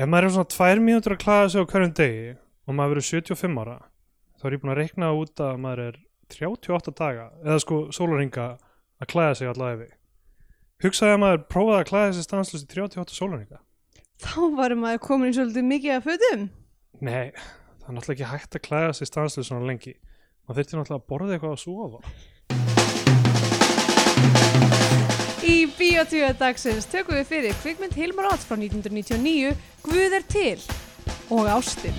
[0.00, 2.26] ef maður er svona tvær mínútur að klæða sig á hverjum degi
[2.66, 3.78] og maður verður 75 ára
[4.40, 5.98] þá er ég búin að reikna út að maður er
[6.30, 8.46] 38 daga eða sko sólaringa
[9.00, 9.96] að klæða sig allavega við
[10.84, 13.60] hugsaði að maður prófaði að klæða sig stanslust í 38 sólaringa
[14.20, 16.42] Þá varum maður komin í svolítið mikið að fötum.
[17.00, 17.30] nei,
[17.80, 19.94] það er náttúrulega ekki hægt að klæða sig stanslust svona lengi.
[20.44, 22.00] Maður þurfti náttúrulega að borða eitthvað að sofa
[25.40, 30.60] Í Bíotvíu dagsins tökum við fyrir kvikmynd Hilmar Odds frá 1999 Guð er til
[31.32, 31.96] og Ástin.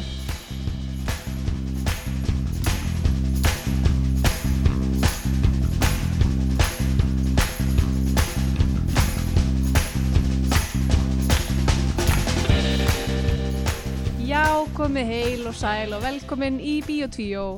[14.22, 14.46] Já,
[14.78, 17.56] komið heil og sæl og velkomin í Bíotvíu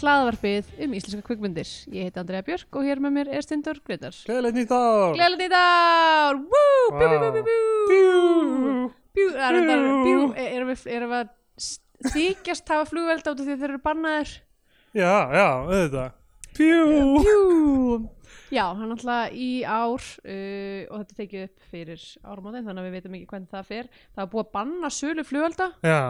[0.00, 1.68] hlaðvarpið um íslenska kvikmyndir.
[1.92, 4.16] Ég heiti Andrea Björk og hér með mér er Stendur Gretar.
[4.26, 6.40] Gleðilegt nýtt ár Gleðilegt í dag!
[6.54, 6.88] Woo!
[6.96, 7.60] Bjú, bjú, bjú, bjú, bjú!
[7.92, 8.88] Bjú.
[9.12, 13.46] Bjú, það er þetta, bjú, erum við, erum við að þykjast hafa flugvelda út af
[13.46, 14.34] því þeir eru bannaðir?
[14.96, 16.18] Já, já, auðvitað
[16.56, 16.82] Pjú
[17.20, 17.42] Bjú!
[18.52, 22.86] Já, hann alltaf í ár uh, og þetta er tekið upp fyrir áramótin þannig að
[22.88, 23.88] við veitum ekki hvernig það fer.
[24.12, 25.68] Það er búið að banna sölu flugvelda.
[25.80, 26.00] Já,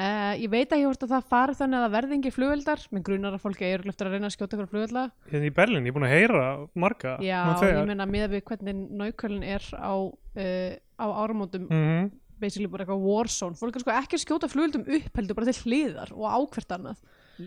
[0.00, 3.02] Uh, ég veit ekki hvort að það fari þannig að það verði engi flugveldar, menn
[3.04, 5.02] grunar að fólki er eftir að reyna að skjóta ykkur flugvelda.
[5.28, 8.42] hérna í Berlín, ég er búin að heyra marga Já, nú ég meina miða við
[8.48, 12.10] hvernig nákvæmlega er á, uh, á áramótum Mhm.
[12.40, 15.60] basically bara eitthvað warzone fólk er sko ekki að skjóta flugöldum upp heldur bara til
[15.68, 16.96] hliðar og ákvert annað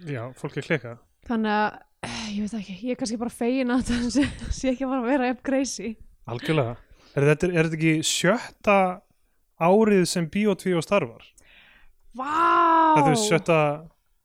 [0.06, 3.73] Já, fólk er klika þannig að, eh, ég veit ekki, ég er kannski bara fegin
[3.73, 4.23] að þetta sé,
[4.54, 5.95] sé ekki bara að vera upp crazy
[6.30, 6.78] Algjörlega
[7.16, 8.78] Er þetta, er þetta ekki sjötta
[9.62, 11.26] árið sem Bíotví og starfar?
[12.17, 12.95] Vá!
[12.97, 13.58] Þetta er sjötta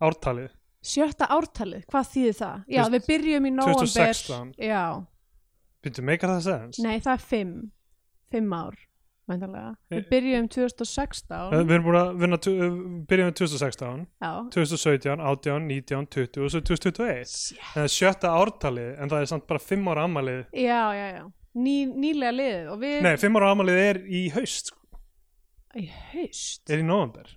[0.04, 0.50] ártalið.
[0.88, 2.58] Sjötta ártalið, hvað þýðir það?
[2.68, 4.52] Já, Tvist- við byrjum í november 2016.
[4.62, 4.82] Já,
[5.82, 6.78] Byrju, meikar það sens?
[6.82, 7.56] nei það er fimm.
[8.28, 8.74] Fimm ár,
[9.30, 12.38] mæntalega Við byrjum 2016 Við erum búin að vinna,
[13.08, 17.32] byrjum við 2016 Já, 2017, 18, 19, 20 og svo 2021
[17.72, 21.24] Það er sjötta ártalið en það er samt bara fimm ára amalið já, já, já.
[21.58, 24.78] Ný, Nýlega liðið og við Nei, fimm ára amalið er í haust sko.
[25.78, 26.68] Í haust?
[26.68, 27.32] Er í november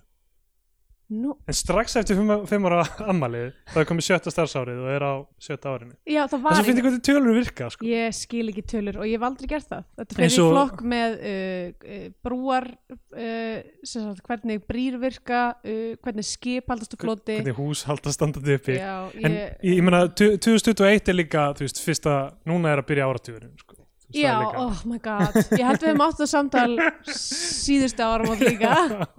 [1.12, 2.16] Nú, En strax eftir
[2.48, 5.12] fimm, ára amalið það er komið sjötta starfsárið og er á
[5.44, 7.84] sjötta árinu Já, það Þess var að finnst hvernig tölur virka sko.
[7.84, 9.82] Ég skil ekki tölur og ég hef aldrei gert það.
[10.00, 12.68] Þetta fyrir og- flokk með uh, uh, brúar,
[13.12, 17.36] uh, hvernig brýr virka, uh, hvernig skip haldast á floti.
[17.40, 21.44] Hvernig hús halda standandi uppi Já, En ég, ég, ég meina, tu- 2021 er líka,
[21.58, 22.16] þú veist, fyrsta,
[22.48, 23.71] núna er að byrja áratugurinn, sko.
[24.16, 25.38] Já líka- oh my god.
[25.56, 26.72] Ég held við hefum átt það samtal
[27.16, 28.74] síðustu árum átt líka.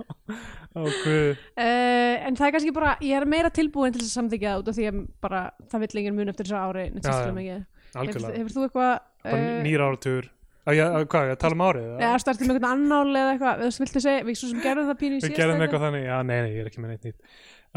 [0.74, 1.38] Guð.
[1.54, 4.62] Uh, en það er kannski bara, ég er meira tilbúin til þess að samþykja það
[4.64, 7.34] út af því að bara, það vill enginn mun eftir þessu ári, Já, já.
[7.38, 7.60] mikið.
[7.94, 8.96] Hefur, hefur þú eitthvað,
[9.30, 10.32] uh, nýra áratugur.
[10.64, 11.88] Að ég, að, hvað, ég tala um árið?
[12.00, 15.00] eða startið með eitthvað annál eða eitthvað, þú viltu segja, við svo sem gerðum það
[15.02, 17.08] pínu í Við síðasta gerðum eitthvað þannig, já, nei, nei, ég er ekki með neitt
[17.10, 17.34] nýtt.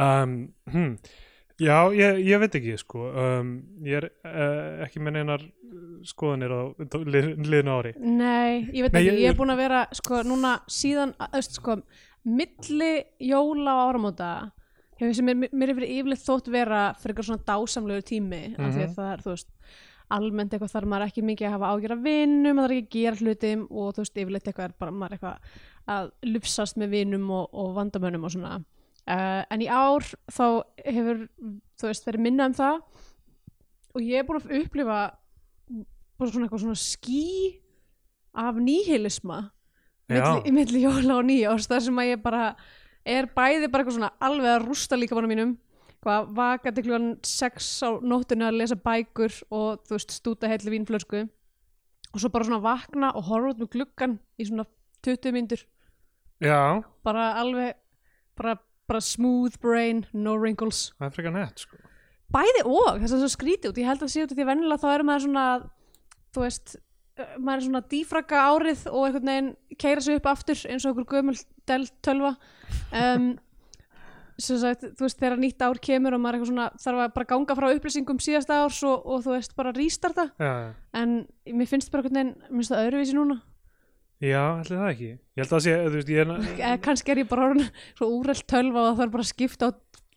[0.07, 0.35] Um,
[0.71, 0.93] hm,
[1.61, 3.07] já, ég, ég veit ekki, sko.
[3.17, 3.53] Um,
[3.87, 5.45] ég er uh, ekki með neinar
[6.07, 6.61] skoðanir á
[7.07, 7.95] lið, liðinu ári.
[7.99, 11.57] Nei, ég veit Nei, ekki, ég- ég er búin að vera sko núna síðan, öst,
[11.61, 11.79] sko
[12.27, 14.31] milli jóla áramóta
[14.99, 18.87] sem mér, mér hefur yfirleitt þótt vera fyrir eitthvað svona dásamlegur tími af því að
[18.87, 18.95] Mhm.
[18.97, 19.51] það er, þú veist
[20.17, 23.03] almennt eitthvað þar maður ekki mikið að hafa ágjör að vinnum, maður er ekki að
[23.05, 25.39] gera hlutum og þú veist, yfirleitt eitthvað er bara maður eitthvað
[25.89, 28.65] að lufsast með vinnum og, og vandamönnum og svona
[29.11, 30.47] uh, en í ár þá
[30.85, 31.27] hefur
[31.77, 32.81] þú veist, verið minna um það.
[33.97, 34.99] Og ég er búin að upplifa
[36.17, 37.27] bara svona eitthvað svona ský
[38.37, 39.39] af nýhilisma
[40.11, 42.43] milli, milli jóla og nýjárs þar sem að ég bara
[43.07, 45.57] er bæði bara eitthvað svona alveg að rústa líka mínum.
[46.07, 50.77] Hvað vaka til kljóðan sex á nóttunni að lesa bækur og þú veist stúta heilli
[50.77, 51.25] vínflösku.
[52.13, 54.69] Og svo bara svona vakna og horfa út með gluggan í svona
[55.05, 55.65] 20 myndur
[56.43, 57.77] Já, bara alveg
[58.37, 58.57] bara,
[58.91, 61.79] bara smooth brain, no wrinkles það er frekar nett, sko.
[62.35, 64.83] bæði og, það er svo skrítið út ég held að sé út því að venjulega
[64.83, 65.47] þá er maður svona
[66.35, 66.77] þú veist,
[67.19, 70.95] uh, maður er svona dífragga árið og einhvern veginn keira sig upp aftur eins og
[70.95, 71.37] okkur gömul
[71.69, 72.37] del tölva
[72.93, 73.35] um,
[74.39, 77.31] sagt, þú veist, þegar nýtt ár kemur og maður er eitthvað svona, þarf að bara
[77.33, 80.55] ganga frá upplýsingum síðasta árs og, og þú veist, bara já.
[80.93, 83.41] en mér finnst bara einhvern veginn, mér finnst það öðruvísi núna
[84.25, 85.11] Já, ætli það ekki.
[85.37, 86.31] Ég held að það sé, þú veist, ég er...
[86.57, 87.67] eða kannski er ég bara orðin
[87.99, 89.71] svo úrreld tölva og það þarf bara að skipta á,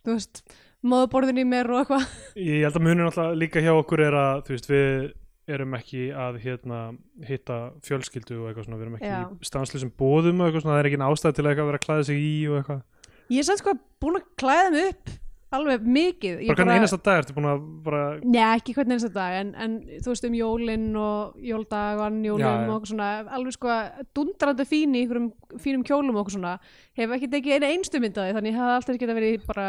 [0.07, 0.41] þú veist,
[0.87, 2.05] móðuborðin í mér og eitthvað
[2.39, 5.09] Ég held að munur náttúrulega líka hjá okkur er að þú veist við
[5.49, 6.79] erum ekki að hérna,
[7.25, 9.21] hitta fjölskyldu og eitthvað svona, við erum ekki Já.
[9.49, 12.21] stanslisum bóðum og eitthvað svona, það er ekki ástæð til að vera að klæða sig
[12.23, 12.85] í og eitthvað
[13.29, 15.11] Ég er samt sko búin að klæða mig upp
[15.55, 19.37] alveg mikið bara hvernig einasta dag ertu búin að bara Nei, ekki hvernig einasta dag
[19.39, 23.09] en, en þú veist um jólin og jóldag og annan jólum Já, og okkur svona
[23.37, 23.79] alveg sko
[24.17, 25.31] dundrandi fín í einhverjum
[25.63, 26.53] fínum kjólum og okkur svona.
[26.99, 29.67] Hef ekki tekið einu einstu myndaði þannig ég hefði alltaf geta verið í bara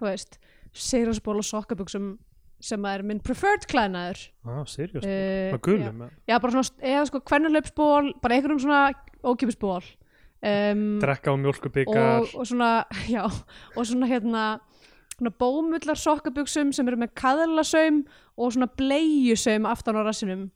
[0.00, 0.40] þú veist,
[0.88, 2.10] seyrasból og sokkabuxum
[2.60, 4.26] sem er minn preferred klæðnaður.
[4.44, 6.10] Á, seriós, uh, með gulum já.
[6.32, 8.82] Já, bara svona, eða sko kvennalöpsból bara einhverjum svona
[9.24, 9.80] ókjöpsból
[10.44, 12.84] um, drekka og mjólkubikar og, og svona,
[13.16, 13.24] já,
[13.76, 14.44] og svona hérna
[15.20, 18.02] svona bómullar sokkabuxum sem eru með kaðlasaum
[18.40, 20.48] og svona bleijusaum aftan á rassinum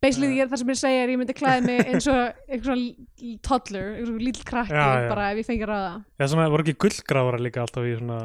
[0.00, 0.48] basically yeah.
[0.48, 3.88] það sem ég segja er ég myndi klæða mig eins og einhver svona l- toddler,
[3.96, 5.08] einhver svona lítill krakki Já, já.
[5.12, 8.20] bara ef ég fengi að ráða Já, svona, voru ekki gullgrafara líka alltaf í svona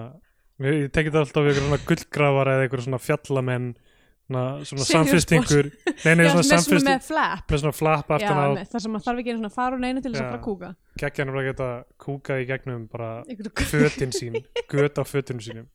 [0.63, 3.67] Ég tekið alltaf í einhver svona gullgrafara eða einhver svona fjallamenn
[4.25, 4.85] svona, svona
[6.17, 6.29] með
[6.73, 7.43] svona flap.
[7.51, 10.11] með svona flap aftan á það sem að þarf ekki einu svona úr neinu til
[10.11, 10.69] þess að fara að kúka
[11.03, 11.67] geggjan að geta
[12.05, 14.39] kúkað í gegnum bara Einhver- fötin sín
[14.71, 15.67] göt á fötunum sínum.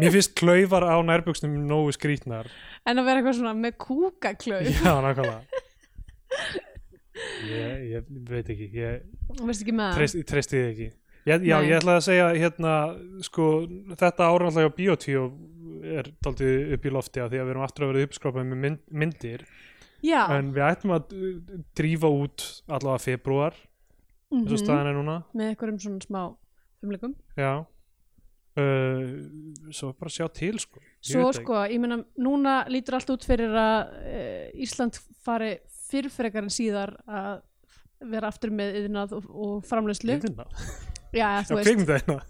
[0.00, 2.46] Mér finnst klaufar á nærbuxnum nógu skrítnar
[2.86, 5.42] en að vera eitthvað svona með kúkaklöf Já, nákvæmlega.
[7.50, 9.02] Ég, ég veit ekki ég
[9.90, 9.98] það?
[9.98, 10.86] Treyst, treysti þið ekki.
[11.28, 11.66] Ég, Já, Nei.
[11.68, 12.74] ég ætlaði að segja hérna
[13.26, 13.48] sko,
[13.92, 15.24] þetta áraðanlega á Bíotvíó
[15.80, 18.62] er daldið upp í lofti af því að við erum aftur að vera uppskrápað með
[18.64, 19.44] mynd, myndir.
[20.04, 23.56] Já, en við ættum að uh, drífa út allavega februar
[24.30, 25.18] eins og mhm, staðan er núna.
[25.36, 26.22] Með einhverjum svona smá
[26.80, 27.52] fimmleikum já.
[28.60, 30.80] Uh, svo bara sjá til sko.
[30.82, 35.54] Ég Svo sko, ég meina, núna lítur allt út fyrir að uh, Ísland fari
[35.90, 37.40] fyrrfrekar en síðar að
[38.12, 40.14] vera aftur með yðnað og, og framleiðslu.
[40.16, 40.30] ekki.
[40.32, 40.68] Iðnað.
[41.10, 41.66] Já, þú veist.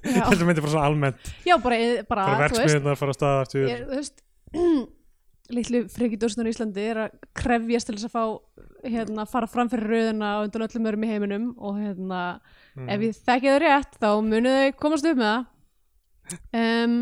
[0.04, 0.22] Já.
[0.30, 1.76] þetta myndi bara svona almennt Já, bara,
[2.08, 4.22] bara bara verksmiðunar fara að staða aftur ég, þú veist,
[5.56, 8.24] litlu frikidórsnur í Íslandi er að krefjast til þess að fá,
[8.88, 12.22] hérna, fara fram fyrir rauðina og undan öllum örum í heiminum og hérna,
[12.70, 12.86] Mm.
[12.94, 16.92] ef ég þekki þau rétt þá munu þau komast upp með það um,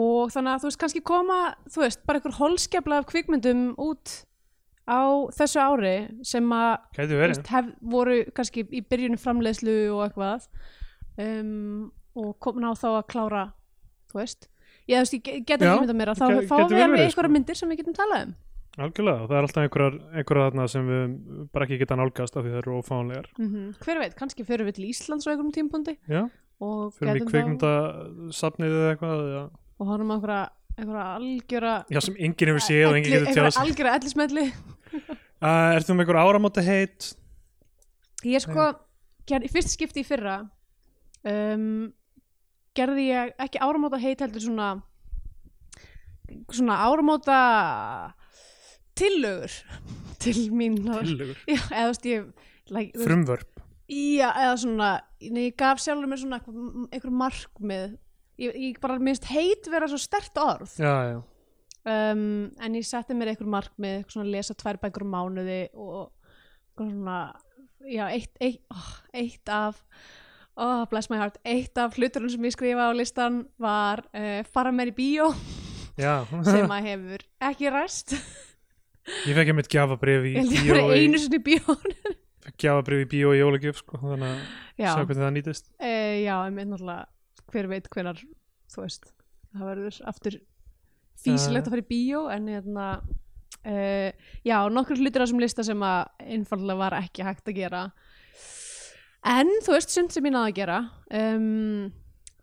[0.00, 1.36] og þannig að þú veist kannski koma
[1.68, 4.14] þú veist, bara einhver holskefla af kvikmyndum út
[4.86, 5.02] á
[5.34, 6.72] þessu ári sem að
[7.50, 10.46] hef, voru kannski í byrjunum framleiðslu og eitthvað
[11.18, 13.44] um, og komin á þá að klára
[14.12, 14.48] þú veist.
[14.86, 17.32] Ég, veist, ég get ekki mynda mér að þá fáum við alveg einhverja sko.
[17.34, 18.34] myndir sem við getum talað um.
[18.76, 21.14] Algjörlega það er alltaf einhverjar þarna sem við
[21.54, 24.76] bara ekki geta nálgast af því það eru ófánlegar mm hver veit, kannski fyrir við
[24.76, 26.26] til Íslands á einhverjum tímpúndi já,
[26.92, 29.42] fyrir mig gætum þá- kvikmyndasafnið eða eitthvað já.
[29.80, 30.42] og horfum á einhverja,
[30.76, 33.62] einhverja algjöra já, sem enginn hefur séð og enginn getur tjáð sig.
[33.66, 34.48] algjöra ellismelli.
[35.36, 37.10] Uh, Ertu með einhver áramóta heit?
[38.24, 38.70] ég sko,
[39.28, 40.38] ger, í fyrst skipti í fyrra
[41.28, 41.90] um,
[42.72, 44.70] gerði ég ekki áramóta heit heldur svona
[46.56, 47.36] svona áramóta
[48.96, 49.52] tillögur
[50.24, 50.78] til mín.
[50.80, 51.36] Tillögur?
[51.44, 52.24] Já, eða þú veist ég
[52.72, 53.62] like, þú Frumvörp?
[53.92, 54.90] Já, eða svona
[55.20, 56.40] nei, ég gaf sjálfur mér svona
[56.88, 57.98] einhver markmið
[58.40, 60.76] ég, ég bara minnst heit vera svo stert orð.
[60.80, 61.18] Já, já.
[61.86, 66.08] Um, en ég setti mér einhver markmið eitthvað svona að lesa tvær bækur mánuði og
[66.74, 67.18] eitthvað svona
[67.86, 69.78] já, eitt, eitt, oh, eitt af
[70.58, 74.74] oh, bless my heart eitt af hluturinn sem ég skrifa á listan var uh, fara
[74.74, 75.30] mér í bíó
[75.96, 78.12] Já, sem að hefur ekki ræst.
[79.24, 81.76] Ég fekk einmitt gjafabrif í ég ég bíó einu sinni í bíó
[82.46, 84.40] fekk gjafabrif í bíó í jólagjöf sko, þannig að
[84.82, 85.70] já, sjá hvernig það nýtist.
[85.78, 87.06] Uh, já, en minn náttúrulega
[87.56, 88.20] hver veit hvenar,
[88.72, 89.08] þú veist
[89.56, 90.40] það verður aftur
[91.16, 94.10] físilegt að fara í bíó en hérna uh,
[94.44, 97.84] já, nokkur hlutir á þessum lista sem að einfallega var ekki hægt að gera.
[99.26, 100.82] En þú veist, sund sem ég náði að gera
[101.22, 101.86] um,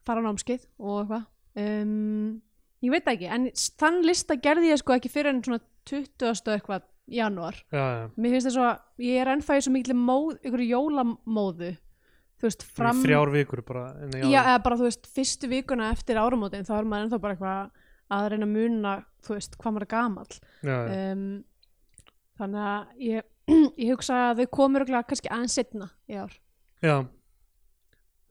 [0.03, 1.29] fara á námskeið og eitthvað
[1.63, 2.41] um,
[2.83, 3.45] ég veit það ekki, en
[3.83, 6.55] þann lista gerði ég sko ekki fyrir en svona 20.
[6.55, 7.57] eitthvað janúar.
[7.71, 11.73] Já, já, mér finnst þess að ég er ennþá í svo miklu móð, ykkur jólamóðu
[12.43, 12.99] þú veist, fram...
[13.05, 13.85] þrjár vikur bara
[14.19, 17.81] já, eða bara þú veist, fyrstu vikuna eftir áramótin þá er maður ennþá bara eitthvað
[18.13, 20.37] að reyna að muna, þú veist, hvað maður er gamall.
[20.59, 21.11] Já, já.
[21.13, 21.25] um,
[22.39, 23.27] þannig að ég,
[23.85, 26.39] ég hugsa að þau komur örugglega kannski aðeins setna í ár.
[26.83, 26.95] Já.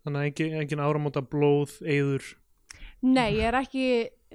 [0.03, 2.33] Þannig að engin, engin áramóta blóð, eyður.
[3.03, 3.87] Nei, ég er ekki,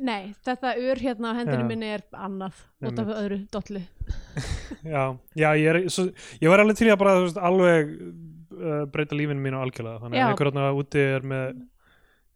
[0.04, 1.68] nei, þetta ur hérna á hendinu Já.
[1.70, 3.84] minni er annað út af öðru dollu.
[4.88, 6.06] Já, já ég, er, svo,
[6.40, 7.90] ég var alveg til að bara þú veist, alveg
[8.58, 10.02] uh, breyta lífinu mínu algjörlega.
[10.04, 11.50] Þannig að einhver þarna úti er með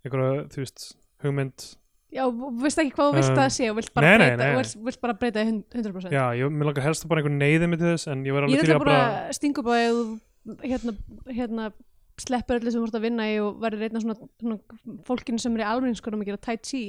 [0.06, 0.88] einhverja, þú veist,
[1.26, 1.68] hugmynd.
[2.12, 2.26] Já,
[2.60, 3.68] veist ekki hvað þú vilt Um, að það sé?
[3.72, 4.56] Og vilt bara, nei, nei, breyta, nei.
[4.60, 7.36] Vilt, vilt bara breyta í hund- 100% Já, ég, mér langar helst að bara einhver
[7.38, 9.70] neyði til þess en ég ég alveg til í að bara bara að stinga upp
[9.72, 10.02] á að
[10.68, 10.96] hérna,
[11.32, 11.70] hérna
[12.20, 14.58] sleppur öllu sem ert að vinna í og verður einna svona, svona
[15.08, 16.84] fólkinu sem er í almenningskonum að gera tai chi.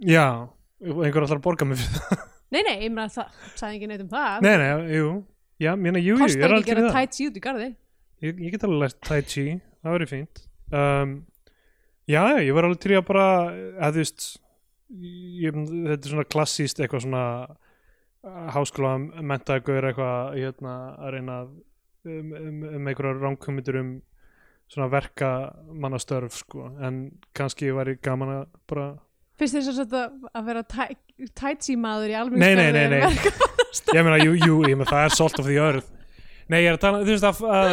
[0.00, 0.48] Já,
[0.80, 2.24] einhver að borga mig fyrir það.
[2.54, 4.46] Nei, nei, ég meina það, sagði ekki neitt um það.
[4.46, 5.08] Nei, nei, jú.
[5.60, 6.96] Já, mér jú, jú, ég kostar er ekki að í gera það.
[6.96, 7.68] Tai chi út í garði
[8.24, 9.46] ég, ég get alveg lært Tai Chi,
[9.82, 10.44] það verður fínt.
[10.72, 11.16] Um,
[12.06, 13.28] Já, ég var alveg til að bara
[13.82, 14.26] að þú veist
[15.42, 17.22] ég, þetta er svona klassíst eitthvað svona
[18.54, 18.92] háskóla
[19.26, 23.90] mentagur eitthvað hérna, að reyna um, um, um einhverjar rámkomitur um
[24.70, 25.32] svona verka
[25.74, 27.02] mannastörf sko, en
[27.36, 28.86] kannski væri gaman að bara
[29.38, 30.62] þess að þetta að vera
[31.42, 33.02] tætsi maður í alveg Nei, nei, nei, nei.
[33.98, 35.90] ég meina, jú, jú, ég meina, það er salt of the earth
[36.48, 37.72] Nei, ég er að tala, þú veist að, að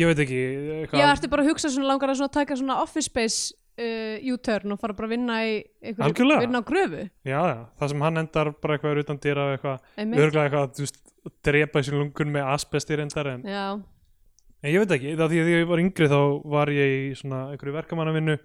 [0.00, 0.38] ég veit ekki
[0.80, 3.40] eitthvað, Já, ertu bara að hugsa svona langar að svona taka svona office space
[3.76, 5.50] uh, U-turn og fara bara að vinna í
[5.84, 6.44] einhverju- Algjörlega.
[6.46, 9.84] vinna á gröfu Já, já, það sem hann endar bara eitthvað er utan dýra eitthvað,
[10.00, 10.22] Einmitt.
[10.24, 11.00] örgulega eitthvað, þú veist
[11.44, 13.64] drepa í sér lungun með asbesti reyndar en, Já,
[14.64, 16.18] en ég veit ekki, það því að því að ég var yngri þá
[16.56, 18.38] var ég í svona einhverju verkamannavinnu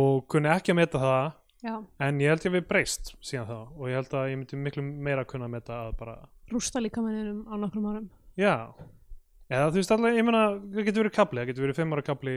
[0.00, 1.32] og kunni ekki að meta það
[1.64, 1.76] já,
[2.08, 4.84] en ég held ég við breyst síðan þá og ég held að ég myndi miklu
[4.84, 6.16] meira kunna að meta að bara,
[6.52, 8.08] rústa líka manninum á nokkrum árum
[8.40, 8.54] já.
[9.52, 12.04] Eða þú veist alltaf, ég meina, það getur verið kapli það getur verið fimm ára
[12.06, 12.36] kapli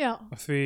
[0.00, 0.62] Já, því.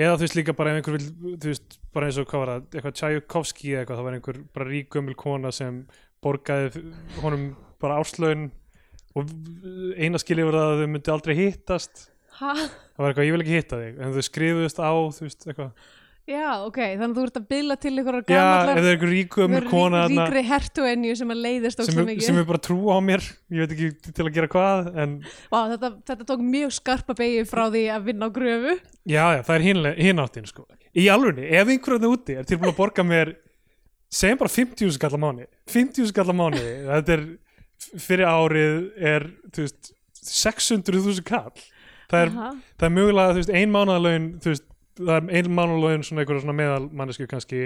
[0.00, 2.52] Eða þú veist líka bara ef einhver vil þú veist, bara eins og hvað var
[2.52, 5.82] það, eitthvað Tchaikovsky eða eitthvað, það var einhver bara ríkumil kona sem
[6.24, 6.84] borgaði
[7.20, 7.44] honum
[7.80, 8.48] bara áslaun
[9.18, 9.32] og
[9.98, 12.06] eina skilja var það að þau myndi aldrei hittast.
[12.40, 12.54] Ha?
[12.54, 13.98] það var eitthvað, ég vil ekki hitta þig.
[14.00, 15.88] En þau skrifuðust á, þú veist, eitthvað
[16.30, 19.10] Já, ok, þannig að þú ert að bylla til ykkur já, ef það er einhver
[19.10, 20.26] ríkumil kona þarna.
[20.28, 22.26] ríkri hertuenju sem að leiðist sem, ókslega mikið.
[22.28, 23.24] sem er bara trú á mér.
[23.50, 25.16] Ég veit ekki til að gera hvað en
[25.50, 28.76] Vá, þetta, þetta tók mjög skarpa beigju frá því að vinna á gröfu.
[29.10, 30.66] Já, já, það er hinle- hinn áttin sko.
[30.94, 33.34] í alvegni, ef einhverjum það úti er tilbúin að borga mér
[34.10, 37.26] segjum bara 50 skall á mánu 50 skall á mánu, þetta er
[37.98, 41.52] fyrir árið er þú veist, 600.000 kall.
[42.10, 42.50] Það er, Aha.
[42.78, 44.66] það er mögulega þú veist, ein mánaðalaun þú veist,
[45.00, 47.62] það er ein mánaðalaun svona einhverja svona meðalmannesku kannski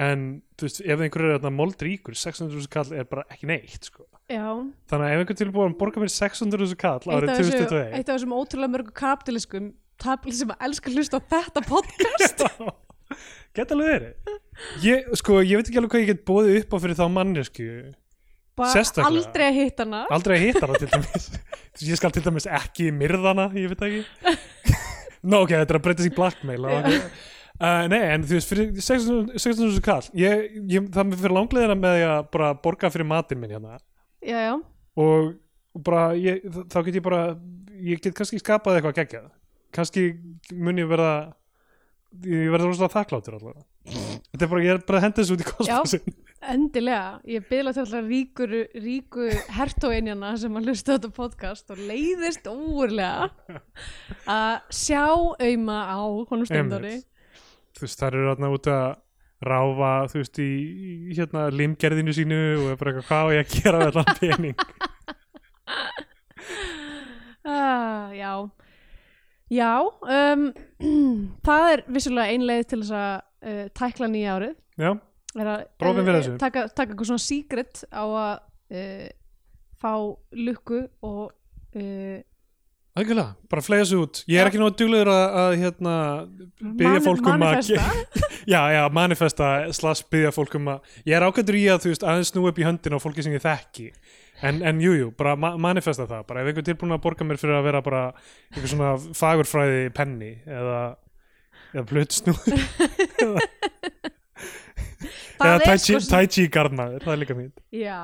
[0.00, 0.24] en
[0.56, 4.06] þú veist, ef einhverju er þarna moldríkur 600.000 kall er bara ekki neitt sko.
[4.32, 4.46] Já,
[4.88, 8.06] þannig að ef einhver tilbúin að borga mér 600.000 kall árið af, þessu, 2021 eitt
[8.08, 12.46] af þessum ótrúlega mörgu kapitaliskum tabli sem að elska að hlusta á þetta podcast.
[13.56, 14.38] Geta alveg verið.
[14.80, 17.66] Ég, sko, ég veit ekki alveg hvað ég get bóðið upp á fyrir þá mannesku
[18.56, 20.02] bara aldrei að hitta hana.
[20.12, 21.28] Aldrei að hitta hana til dæmis.
[21.88, 24.02] Ég skal til dæmis ekki myrðana ég veit ekki
[25.22, 26.88] Nó ok, þetta er að breytast í blackmail uh,
[27.62, 31.98] uh, Nei, en þú veist fyrir 600 600.000 kall ég, ég, það fyrir langleðina með
[31.98, 33.78] því að bara borga fyrir matinn minn hérna.
[34.22, 34.54] Já, já,
[35.02, 35.34] og,
[35.86, 37.22] bara ég, þá get ég bara
[37.82, 39.30] ég get kannski skapað eitthvað geggjað.
[39.72, 40.08] Kannski
[40.52, 41.14] mun ég verða
[42.26, 45.44] ég verða rosalega þakkláttur allavega þetta er bara, ég er bara að henda þessu út
[45.44, 47.20] í kosmosin endilega.
[47.30, 52.48] Ég byrla til alltaf ríkur, ríku hertóinjana sem að hlusta á þetta podcast og leiðist
[52.50, 53.30] óurlega
[54.26, 56.96] að sjá auðma á honum stundari
[57.76, 58.88] þú veist, það eru þarna út að
[59.42, 60.50] ráfa, þú veist, í,
[61.10, 64.58] í hérna limgerðinu sínu og bara eitthvað hvað ég að gera allan pening?
[67.42, 68.50] Ah, Já.
[69.50, 70.44] Já um,
[71.46, 74.56] það er vissulega ein leið til þess að uh, tækla nýja árið.
[74.80, 74.92] Já,
[75.80, 76.34] Prófum eh, við þessu.
[76.40, 78.34] taka, taka eitthvað svona secret á að
[78.76, 79.08] uh,
[79.82, 79.92] fá
[80.36, 82.18] lukku og uh,
[82.92, 84.20] algjörlega, bara flega þessu út.
[84.28, 85.94] Ég er ekki nóg duglegur að, að hérna
[86.60, 87.70] byggja mani- fólk um að
[88.54, 92.04] já, já, manifesta slash byggja fólk um að ég er ákvæmdur í að þú veist,
[92.04, 93.88] aðeins snú upp í höndin á fólki sem ég þekki.
[94.42, 96.42] En, en jú, bara ma manifesta það bara.
[96.42, 98.00] Ef einhver tilbúin að borga mér fyrir að vera bara
[98.50, 100.80] einhver svona fagurfræði penni eða,
[101.72, 102.34] eða blutsnú
[105.42, 107.98] Það eða tai chi, sko- tai chi garnaður, það er líka mín Já,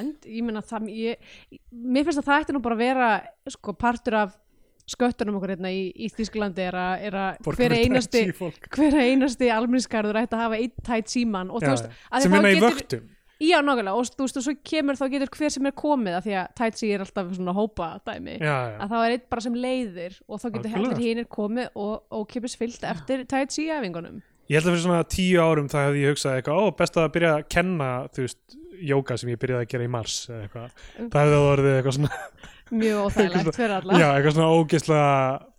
[0.00, 1.32] en ég meina það ég,
[1.74, 3.08] mér finnst að það ætti nú bara að vera
[3.52, 4.36] sko partur af
[4.88, 8.48] sköttunum okkur hérna í, í Þýskalandi er að, er hver tai einasti chi
[8.78, 11.90] hver einasti almenniskarður ætti að hafa einn tætt síman og þú veist,
[12.24, 13.04] sem vinna í getur- vöktum
[13.38, 16.24] Já, nákvæmlega, og þú veist, og svo kemur þá getur hver sem er komið að
[16.26, 18.72] því að tætt sí er alltaf svona hópa dæmi já, já.
[18.82, 20.96] að þá er einn bara sem leiðir og þá getur Algjörlega.
[20.96, 24.18] allir hinir komið og, og kemur fyllt eftir tætt sí æfingunum
[24.48, 27.08] ég held að fyrir svona tíu árum það hefði ég hugsað eitthvað, ó, best að
[27.14, 28.58] byrja að kenna þú veist,
[28.90, 30.68] jóka sem ég byrjaði að gera í mars eða eitthvað,
[30.98, 31.08] Mm.
[31.14, 32.20] það hefði orðið eitthvað svona
[32.82, 35.12] mjög óþægilegt fyrir alla já, eitthvað svona ógeðslega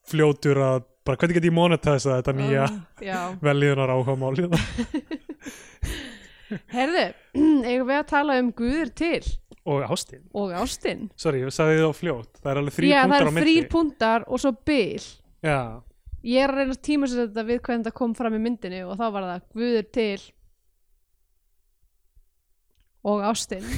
[0.10, 4.50] fljótur að bara hvernig get ég monetæsa þetta nýja Um, Já, velíðunar áhuga máli
[6.74, 7.04] herðu,
[7.70, 9.22] eigum við að tala um Guður til?
[9.70, 11.04] Og ástin, og Ástin.
[11.22, 12.32] Sorry, ég sagði það á fljótt.
[12.42, 13.46] Það er alveg þrý það punktar á milli.
[13.46, 15.06] þrýr punktar og svo bil.
[15.46, 15.60] Já,
[16.20, 18.80] Ég er að reyna að tíma sér þetta við hvernig þetta kom fram í myndinni
[18.84, 20.24] og þá var það Guður til
[23.08, 23.64] og Ástin.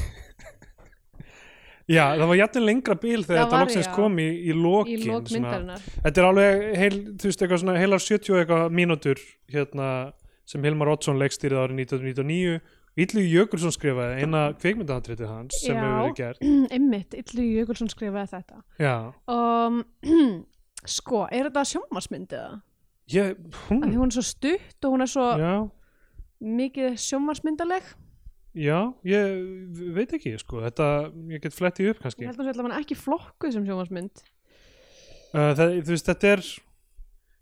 [1.91, 3.93] Já, það var jættin lengra bil þegar Það þetta loksins já.
[3.98, 5.34] kom í, í í lokin lók svona.
[5.36, 5.88] myndarinnar.
[6.05, 9.88] Þetta er alveg heil, þú veist, eitthvað svona heilar 70 og eitthvað mínútur hérna,
[10.48, 12.62] sem Hilmar Oddsson leikstýrið árið 1999
[13.00, 15.83] Ítlu Jökulsson skrifaði eina kvikmyndahandritið hans sem Já.
[15.83, 16.41] hefur verið gert.
[16.75, 18.63] Einmitt, Illu Jökulsson skrifaði þetta.
[18.81, 18.95] Já,
[19.31, 19.83] um,
[20.98, 22.60] Sko, er þetta sjómasmynd eða?
[23.12, 25.53] ég, hún, því hún er svo stutt og hún er svo já.
[26.39, 27.91] mikið sjónvarsmyndaleg
[28.51, 30.88] Já, ég veit ekki sko, þetta,
[31.31, 34.24] ég get flettið upp ég kannski held að hún sé allavega ekki flokkuð sem sjónvarsmynd
[35.31, 36.43] uh, það, þú veist, þetta er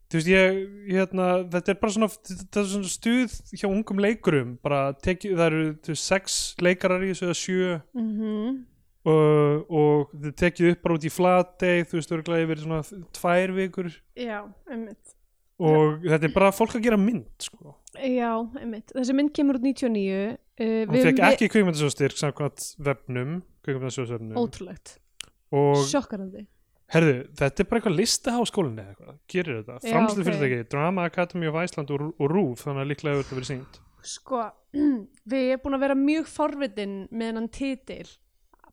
[0.10, 0.58] þú veist, ég,
[0.90, 5.46] hérna þetta er bara svona, þetta er svona stuð hjá ungum leikurum, bara teki, það
[5.52, 7.78] eru þú veist, sex leikarar í þessu eða sjö.
[7.98, 8.66] Mm
[9.08, 13.54] uh, og þau tekið upp bara út í flatey þú veist, örgulega yfir svona tvær
[13.56, 13.90] vikur.
[14.20, 15.16] Já, einmitt.
[15.60, 17.74] Og þetta er bara fólk að gera mynd sko.
[18.00, 23.34] já, einmitt, þessi mynd kemur út 99 uh, hún við- fekk ekki kvikmyndasjóðstyrk samkvæmt vefnum
[23.68, 24.38] kvikmyndasjóðsvefnum.
[24.40, 24.94] Ótrúlegt,
[25.52, 26.46] og sjokkarandi
[26.94, 30.30] herðu, þetta er bara eitthvað listaháskólinni eða eitthvað, gerir þetta, Já, framslu ok.
[30.30, 33.80] fyrirtæki Drama Academy of Iceland og, og RÚF þannig að líklega hefur þetta verið sínt
[34.10, 34.42] sko,
[35.34, 38.08] við erum búin að vera mjög forvitin með hennan titil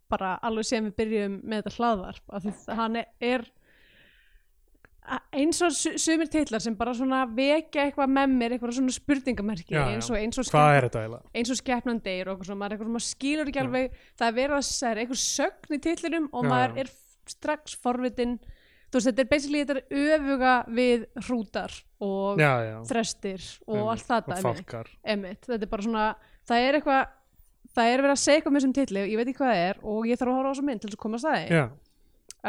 [0.07, 3.47] bara alveg sem við byrjum með þetta hlaðvarp af því að hann er,
[5.39, 9.75] eins og su- sumir titlar sem bara svona vekja eitthvað með mér eitthvað svona spurningamerki
[9.75, 9.89] Já, já.
[9.97, 13.09] eins og, eins og og skeppnan deyr og eitthvað svona, maður, er eitthvað, svona- maður
[13.11, 13.67] skilur ekki Já.
[13.67, 16.81] alveg það er verið að það er eitthvað sögn í titlinum og Já, maður já.
[16.87, 16.91] er
[17.33, 18.37] strax forvitin.
[18.87, 21.73] Þú veist, þetta er basically þetta er öfuga við hrútar
[22.07, 23.91] og Já, já, þrestir og Einmitt.
[23.93, 26.05] allt þetta og emitt, þetta er bara svona
[26.47, 27.09] það er eitthvað,
[27.75, 29.65] það er verið að segja eitthvað með þessum titli og ég veit ekki hvað það
[29.67, 31.59] er og ég þarf að horfa á þessa mynd til þess að koma að staði
[31.59, 31.65] Já,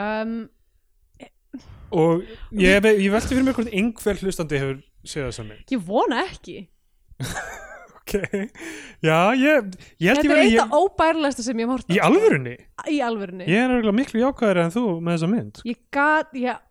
[0.03, 0.35] um,
[1.97, 2.23] og
[2.61, 5.65] ég, ég velti fyrir mig hvort einhver hlustandi hefur séð þessa mynd.
[5.73, 6.57] Ég vona ekki
[8.07, 8.13] ok,
[9.03, 9.67] já, ég,
[9.99, 11.97] ég held þetta ég er verið eitt ég, af óbærilegsta sem ég á, í sko.
[12.07, 12.53] alvörunni?
[12.87, 13.49] Í alvörunni.
[13.51, 15.61] Ég er miklu jákvæður en þú með þessa mynd.
[15.67, 16.63] Ég gat, ég,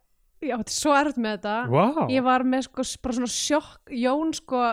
[0.46, 1.58] ég átti svo erfitt með þetta.
[1.74, 2.00] Wow.
[2.14, 3.92] ég var með sko bara svona sjokk.
[4.06, 4.64] Jón sko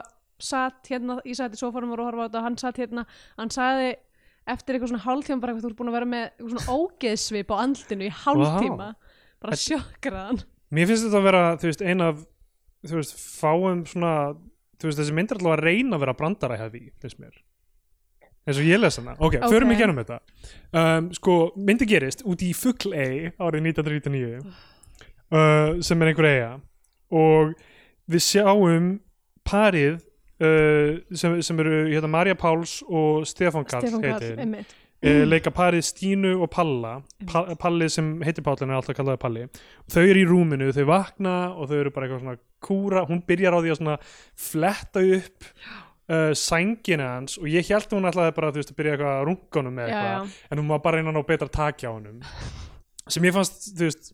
[0.43, 3.05] satt hérna ég satt í sofanum og horfa á þetta hann satt hérna.
[3.37, 3.93] Hann sagði
[4.49, 7.53] eftir eitthvað svona hálftíma bara eitthvað þú ert búin að vera með eitthvað svona ógeðsvip
[7.53, 8.89] á andlinu í hálftíma.
[9.43, 10.41] Bara sjokkraðan
[10.73, 12.23] mér finnst þetta að vera, þú veist, ein af
[12.83, 14.13] þú veist, fáum svona
[14.83, 17.41] þú veist, þessi mynd er alltaf að reyna að vera brandara hefði, finnst mér.
[18.43, 19.49] Eins og ég les hana, ok, Ok.
[19.53, 20.17] förum ekki ennum þetta.
[20.75, 26.49] Um, sko, myndi gerist út í Fugl-Ey árið 1999 uh, sem er einhver eiga
[27.13, 27.53] og
[28.11, 28.89] við sjáum
[29.47, 30.01] parið
[30.43, 34.39] uh, sem, sem eru hérna, Marja Páls og Stefán Karl Stefán Karl, heitir.
[34.43, 36.95] einmitt uh, leika parið Stínu og Palla.
[37.29, 39.45] Pa Palli sem heitir Pállin er alltaf kallaði Palli.
[39.93, 43.57] Þau eru í rúminu, þau vakna og þau eru bara eitthvað svona kúra hún byrjar
[43.57, 43.97] á því að svona
[44.39, 48.97] fletta upp uh, sængina hans og ég held hún ætlaði bara þú veist, að byrja
[48.97, 51.95] eitthvað að með já, eitthvað en hún var bara reyna að ná betra takja á
[51.95, 52.21] honum.
[53.11, 54.13] Sem ég fannst, þú veist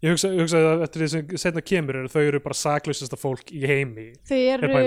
[0.00, 3.52] ég hugsa, hugsaði að eftir því sem setna kemur eru þau eru bara saklausasta fólk
[3.52, 4.82] í heimi þau er eru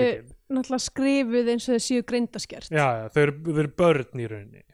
[0.54, 4.30] náttúrulega skrifuð eins og þau séu greindaskert já, já, þau eru, þau eru börn í
[4.30, 4.64] rauninni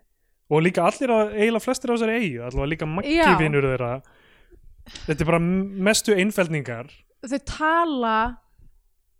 [0.51, 3.31] og líka allir, að, eiginlega flestir á þessari eigu allavega líka maggi Já.
[3.39, 3.91] vinur þeirra.
[5.07, 5.41] Þetta er bara
[5.87, 6.89] mestu einfeldningar.
[7.31, 8.15] Þau tala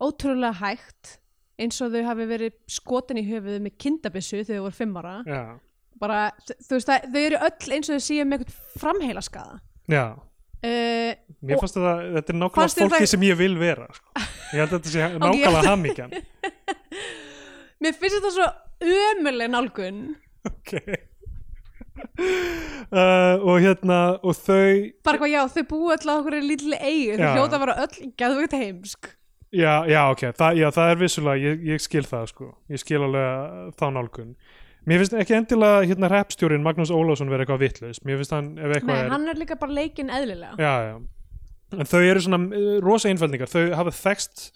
[0.03, 1.17] ótrúlega hægt
[1.61, 5.13] eins og þau hafi verið skotin í höfuðu með kindabissu þegar þau voru fimm ára.
[5.29, 5.43] Já,
[6.01, 6.21] bara,
[6.65, 9.59] þú veist það, þau eru öll eins og þau séu með eitthvað framheila skada
[9.91, 10.05] já.
[10.61, 14.11] Uh, mér fannst þetta, þetta er nákvæmlega fólki það- sem ég vil vera sko.
[14.21, 16.11] ég held að þetta sé nákvæmlega hamingjan.
[17.81, 18.49] Mér finnst þetta svo
[18.97, 20.03] ömuleg nálgun.
[20.51, 20.73] Ok
[22.01, 27.19] uh, og hérna og þau bara hvað já, þau öll á okkur í lítli eigu
[27.21, 29.13] þau hljóta að vera öll gæðvögt heimsk.
[29.51, 33.01] Já, já, ok, Þa, já, það er vissulega, ég, ég skil það sko, ég skil
[33.03, 34.35] alveg þá nálgun.
[34.89, 38.77] Mér finnst ekki endilega hérna repstjórin Magnús Ólafsson vera eitthvað vitlaus, mér finnst hann ef
[38.77, 40.55] eitthvað Nei, er, hann er líka bara leikinn eðlilega.
[40.63, 40.95] Já, já,
[41.77, 44.47] en þau eru svona uh, rosa einfældningar, þau hafa þekst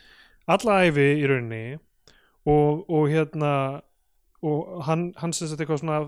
[0.55, 1.63] alla æfi í rauninni
[2.47, 3.53] og, og hérna,
[4.47, 6.01] og hann, hann þetta eitthvað svona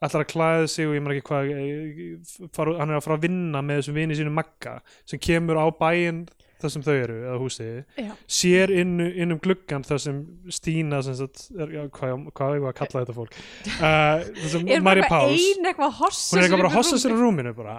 [0.00, 3.18] ætlar að klæða sig og ég maður ekki hvað eh, fara, hann er að fara
[3.18, 4.76] að vinna með þessum vini sínu Magga
[5.08, 6.22] sem kemur á bæinn
[6.60, 10.18] þar sem þau eru, eða húsið sér inn, inn um gluggan þar sem
[10.52, 13.38] Stína sem sagt, er, já, hvað, hvað er að kalla þetta fólk?
[13.80, 17.24] Uh, er bara ein eitthvað að hossa hún er eitthvað bara hossa í sér rúmið.
[17.24, 17.54] rúminu?
[17.56, 17.78] bara.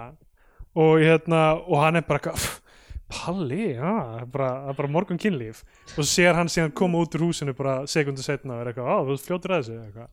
[0.74, 2.58] og, hérna, og hann er bara eitthvað, "Pff,
[3.12, 5.58] Palli, já, það er bara, það bara morgun kynlíf.
[5.92, 8.88] Og svo sér hann síðan koma út úr húsinu bara sekundu setna og er eitthvað,
[8.88, 10.08] á, þú ert fljótur að þessu eitthvað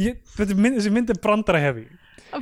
[0.00, 1.86] ég, þetta er mynd, þessi mynd er brandara hefi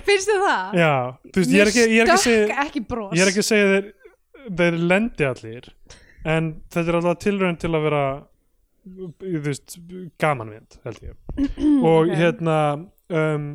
[0.04, 0.78] finnst þið það?
[0.80, 0.94] já,
[1.28, 3.14] þú veist, ég er ekki, ég er ekki að segja ekki bros.
[3.14, 3.92] ég er ekki að segja þeir
[4.60, 5.68] þeir lendi allir
[6.24, 8.04] en þetta er alltaf tilraun til að vera
[8.84, 9.76] þú veist,
[10.20, 11.14] gamanvind held ég.
[11.90, 12.58] Og hérna
[13.08, 13.54] um,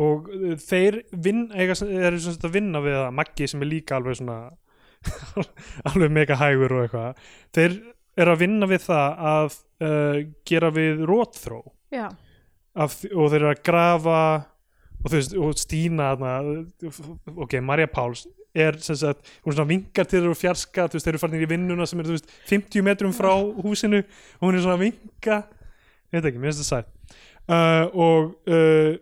[0.00, 0.28] og
[0.62, 4.20] þeir vinn, eiga, eru sem sagt að vinna við að Maggi sem er líka alveg
[4.20, 4.38] svona
[5.90, 7.24] alveg mega hægur og eitthvað.
[7.56, 7.76] Þeir
[8.20, 12.06] eru að vinna við það að uh, gera við rótþró já,
[12.74, 14.20] af, og þeir eru að grafa
[15.00, 16.92] og þú veist, og Stína þarna,
[17.40, 21.06] ok, Marja Páls er sem sagt, hún svona vinkar til þeir og fjarska, þú veist,
[21.06, 23.30] þeir eru farin í vinnuna sem er, þú veist, 50 metrum frá
[23.62, 25.44] húsinu og hún er svona að vinka.
[26.10, 27.20] Ég veit ekki, mér finnst það sætt.
[27.50, 28.98] Uh, og uh,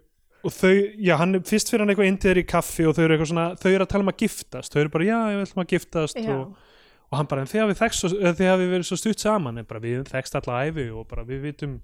[0.46, 3.02] og þau, já, hann fyrst fyrir hann eitthvað inn til þeir í kaffi og þau
[3.04, 4.72] eru eitthvað svona, þau eru að tala um að giftast.
[4.72, 6.74] Þau eru bara, já, ég vil að giftast og,
[7.08, 10.38] og hann bara, en eh, þið hafið verið svo stutt saman, en bara við þekst
[10.38, 11.78] alla æfi og bara við vitum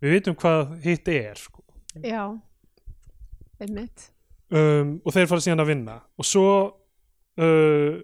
[0.00, 1.62] við vitum hvað hitt er sko.
[2.04, 2.22] já,
[3.60, 4.06] einmitt.
[4.50, 5.96] Um, og þeir fara síðan að vinna.
[6.18, 6.46] Og svo
[7.38, 7.98] uh,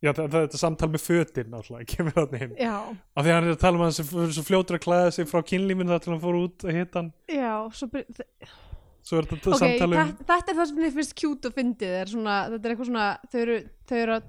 [0.00, 2.54] já, það, það, þetta samtal með fötin náttúrulega, kemur þarna inn.
[2.60, 4.84] Já, af því að hann er að tala um hann sem fyrir svo fljótur að
[4.86, 7.10] klæða sig frá kynlífinu þar til hann fór út að hitta hann.
[7.32, 8.52] Já, svo byr, þ-
[9.10, 11.54] svo er þetta ok, samtal um þetta, þetta er það sem þið finnst kjút og
[11.56, 13.56] fyndið er svona, þetta er eitthvað svona þau eru,
[13.90, 14.26] þau eru að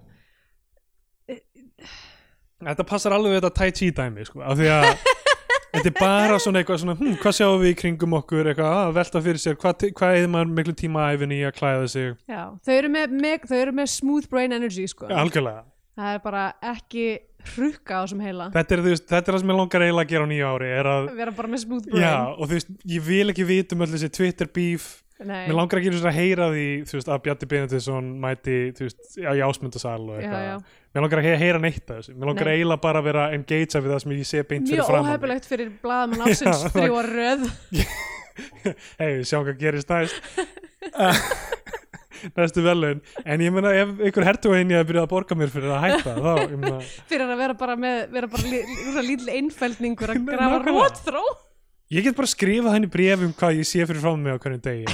[2.62, 4.90] þetta passar alveg við þetta tai chi dæmi sko, af því að
[5.72, 8.52] þetta er bara svona eitthvað svona, hm, hvað sjáum við í kringum okkur?
[8.52, 11.58] Eitthvað, að velta fyrir sér hvað, hvað eða maður miklu tíma að æfinni í að
[11.58, 12.16] klæða sig?
[12.30, 15.10] Já, þau eru með, með, þau eru með smooth brain energy sko.
[15.10, 15.66] algjörlega.
[16.02, 17.06] Það er bara ekki
[17.52, 18.48] hrukka á þessum heila.
[18.54, 20.70] Þetta er, veist, þetta er það sem ég langar eiginlega að gera á nýja ári
[20.82, 22.04] að vera bara með smooth brain.
[22.04, 25.44] Já, og þú veist, ég vil ekki vita um öll þessi Twitter beef Nei.
[25.48, 30.00] Mér langar ekki að heyra því veist, að Bjarni Benediktsson mæti veist, já, í ásmundasal
[30.10, 30.64] og eitthvað.
[30.92, 32.56] Mér langar ekki að heyra neitt af þessu Mér langar Nei.
[32.58, 35.46] eiginlega bara að vera engagea við það sem ég sé beint fyrir mjög fram óhefilegt
[35.52, 36.74] fyrir blaðamann ásins að
[37.12, 37.46] röð
[39.02, 40.18] Hei, sjáum hvað gerist næst
[42.38, 45.72] Næstu velun En ég meina ef ykkur hertu að að byrja að borga mér fyrir
[45.74, 46.34] að hætta þá,
[47.10, 50.76] fyrir að vera bara með vera bara lí- lí- lítill einfældningur að grafa Nákvæmlega.
[51.92, 54.62] Ég get bara skrifað henni bref um hvað ég sé fyrir fram mig á hvernig
[54.64, 54.86] degi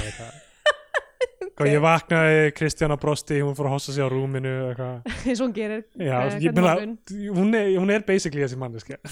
[1.52, 1.70] okay.
[1.70, 4.54] ég vaknaði, Kristjana brosti hún fór að hossa sig á rúminu
[5.28, 6.98] eins og hún gerir Já, eh, ég morgun.
[7.38, 7.54] hún?
[7.54, 8.98] er, hún er basically þessi manneska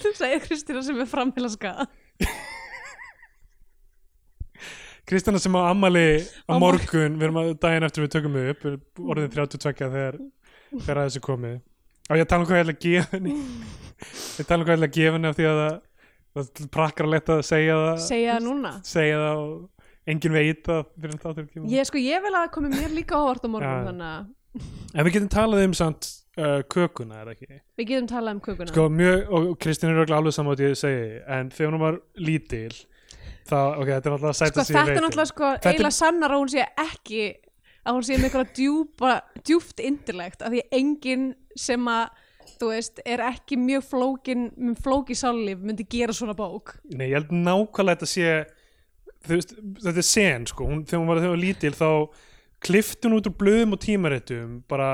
[0.00, 1.88] þú segir Kristína sem er framheila skada
[5.04, 8.62] Kristjana sem á ammali á morgun, við erum að daginn eftir við tökum við upp,
[9.04, 10.16] orðin 32 þegar,
[10.72, 11.58] þegar að þessu komið
[12.08, 13.34] á ég að tala um hvað ég ætla að gefa henni.
[14.34, 15.76] Ég tala um hvað ég ætla að gefa henni af því að það,
[16.34, 18.72] það prakkar að leta að segja það segja það núna?
[18.84, 22.34] segja það og enginn veit það fyrir það til að gefa ég, sko, ég vil
[22.34, 24.32] að komi mér líka ávart á morgun þannig að
[24.94, 27.60] en við getum talað um samt uh, kökuna er ekki?
[27.78, 28.70] Við getum talað um kökuna.
[28.70, 31.06] Sko mjög, og Kristín er alveg saman að ég segi,
[31.38, 32.74] en þegar hún var lítil
[33.48, 36.68] þá, ok, þetta er alltaf að sko í þetta er náttúrulega sko að hún sé
[36.84, 37.24] ekki
[37.84, 39.14] að hún sé með eitthvað djúpa
[39.44, 41.26] djúft intellekt af því að enginn
[41.58, 42.22] sem að
[42.58, 44.44] þú veist, er ekki mjög flókin
[44.82, 46.76] flóki sállíf myndi gera svona bók.
[46.92, 48.28] Nei, ég held nákvæmlega þetta sé
[49.24, 50.68] þú veist, þetta er sen sko.
[50.68, 51.90] Hún, þegar hún var, þegar hún var lítil þá
[52.64, 54.90] klifti hún út úr blöðum og tímarittum bara,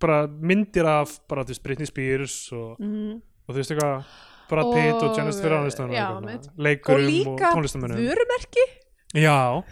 [0.00, 3.16] bara myndir af bara þú veist Britney Spears og, mm.
[3.18, 4.12] og þú veist eitthvað
[4.48, 6.24] Brad Pitt og, Janice Aniston já, og
[6.56, 8.64] leikurum og líka tónlistamönnum vörumerki?
[9.12, 9.62] Já,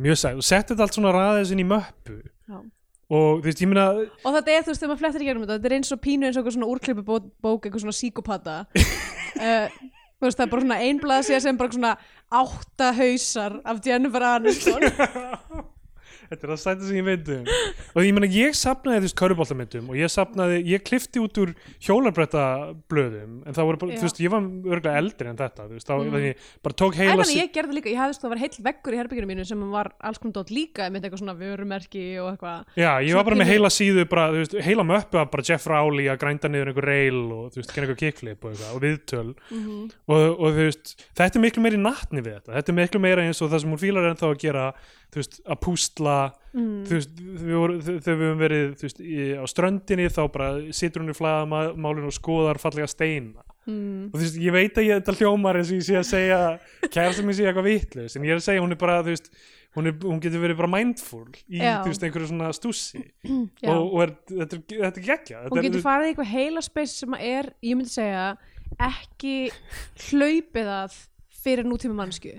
[0.00, 0.38] mjög sætt.
[0.40, 2.16] Og setti þetta allt svona ræðis inn í möppu.
[3.06, 5.44] Og þú veist, ég meina og þetta er þú veist þegar maður flettir í gegnum
[5.44, 7.04] þetta þetta er eins og pínu eins og eitthvað svona úrklippu
[7.46, 8.56] bók eitthvað svona síkopata.
[9.36, 9.68] Uh,
[10.16, 11.94] þú veist það er bara svona einblað sér sem bara svona
[12.40, 14.88] átta hausar af Jennifer Aniston
[16.30, 17.50] Þetta er það sæti sem ég veit um.
[17.96, 21.52] Og ég meina ég sapnaði þú veist köruboltamyndum og ég sapnaði, ég klifti út úr
[21.86, 22.44] hjólarbretta
[22.90, 24.00] blöðum en það voru bara, Já.
[24.00, 26.16] þú veist, ég var örgulega eldri en þetta, þú veist, þá Mm.
[26.26, 28.94] ég bara tók en heila þannig ég gerði líka, ég hefðist það var heill veggur
[28.94, 32.64] í herbygginu mínu sem var alls konar dót líka með eitthvað svona vörumerki og eitthvað.
[32.76, 35.66] Já, ég var bara með heila síðu bara, þú veist, heila möppu af bara Jeff
[35.66, 39.34] Rowley að grænda niður einhver rail og þú veist, einhver kickflip og, og viðtöl.
[39.50, 43.00] Mm og, og þú veist, þetta er miklu meiri natni við þetta, þetta er miklu
[43.02, 44.64] meira eins og það sem hún fílar ennþá að gera,
[45.12, 46.16] þú veist, að pústla
[46.52, 46.78] mm.
[46.86, 47.74] þú veist, þegar
[48.06, 52.16] við höfum verið þú veist, í, á ströndinni þá bara situr hún í flæðamálinu og
[52.16, 54.12] skoðar fallega steina Mm.
[54.12, 56.36] og þú veist, ég veit að ég þetta hljómar eins og ég sé að segja
[56.86, 59.26] kærasta mér sé eitthvað vitlaus en ég er að segja hún er bara, þú veist
[59.74, 61.80] hún, er, hún getur verið bara mindful í, Já.
[61.82, 63.02] þú veist, einhverju svona stússi
[63.64, 63.72] Já.
[63.72, 67.00] og, og er, þetta, er, þetta er geggja hún getur farið í eitthvað heila space
[67.02, 68.28] sem er, ég myndi segja
[68.86, 69.34] ekki
[70.06, 71.00] hlaupið að
[71.42, 72.36] fyrir nútíma mannsku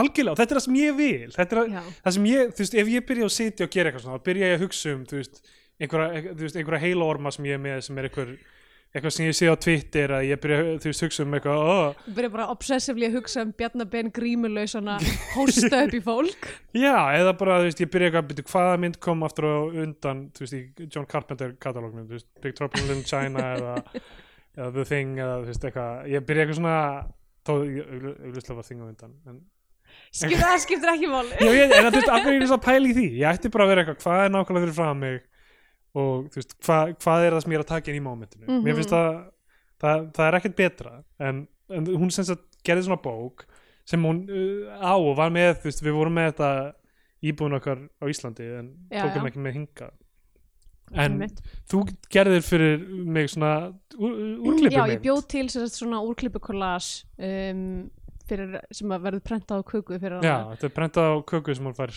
[0.00, 2.64] algjörlega, og þetta er það sem ég vil þetta er að, það sem ég, þú
[2.64, 4.94] veist, ef ég byrja að sitja og gera eitthvað svona, þá byrja ég að hugsa
[4.94, 5.40] um þú veist,
[5.78, 8.34] einhverja, einhverja heila orma sem ég er með sem er einhver
[8.94, 12.30] eitthvað sem ég sé á Twitter að ég byrja veist, hugsa um eitthvað oh, byrja
[12.30, 15.00] bara obsessively að hugsa um Bjarnabenn grímulausana
[15.34, 16.46] hósta upp í fólk
[16.78, 19.58] Já, eða bara, þú veist, ég byrja eitthvað að byrja hvaða mynd kom aftur á
[19.82, 23.74] undan, þú veist, í John Carpenter katalógnum, veist, Big Trouble in China eða,
[24.54, 26.78] eða The Thing eða, þú veist, eitthvað, ég byrja eitthvað svona
[27.44, 29.42] þó, auðvitað var Thing á undan en,
[30.14, 32.94] Skip, það skiptir ekki ég, en þú veist, af hverju er þess að pæla í
[32.94, 35.16] því ég ætti bara að vera eitthvað, hvað er nákvæmlega fyrir frá mig
[35.94, 38.46] og, þú veist, hva, hvað er það sem ég er að taka inn í mómentinu,
[38.46, 38.78] mér Mhm.
[38.78, 39.10] finnst það
[39.84, 41.42] það, það er ekkert betra en,
[41.74, 43.44] en hún sem sagt gerði svona bók
[43.84, 46.52] sem hún uh, á og var með, þú veist, við vorum með þetta
[47.24, 49.28] íbúin okkar á Íslandi en Já, tókum já.
[49.32, 49.90] ekki með hinga
[50.94, 51.38] en Einmitt.
[51.70, 52.82] þú gerðir fyrir
[53.16, 57.90] mig svona úrklipum Já, ég bjóð til svona úrklippu kollas um,
[58.28, 60.52] fyrir, sem að verður prentað á köku fyrir Já, hana.
[60.56, 61.94] þetta er prentað á köku sem hún fær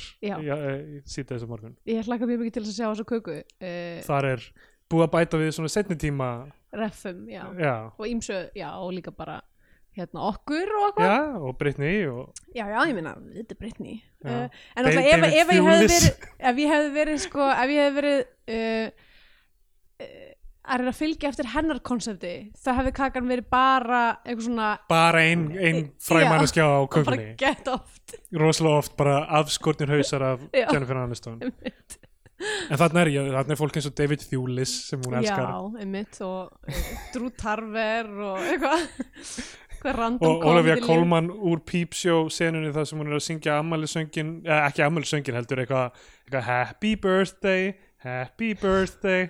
[1.08, 4.48] síta þessu morgun Ég hlakka mjög mikið til að sjá þessa köku uh, Þar er
[4.92, 6.32] búið að bæta við svona setni tíma
[6.78, 7.44] Reffum, já.
[7.60, 9.40] Já, Og ímsu, já, og líka bara
[9.98, 11.08] hérna okkur og eitthvað.
[11.10, 13.96] já og Brittany og Já, já, ég meina, þetta er Brittany.
[14.22, 14.30] Uh,
[14.78, 17.82] en David- alltaf ef, ef ég hefði verið, ef ég hefði verið, sko, ef ég
[17.82, 18.20] hefði verið
[18.54, 19.08] uh,
[20.06, 20.32] uh,
[20.67, 25.23] að reyna að fylgja eftir hennar konsepti, þá hefði kakan verið bara eitthvað svona, bara
[25.23, 25.88] ein, ein Já.
[26.10, 28.17] fræmanneskja á og bara kökunni gett oft.
[28.36, 30.43] rosalega oft bara afskortnir hausar af.
[30.53, 31.41] Jennifer Aniston
[32.38, 36.19] en þarna er, þarna er fólk eins og David Thewlis sem hún elskar Já, einmitt,
[36.25, 36.84] og uh,
[37.15, 38.86] Drew Tarver og eitthvað,
[40.25, 44.62] og Olivia Colman úr Peep Show senunni þar sem hún er að syngja ammælisöngin, eh,
[44.67, 47.73] ekki ammælisöngin heldur eitthvað, eitthvað happy birthday
[48.06, 49.30] happy birthday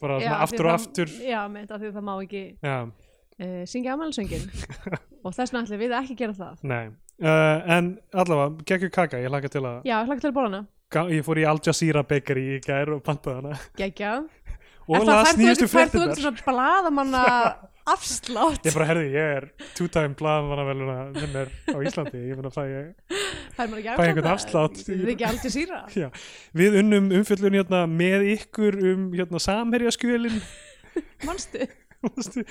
[0.00, 3.64] bara Já, aftur og það- aftur Já, meint, af því að það má ekki uh,
[3.66, 4.44] syngja afmælisöngin
[5.24, 6.92] og þess vegna ætlum við ekki að gera það.
[7.22, 10.62] uh, en allavega, geggjur kaka, ég hlaka til að Já, hlakka til að bóla hana.
[11.08, 14.26] Ég fór í Al Jazeera Bakery í gær og pantaði hana Geggjað.
[14.88, 17.22] og það- las nýjastu ekki- færð þú fréttinnar ekki svona bladamanna
[17.90, 18.64] afslátt.
[18.68, 22.64] Ég bara herði, ég er two-time blaðmannaveluna minn er á Íslandi ég finn að fæ
[22.70, 24.78] er einhvern afslátt.
[24.86, 26.08] Það er ekki aldrei síra Já,
[26.56, 30.38] við unnum umfjöllun hérna, með ykkur um hérna, samherjaskjölin.
[31.26, 31.66] Manstu?
[32.02, 32.44] uh,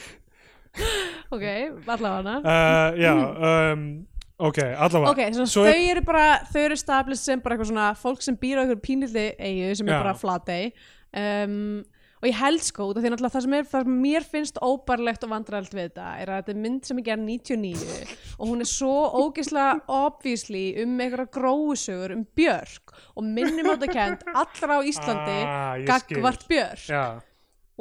[1.31, 1.43] Ok,
[1.87, 2.35] allavega.
[2.43, 3.11] Hana Já,
[3.73, 3.85] um,
[4.39, 5.11] ok, allavega.
[5.11, 8.23] Ok, svona, Svo þau er- eru bara þau eru stablist sem bara eitthvað svona fólk
[8.25, 10.01] sem býr á einhverjum pínlilli eigu sem er Já.
[10.03, 10.61] bara flatei
[11.15, 11.83] um,
[12.21, 14.59] og ég held sko út af því náttúrulega það sem, er, það sem mér finnst
[14.61, 18.51] óbarlegt og vandræðalt við þetta er að þetta er mynd sem er gerð 99 og
[18.51, 24.77] hún er svo ógeðslega obviously um einhverja gróusögur um Björk og minnum átta kent allra
[24.77, 26.85] á Íslandi Ah, gagvart Björk.
[26.87, 27.05] Já,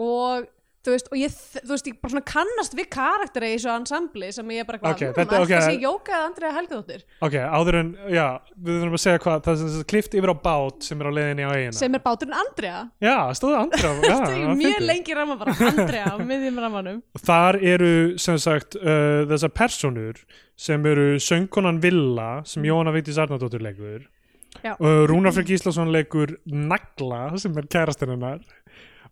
[0.00, 0.48] og
[0.80, 4.30] þú veist, og ég, þú veist, ég bara svona kannast við karakteri í þessu ansambli
[4.32, 5.50] sem ég bara eitthvað, Ok, okay, þetta- þetta, ok.
[5.50, 7.02] þetta sé Jóka eða Andrea Helgadóttir?
[7.28, 10.82] Ok, áður en já, við þurfum að segja hvað það er klift yfir á bát
[10.88, 12.78] sem er á leiðinni á eigina sem er báturinn Andrea.
[13.04, 15.56] Já, stóðu það ég mjög lengi ramma bara.
[15.70, 17.02] Andrea á miðjum rammanum.
[17.20, 20.22] Þar eru sem sagt uh, þessar personur
[20.60, 24.08] sem eru söngkonan Villa sem Jóhanna Vigdís Arnardóttir leikur.
[24.60, 28.40] Uh, Rúnar Freyr Gíslason leikur Nagla sem er kærastinn hennar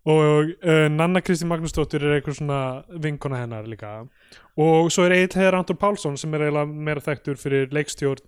[0.09, 2.61] og uh, Nanna Kristín Magnúsdóttir er eitthvað svona
[3.05, 3.90] vinkona hennar líka.
[4.59, 8.25] Og svo er Egil Heiðar Anton Pálsson sem er eiginlega meira þekktur fyrir leikstjórn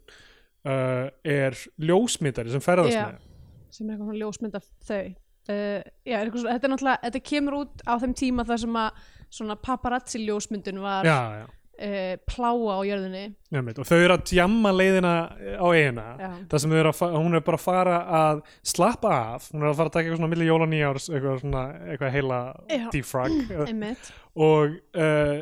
[0.69, 3.07] uh, er ljósmyndari sem ferðast Já.
[3.09, 3.25] með.
[3.71, 5.03] Sem er eitthvað svona ljósmynd af þau.
[5.51, 9.01] Uh, já, er svona- þetta er þetta kemur út á þeim tíma þar sem að
[9.31, 11.47] svona paparazzi ljósmyndun var Já, já
[11.81, 13.25] uh, pláa á jörðinni.
[13.51, 15.12] Nefnit, og þau eru að djamma leiðina
[15.59, 16.05] á eigina
[16.53, 19.90] það sem fa- hún er bara að fara að slappa af, hún er að fara
[19.90, 22.40] að taka eitthvað svona milli jóla nýjárs, eitthvað svona eitthvað heila
[22.95, 23.35] defrag
[24.37, 25.40] og uh,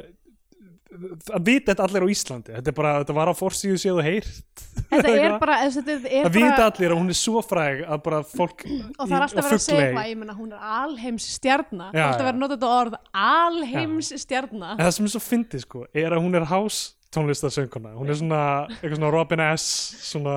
[0.89, 2.55] að vita þetta allir á Íslandi.
[2.57, 4.65] Þetta, bara, þetta var á forsíðu séð og heyrt.
[4.89, 8.03] Þetta er bara, þetta er, að vita bara allir að hún er svo fræg að
[8.07, 11.91] bara fólk og það er alltaf verið að segja ég meina hún er alheims stjarna,
[11.93, 15.25] það er alltaf verið að nota þetta orð alheims stjarna en það sem er svo
[15.25, 19.67] fyndið sko, er að hún er house tónlistarsönguna, hún er svona eitthvað svona Robin S
[20.11, 20.35] svona,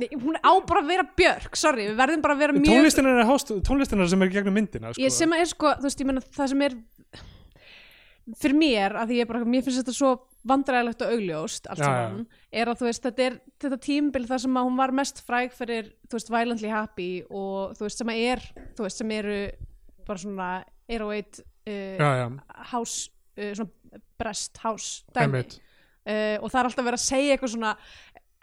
[0.00, 3.08] Nei, hún á bara að vera björk, sorry, við verðum bara að vera mjög tónlistin
[3.10, 5.02] er tónlistin er sem er gegnum myndina sko.
[5.04, 6.78] ég sem er sko, þú veist, ég meina það sem er
[8.40, 10.12] fyrir mér, að ég bara mér finnst þetta svo
[10.48, 14.58] vandræðilegt og augljóst allt saman, er að þú veist þetta er þetta tímabil þar sem
[14.60, 18.22] að hún var mest fræg fyrir, þú veist, Violently Happy og þú veist, sem að
[18.32, 18.44] er,
[18.76, 19.38] þú veist, sem eru
[20.04, 20.48] bara svona
[20.88, 22.26] 101 uh, já, já,
[22.72, 23.10] house
[23.40, 25.44] uh, svona brest house dæmi.
[26.04, 27.72] Uh, og það er alltaf verið að segja eitthvað svona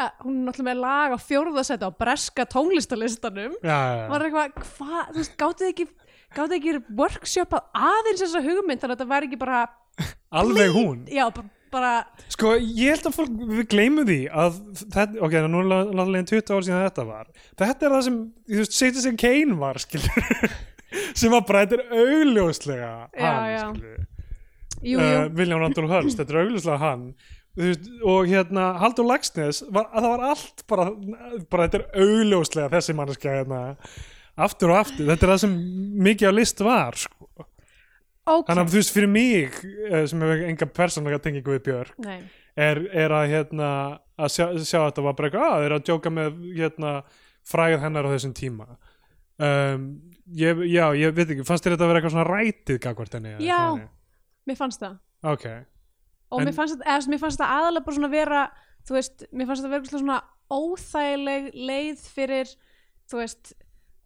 [0.01, 3.57] uh, hún er náttúrulega með lag á fjórðasæti á breska tónlistalistanum.
[3.61, 4.05] Já, já, já.
[4.09, 5.87] var eitthvað, hvað, þú veist, gátu þið ekki
[6.35, 9.61] þið ekki workshopað aðeins þessa hugmynd þannig að þetta væri ekki bara
[10.41, 11.01] alveg hún?
[11.11, 11.25] Já,
[11.71, 11.91] bara,
[12.31, 16.55] sko ég held að fólk, við gleymum því að þetta, ok, nú er náttúrulega 20
[16.55, 17.29] ár síðan þetta var.
[17.61, 18.19] Þetta er það sem,
[18.51, 20.47] þú veist, Citizen Kane var skilur.
[21.15, 23.61] Sem þetta er augljóslega Já, hann, já.
[23.69, 24.07] skilur.
[24.81, 27.05] Jú, jú, uh, William Randall Hurst, þetta er augljóslega hann.
[27.59, 30.85] Veist, og hérna Haldur Lagsnes var, að það var allt bara,
[31.51, 33.61] bara þetta er augljóslega þessi manneskja hérna,
[34.45, 35.55] aftur og aftur, þetta er það sem
[36.07, 37.27] mikið á list var sko.
[38.25, 39.57] ok þannig að þú veist fyrir mig
[39.89, 42.07] eh, sem hefur enga persónlega tengingu við Björk
[42.55, 43.71] er, er að hérna
[44.21, 46.95] að sjá, sjá að þetta var bara eitthvað að þeir eru að djóka með hérna
[47.51, 48.67] fræð hennar á þessum tíma
[49.41, 49.87] um,
[50.37, 53.33] ég, já, ég veit ekki fannst þér þetta að vera eitthvað svona rætið gagvart henni
[53.41, 53.57] Já.
[53.61, 53.89] þannig?
[54.49, 54.99] mér fannst það
[55.31, 55.47] ok,
[56.31, 56.77] og En- mér fannst
[57.39, 58.43] þetta, aðalega bara svona vera
[58.87, 60.19] þú veist, mér fannst þetta verið svona
[60.51, 62.53] óþægileg leið fyrir
[63.11, 63.53] þú veist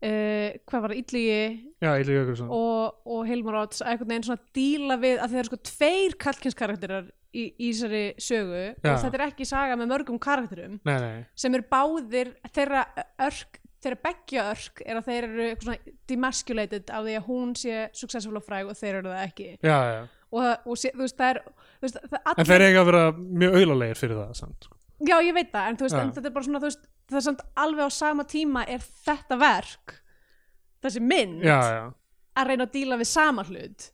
[0.06, 5.34] uh, hvað var það, Illugi og, og Hilmar að einhvern veginn svona díla við að
[5.34, 8.64] þeir eru sko tveir kallkynskarakterar í, í þessari sögu.
[8.80, 8.94] Já.
[8.94, 10.80] og þetta er ekki saga með mörgum karakterum.
[10.88, 12.86] Nei, nei, sem eru báðir þeirra
[13.28, 17.52] örk þeirra beggja örk er að þeir eru eitthvað svona demasculated af því að hún
[17.60, 19.50] sé successful og fræg og þeir eru það ekki.
[19.62, 20.00] Já, já.
[20.32, 21.42] Og, það- og sé, þú veist það er
[21.84, 24.68] veist, það en allir, þeir eiga að vera mjög auðlalegir fyrir það samt.
[24.68, 24.78] sko.
[25.06, 27.28] já ég veit það en, veist, en þetta er bara svona þú veist, það er
[27.28, 30.00] samt alveg á sama tíma er þetta verk
[30.86, 31.86] þessi mynd já, já
[32.36, 33.92] að reyna að díla við sama hlut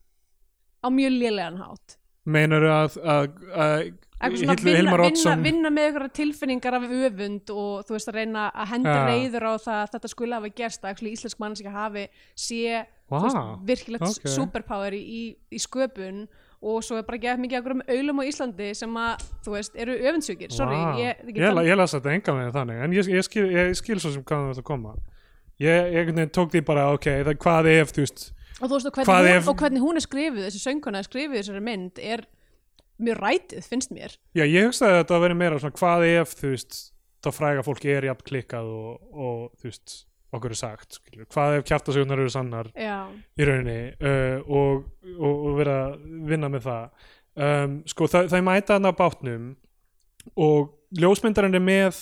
[0.81, 6.75] á mjög lélegan hátt meinar að, að, að Hilmar vinna, vinna, vinna með einhverja tilfinningar
[6.77, 9.05] af öfund og þú veist að reyna að henda Já.
[9.07, 12.03] reyður á það að þetta skulle hafa gerst að íslensk mannskja hafi
[12.37, 13.39] sé þú veist,
[13.71, 14.29] virkilegt ok.
[14.29, 16.50] superpower í, í, í sköpun og
[16.85, 19.95] svo er bara ekki mikið okkur um aulum á Íslandi sem að þú veist eru
[19.97, 20.91] öfundsjúkir sorry, Vá.
[21.01, 23.97] ég, ég, ég, ég las þetta enga með þannig en ég, ég, skil, ég skil
[24.03, 24.93] svo sem það þetta koma.
[25.61, 28.27] Ég, tók því bara ok, það, hvað ef þú veist
[28.61, 31.07] og þú veist og hvernig, ef- hún, og hvernig hún er skrifuð þessi söngkona er
[31.09, 32.25] skrifuð í þessari mynd er
[33.01, 34.13] mjög rætið finnst mér.
[34.37, 36.79] Já, ég hugsaði að þetta að vera meira svona hvað ef þú veist,
[37.25, 39.95] þá fræga fólki er jafn klikkað og, og þú veist
[40.31, 41.25] okkur er sagt, skilur.
[41.31, 42.99] hvað ef kjartasögnar eru sannar já,
[43.35, 44.85] í rauninni uh, og,
[45.17, 45.97] og, og vera að
[46.29, 47.09] vinna með það
[47.47, 49.49] um, sko það, það mæta þarna á bátnum
[50.39, 51.99] og ljósmyndarinn er með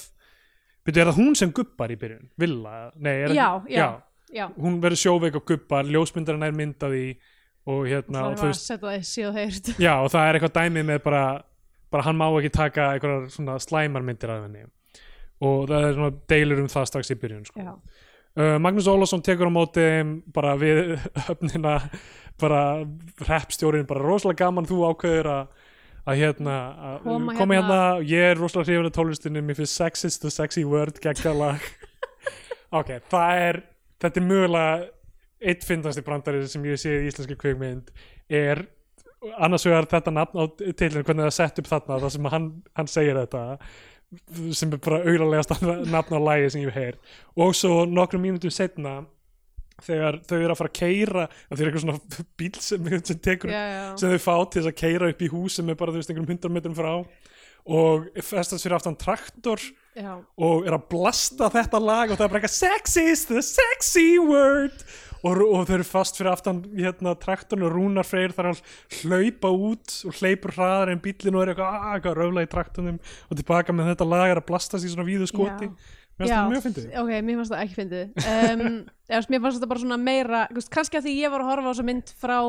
[0.86, 2.30] byrju, er það hún sem gubbar í byrjun?
[2.40, 2.78] Villa?
[2.98, 3.90] Nei, er já, ekki- já,
[4.34, 4.46] já.
[4.58, 7.06] hún verður sjóveik og gubbar, ljósmyndarinn er myndað í
[7.70, 11.24] og hérna það og, veist, það þeirst já, og það er eitthvað dæmið með bara,
[11.94, 12.92] bara hann má ekki taka
[13.34, 14.66] svona slæmarmyndir af henni
[15.46, 17.66] og það er svona deilur um það strax í byrjun sko.
[18.38, 19.86] Uh, Magnús Ólafsson tekur á móti
[20.34, 21.80] bara við höfnina
[22.40, 22.86] bara
[23.26, 25.58] hreppstjórin bara rosalega gaman þú ákveður að
[26.10, 26.54] að hérna,
[27.04, 27.80] Koma hérna, hérna.
[28.08, 31.62] ég er rosalega hrifin af tónlistinni mér finnst sex is the sexy word geggjalag
[32.80, 33.62] ok, það er
[34.02, 34.88] þetta er mögulega
[35.40, 37.92] eitt fyndasti brandari sem ég sé í íslenski kvikmynd
[38.30, 38.66] er
[39.40, 40.46] annars vegar þetta nafn á
[40.80, 43.44] tilinu hvernig það er sett upp þarna það sem hann, hann segir þetta
[44.58, 45.56] sem er bara auðarlegast
[45.94, 47.00] nafn á lægi sem ég heyr
[47.38, 49.02] og svo nokkrum mínútum setna
[49.86, 53.20] þegar þau eru að fara að keira að þeir eru eitthvað svona bíl sem, sem
[53.30, 53.84] tekur já, já.
[54.02, 56.14] sem þau fá til þess að keira upp í hús sem er bara þú veist
[56.14, 56.94] einhverjum hundar metrum frá
[57.70, 59.62] og festast fyrir aftan traktor
[59.94, 60.14] já.
[60.18, 64.18] og er að blasta þetta lag og það er bara eitthvað sex is the sexy
[64.22, 64.84] word
[65.24, 69.54] og, og þau eru fast fyrir aftan hérna traktorn og Rúnar Freyr þarf að hlaupa
[69.54, 73.00] út og hleypur hraðar en bíllinn og er eitthvað, "Ah, að röfla í traktornum.
[73.30, 75.70] Og tilbaka með þetta lag er að blastast í svona víðu skoti.
[76.20, 76.88] Mér finnst Já, það mjög fyndið.
[77.00, 78.08] Ok, mér fannst það ekki fyndið.
[78.28, 78.64] Um,
[79.32, 80.42] mér fannst þetta bara svona meira
[80.74, 82.40] kannski að því ég var að horfa á þessa mynd frá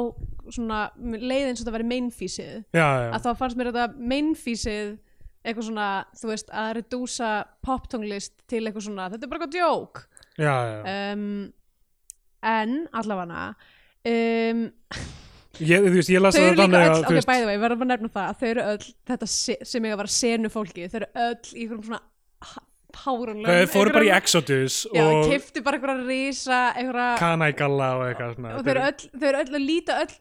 [0.50, 4.98] svona leið eins og þetta væri mainfísið já, já, að þá fannst mér þetta mainfísið
[5.40, 5.86] eitthvað svona,
[6.18, 7.30] þú veist, að redúsa
[7.64, 10.02] poptonglist til eitthvað svona þetta er bara eitthvað djók.
[10.34, 10.80] Já, já.
[11.14, 11.30] um,
[12.46, 13.42] en allavega
[14.08, 14.62] um,
[15.60, 18.10] Ég, þú veist, ég las þau það þannig að ok, bæði vegi, verðum að nefna
[18.14, 21.08] það að þau eru öll þetta se, sem ég að vera senu fólki þau eru
[21.26, 22.00] öll í einhverjum svona
[23.00, 28.06] hárunlega þau fóru bara í Exodus já, og kiftu bara einhverja rísa einhverja, Kanægalla og
[28.08, 28.54] eitthvað svona.
[28.56, 30.16] og þau eru öll, þau eru öll að líta öll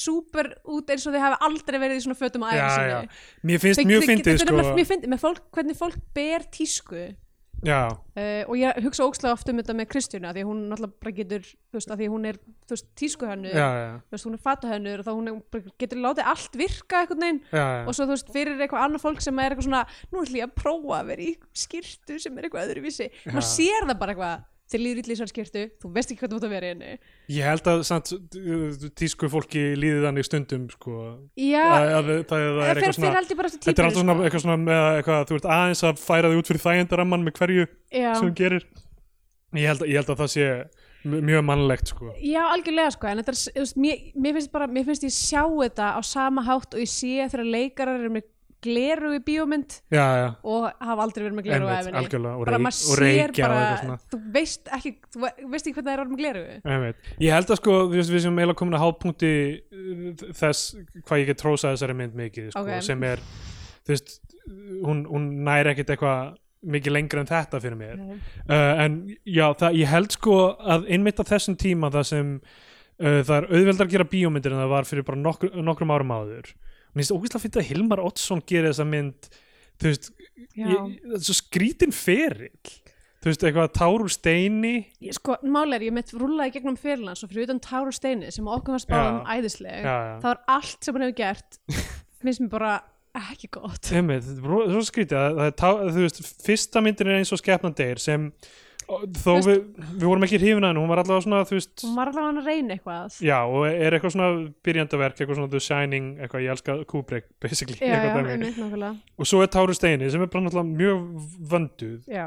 [0.00, 3.08] súper út eins og þau hafa aldrei verið í svona fötum sinni.
[3.46, 4.46] Mér finnst mjög fyndið sko.
[4.46, 7.08] nefnilega mjög fyndið með fólk, hvernig fólk ber tísku
[8.16, 11.44] Uh, og ég hugsa ókslega oft um þetta með Kristjánu því hún náttúrulega bara getur
[11.74, 15.08] veist, því hún er þú veist, tískuhönnu já, já, þú veist, hún er fatahönnur og
[15.08, 17.18] þá hún er, getur látið allt virka já,
[17.52, 17.84] já.
[17.84, 20.48] og svo þú veist, fyrir eitthvað annað fólk sem er eitthvað svona nú ætlum ég
[20.48, 23.40] að prófa að vera í skýrtu sem er eitthvað öðruvísi, Já.
[23.44, 26.38] sér það bara eitthvað þér líður illa í svona skýrtu, þú veist ekki hvað þú
[26.38, 26.90] ert að vera í henni
[27.36, 28.12] Ég held að samt,
[29.00, 30.98] tísku fólki líði þannig stundum sko,
[31.38, 33.24] já, að, að, það, er eitthvað svona
[33.56, 36.52] Þetta er alltaf svona, eitthvað svona með eitthvað, þú ert aðeins að færa þig út
[36.52, 38.12] fyrir þægindaramman með hverju já.
[38.14, 38.68] sem þú gerir
[39.58, 40.48] ég held, ég held að það sé
[41.00, 42.10] mjög mannlegt sko.
[42.20, 45.94] Já, algjörlega sko, en þetta er, mér, mér finnst bara, mér finnst ég sjá þetta
[45.96, 48.28] á sama hátt og ég sé þegar leikarar eru með
[48.64, 51.76] gleru í bíómynd Já, já, og hafa aldrei verið með gleru á
[52.34, 56.02] og, Bara maður sér bara, þú veist ekki, þú ve- veist ekki hvernig það er
[56.04, 56.44] orðið með gleru.
[56.74, 57.08] Einmitt.
[57.24, 60.04] Ég held að sko, veist, við sem eiginlega komin að hápunkti uh,
[60.42, 60.64] þess
[61.06, 62.84] hvað ég get trósað þessari mynd mikið sko, Ok.
[62.90, 63.24] sem er,
[63.88, 64.16] veist
[64.84, 66.34] hún, hún næri ekkit eitthvað
[66.70, 71.20] mikið lengra en þetta fyrir mér uh, en já, það, ég held sko að innmitt
[71.22, 74.88] á þessum tíma það sem uh, það er auðveldar að gera bíómyndir en það var
[74.90, 76.50] fyrir bara nokkur, nokkrum árum áður
[76.90, 79.30] mér finnst ógeðslega fyrir að Hilmar Oddsson gerir þessa mynd
[79.80, 80.10] þú veist,
[80.56, 82.72] það svo skrítin ferill
[83.20, 84.74] þú veist, eitthvað tár úr steini
[85.04, 88.46] Ég, sko, máli er, ég mitt rúlaði gegnum fyrirlands og fyrir utan Táru Steini sem
[88.48, 89.34] okkur var spáðum Já.
[89.36, 90.14] æðisleg, já, já.
[90.22, 91.60] það var allt sem hann hefur gert,
[92.24, 92.72] finnst mér bara
[93.20, 97.20] ekki gott Einmitt, þetta er svo skrítið að, það er þú veist, fyrsta myndin er
[97.20, 98.30] eins og skepnan deyr sem
[98.90, 99.58] þó veist- við,
[100.00, 102.42] við vorum ekki hrifin að henni, hún var allavega svona, þú veist hún var allavega
[102.42, 103.16] að reyna eitthvað.
[103.28, 104.28] Já, og er eitthvað svona
[104.66, 108.92] byrjandaverk, eitthvað svona The Shining, eitthvað, ég elska Kubrick basically, já, já, nákvæmlega.
[109.18, 112.00] Og svo er Táru Steini sem er bara náttúrulega mjög vönduð.
[112.10, 112.26] Já,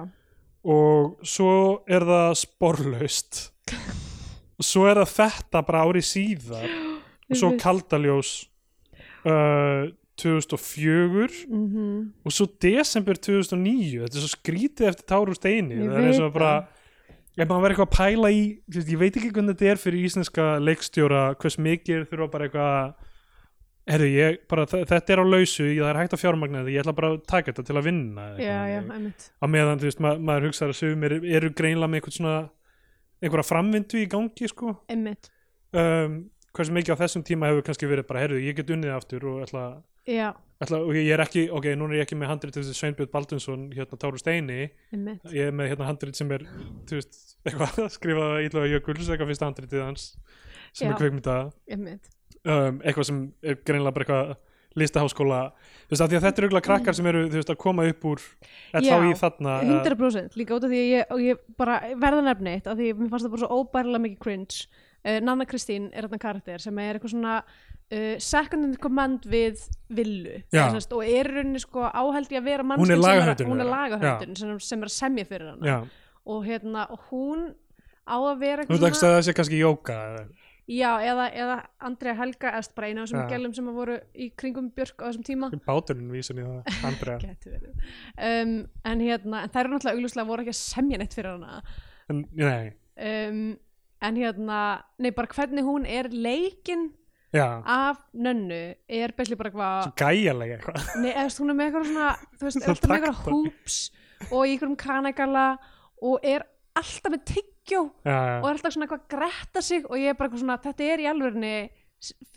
[0.64, 1.54] og svo
[1.88, 3.44] er það sporlaust.
[4.60, 6.70] Og svo er það þetta bara ári síðar.
[7.34, 8.30] Og svo kaldaljós
[9.26, 9.88] uh,
[10.22, 11.94] 2004 mhm.
[12.22, 16.36] og svo desember 2009 þetta er svo skrítið eftir Táru Steini Ég það er veit
[16.36, 16.54] bara
[17.34, 18.44] ef maður verður eitthvað að pæla í
[18.78, 23.10] ég veit ekki hvernig þetta er fyrir íslenska leikstjóra hvers mikið þurfa bara eitthvað
[23.84, 26.84] Herru, ég, bara, þe- þetta er á lausu, það er hægt að fjármagna þetta, ég
[26.86, 29.02] ætla bara að taka þetta til að vinna já, eitthvað.
[29.04, 32.16] já, á meðan, þú veist, ma maður hugsaður að sögum eru, eru greinlega með einhvern
[32.16, 32.36] svona
[33.20, 34.76] einhverja framvindu í gangi, sko.
[35.74, 36.16] Um,
[36.56, 39.44] hversu mikið á þessum tíma hefur kannski verið bara, herru, ég get unnið aftur og
[39.44, 39.93] ætla, já,
[40.64, 43.12] ætla og ég er ekki, ok, núna er ég ekki með handrit til þessi Sveinbjörn
[43.12, 44.70] Baldunsson, hérna Táru Steini.
[44.96, 45.26] Einmitt.
[45.36, 46.46] Ég er með hérna handrit sem er
[46.88, 50.08] þú veist, eitthvað skrifað ítlöga Jökuls, eitthvað fyrsta handritið hans
[50.74, 50.94] sem Já.
[50.94, 51.38] er kveikmynda
[52.48, 54.34] um, eitthvað sem er greinilega bara eitthvað
[54.74, 55.40] listaháskóla,
[55.86, 57.84] þú veist, af því að þetta eru auðvitað krakkar sem eru, þú veist, að koma
[57.92, 58.24] upp úr
[58.74, 62.24] er þá í þarna eða- 100% líka út af því að ég, ég bara verða
[62.26, 64.64] nefni eitt af því að mér fannst það bara svo óbærilega mikið cringe
[65.04, 69.66] uh, Nanna Kristín er þarna karakter sem er eitthvað svona uh, second in command við
[69.94, 70.40] villu.
[70.54, 74.96] Og er rauninni sko áhældi að vera Hún er mannskinn sem er sem, er að
[74.96, 75.68] semja fyrir hana.
[75.68, 75.78] Já,
[76.24, 77.52] og, hérna, hún
[78.04, 80.00] á að vera þú eitthvað að það sé kannski jóka
[80.72, 84.70] já, eða, eða Andrea Helga eða bara eina af þessum gælum sem voru í kringum
[84.76, 85.50] Björk á þessum tíma.
[85.66, 87.20] Báturinn vísun í það, Andrea.
[88.14, 88.54] Um,
[88.88, 91.64] en hérna, en þær eru náttúrulega augljóslega voru ekki að semja neitt fyrir hana.
[92.12, 92.74] En, nei,
[93.10, 93.42] um,
[94.04, 94.60] en hérna
[95.02, 96.90] nei bara hvernig hún er leikin
[97.34, 100.90] já, af nönnu er besli bara eitthvað svo gæjalega eitthvað.
[101.02, 103.78] Nei, eða hún er með eitthvað svona þú veist, er alltaf með eitthvað hoops
[104.30, 105.46] og í einhverjum kanagala
[106.04, 106.46] og er
[106.80, 110.12] alltaf með tyggjó já, já, og er alltaf svona eitthvað að gretta sig og ég
[110.12, 111.08] er bara eitthvað svona, þetta er í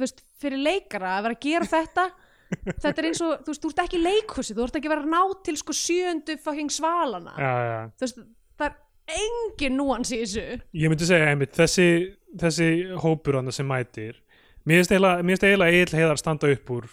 [0.00, 2.06] veist, fyrir leikara að vera að gera þetta.
[2.78, 4.92] Þetta er eins og, þú veist, þú ert ekki í leikhúsi þú ert ekki að
[4.92, 7.32] vera að ná til sko sjöundu fucking svalana.
[7.34, 7.48] Já.
[7.98, 8.20] þú veist,
[8.54, 8.76] það er
[9.06, 10.60] engin núans í þessu.
[10.74, 11.88] Ég myndi segja einmitt, þessi,
[12.40, 12.70] þessi
[13.02, 14.22] hópur hann sem mætir
[14.66, 14.94] mér finnst
[15.46, 16.88] eiginlega eiginlega heiðar standa upp úr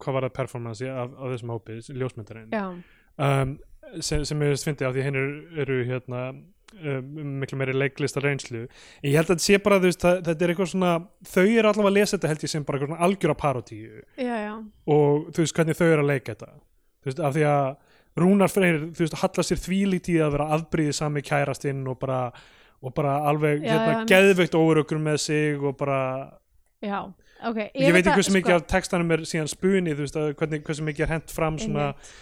[0.00, 2.56] hvað var það performance af, af þessum hópi ljósmyndarinn.
[3.22, 3.54] Um,
[4.00, 5.18] sem, sem ég finnst af því hinn
[5.62, 8.64] eru, hérna um, miklu meiri leiklista reynslu.
[8.66, 10.92] En ég held að þetta sé bara veist, það, þetta er eitthvað svona
[11.30, 14.02] þau eru allavega að lesa þetta held ég sem bara parodíu.
[14.18, 14.54] Já, já.
[14.96, 16.52] Og þú veist hvernig þau eru að leika þetta.
[17.04, 17.68] Þú veist af því að
[18.20, 22.20] Rúnar Freyr þú veist halla sér þvílít í að vera afbríðið sami kærastinn og bara
[22.84, 24.10] og bara alveg Já, hérna einmitt.
[24.12, 25.98] geðveikt óöruggur með sig og bara
[26.84, 27.00] já,
[27.48, 30.62] ok ég, veit ekki hversu mikið sko, af textanum er síðan spuni þú veist hvernig,
[30.66, 32.12] hversu mikið er hent fram svona uh,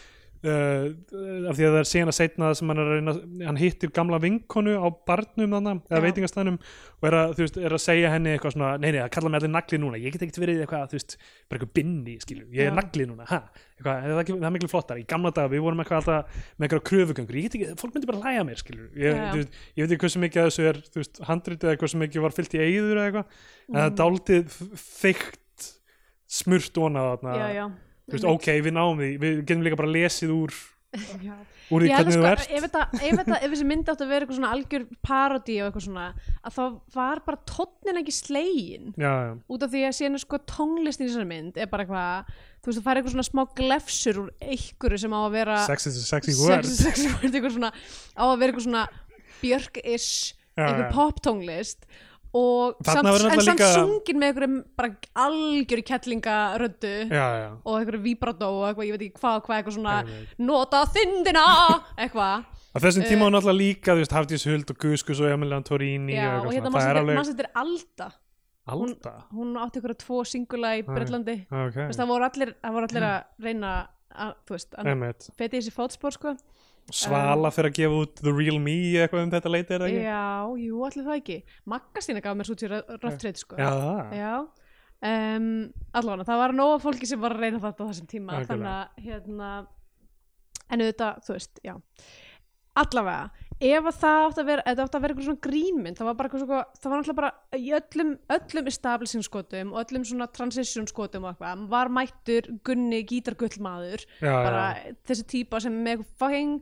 [0.43, 3.13] af því að það er að setna sem hann reyna
[3.47, 7.83] hann hittir gamla vinkonu á barnum þannig, eða veitingastænum og er að, veist, er að
[7.85, 10.41] segja henni eitthvað svona nei, nei, það kalla mig allir nagli núna, ég get ekkert
[10.43, 11.15] verið eitthvað, þú veist,
[11.47, 12.75] bara eitthvað binni, skilju ég er Já.
[12.81, 13.39] nagli núna, ha,
[13.79, 16.67] eitthvað, það, ekki, það er miklu flottar í gamla daga, við vorum eitthvað alltaf með
[16.67, 19.95] eitthvað kröfugöngur, ég get ekki, fólk myndi bara hlæja mér, skilju ég, veist, ég veit
[19.95, 22.99] ekki hversu mikið þessu er, þú veist, handritið eða hversu mikið var fyllt í eyður
[22.99, 23.41] eða eitthvað,
[23.71, 23.97] en það
[27.71, 27.91] Mm.
[28.13, 30.55] Þú veist, ok, við náum því, við getum líka bara lesið úr,
[31.25, 31.35] já.
[31.73, 32.43] úr því Ég hvernig að þú sko, ert.
[32.53, 35.69] ef, þetta, ef, þetta, ef þessi myndi átt að vera eitthvað svona algjör parodi og
[35.71, 36.07] eitthvað svona
[36.45, 36.65] að þá
[36.99, 41.11] var bara tónnin ekki slegin já, já, út af því að síðan sko tónlistin í
[41.11, 45.01] þessari mynd er bara eitthvað, þú veist, það fær eitthvað svona smá glefsur úr einhverju
[45.07, 46.69] sem á að vera sex is a sexy word.
[46.69, 48.85] sex, word, eitthvað svona á að vera eitthvað svona
[49.43, 50.93] björk-ish Já, einhver já.
[50.93, 51.87] pop tónlist
[52.35, 54.89] og samt, en samt líka- sungin með einhverjum bara
[55.27, 55.83] algjöru
[57.37, 60.35] já, og einhverju vibrato og eitthvað, ég veit ekki hvað, hvað eitthvað svona Einmitt.
[60.39, 61.45] nota þindina!
[61.99, 62.45] Eitthvað.
[62.73, 65.63] Á þessum Eh, tíma var náttúrulega líka, þú veist, Hafdís Huld og Guskus og Emilian
[65.63, 68.13] Torini Já, og og hérna þetta er Alda?
[68.73, 70.87] Alda, hún átti ykkur tvo singula í Æ.
[70.87, 73.73] Breitlandi ok, Þess, það voru allir, voru allir að reyna
[74.15, 76.37] að, þú veist, að feti þessi fótspor sko
[76.93, 80.03] Svala fyrir að gefa út The Real Me eitthvað um þetta leiti, er það ekki?
[80.09, 80.25] Já,
[80.65, 81.37] jú, allir það ekki.
[81.73, 83.61] Maggastína gaf mér svo til röftrið sko.
[83.61, 83.71] Já,
[84.19, 84.33] Já.
[85.03, 85.47] Um,
[85.99, 89.01] allavega, það var nóga fólki sem var að reyna þetta á þessum tíma þannig að
[89.09, 89.49] hérna
[90.71, 91.73] en auðvitað, þú veist, já.
[92.79, 96.09] Allavega, ef að það átt að vera það átt að vera eitthvað svona grínmynd það
[96.11, 97.33] var bara eitthvað svona, það var náttúrulega bara
[97.63, 103.03] í öllum öllum establishing skotum og öllum svona transition skotum og eitthvað var mættur Gunni
[103.13, 106.55] gítargullmaður bara já, þessi típa sem með eitthvað fucking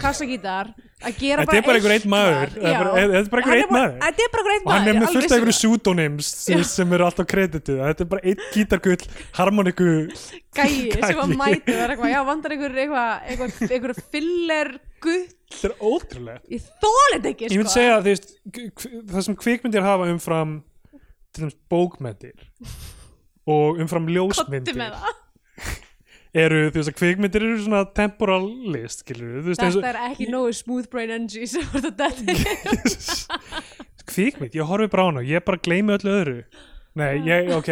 [0.00, 0.70] kassagítar
[1.04, 2.54] að gera Þetta er bara einhver einn maður.
[2.54, 2.54] eitthvað.
[2.54, 3.98] Þetta er bara- þetta er bara einhver einn maður.
[4.00, 6.30] Þetta er bara einhver einn og hann maður er með fullt af alveg einhverju pseudonyms
[6.70, 9.04] sem, eru alltaf kreditið þetta er bara einn gítargull
[9.36, 9.90] harmoniku
[10.56, 14.72] gæi sem það er eitthvað, já, vantar einhver eitthvað, einhver, einhver filler
[15.04, 15.24] gull.
[15.54, 17.76] Þetta er ótrúlega ég þólit ekki, ég myndi sko.
[17.78, 18.06] segja að
[18.56, 20.54] k- það sem kvikmyndir hafa umfram
[21.34, 22.48] til dæmis bókmyndir
[23.54, 24.80] og umfram ljósmyndir
[26.44, 30.88] eru þú veist að kvikmyndir eru svona temporal list veist þetta er ekki nógu smooth
[30.90, 32.10] brain energy sem voru þetta
[34.10, 36.38] kvikmynd, ég horfi bara á hana ég bara gleymi öllu öðru
[36.94, 37.68] Nei, ég, ok,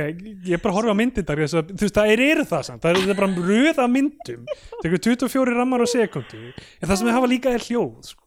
[0.50, 3.12] ég bara horfi á myndindar þú veist, það er, eru það samt það er, það
[3.14, 7.16] er bara röð af myndum það er 24 rammar á sekundu en það sem þið
[7.18, 8.24] hafa líka er hljóð sko.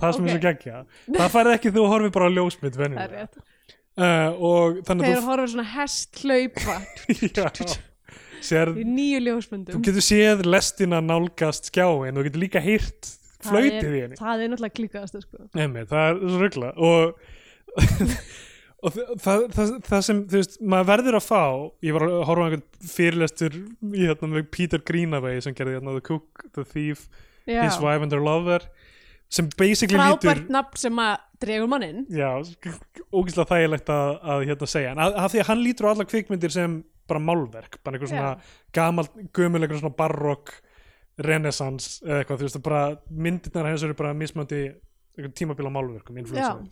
[0.00, 0.30] það sem Ok.
[0.32, 0.78] er svo geggja
[1.18, 2.78] það færði ekki þú horfi bara á ljósmynd
[3.12, 3.42] rétt.
[3.92, 6.76] Uh, og þannig þegar að horfum svona hest hlaupa.
[7.12, 12.62] Þú sér, í nýju þú ljósmyndum getur séð lestina nálgast skjáin þú getur líka
[13.42, 14.16] Það flöytið í henni.
[14.18, 15.44] það er náttúrulega klíkaðast sko.
[15.52, 17.20] Það er svo ruggla og,
[18.82, 21.42] og það, það, það, sem þú veist, maður verður að fá
[21.86, 23.58] ég var að horfa á einhvern fyrirlestur
[23.92, 27.06] í hérna með Peter Greenaway sem gerði hérna The Cook, The Thief,
[27.46, 27.62] Já.
[27.64, 28.66] His Wife and Her Lover
[29.32, 32.28] sem basically frábært lítur nafn sem að dregur mannin já,
[33.10, 36.08] ógæslega þægilegt að, að hérna segja, en að, að því að hann lítur á alla
[36.10, 36.76] kvikmyndir sem
[37.08, 38.34] bara málverk bara einhver svona
[38.76, 40.52] gamal, gömul einhver svona barokk
[41.22, 44.66] renaissance eða eitthvað, þú veist, bara myndirnar hans eru bara mismöndi
[45.36, 46.68] tímabila málverkum, influensum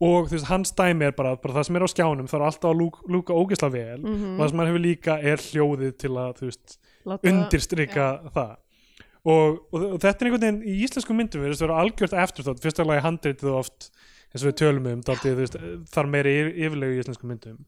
[0.00, 2.70] og þú veist, hans dæmi er bara, bara það sem er á skjánum er alltaf
[2.70, 4.00] að lúk, lúka ógeðslega vel.
[4.02, 4.34] Mhm.
[4.34, 8.56] og það sem hann hefur líka er hljóðið til að þú veist, Láta- undirstrika það.
[9.26, 12.78] Og, og, og þetta er einhvern veginn í íslensku myndum við vera algjört eftirþátt, fyrst
[12.78, 13.90] að lagi handritið oft
[14.30, 15.56] eins og við tölum um þú veist,
[15.90, 17.58] þar meiri yfir, yfirlegu í íslensku myndum.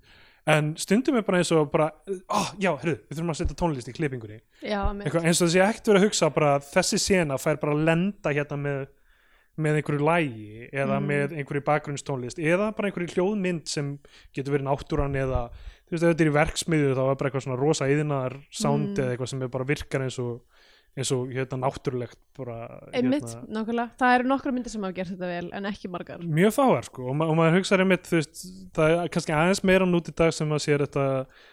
[0.49, 1.91] En stundum er bara eins og bara,
[2.33, 4.39] oh, já, hörru, við þurfum að setja tónlist í klippingunni.
[4.65, 8.33] Eins og þessi ekkert verið að hugsa bara að þessi sena fær bara að lenda
[8.33, 8.87] hérna með,
[9.59, 11.07] með einhverju lægi eða Mm.
[11.11, 13.99] með einhverju bakgrunnstónlist eða bara einhverju hljóðmynd sem
[14.35, 15.49] getur verið náttúran eða
[15.89, 18.95] þú veist ef þetta er í verksmiðu þá er bara eitthvað svona rosa yðnar sound
[18.95, 19.03] Mm.
[19.05, 20.41] eða eitthvað sem er bara virkar eins og
[20.99, 22.55] eins og hérna náttúrulegt bara
[22.93, 26.19] einmitt, hérna, nákvæmlega, það eru nokkra myndir sem hafa gert þetta vel en ekki margar.
[26.19, 28.41] Mjög fáar sko og, ma og maður hugsaði einmitt veist
[28.75, 31.05] það er kannski aðeins meira nút í dag sem maður sér þetta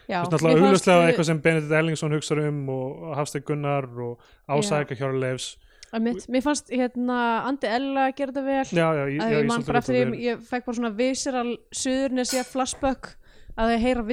[0.08, 4.18] já, Þú veist, náttúrulega augljóslega eitthvað sem Benedikt Ellingsson hugsar um og Hafstein Gunnar og
[4.50, 5.56] Ásæka Hjörleifs
[5.96, 8.64] einmitt, mér fannst hérna Andi Ella gera þetta vel.
[8.70, 13.14] Já, já, ég, já, ég ég ég, ég fekk bara svona visceral suðurnesja flashback
[13.56, 14.06] að þau heyra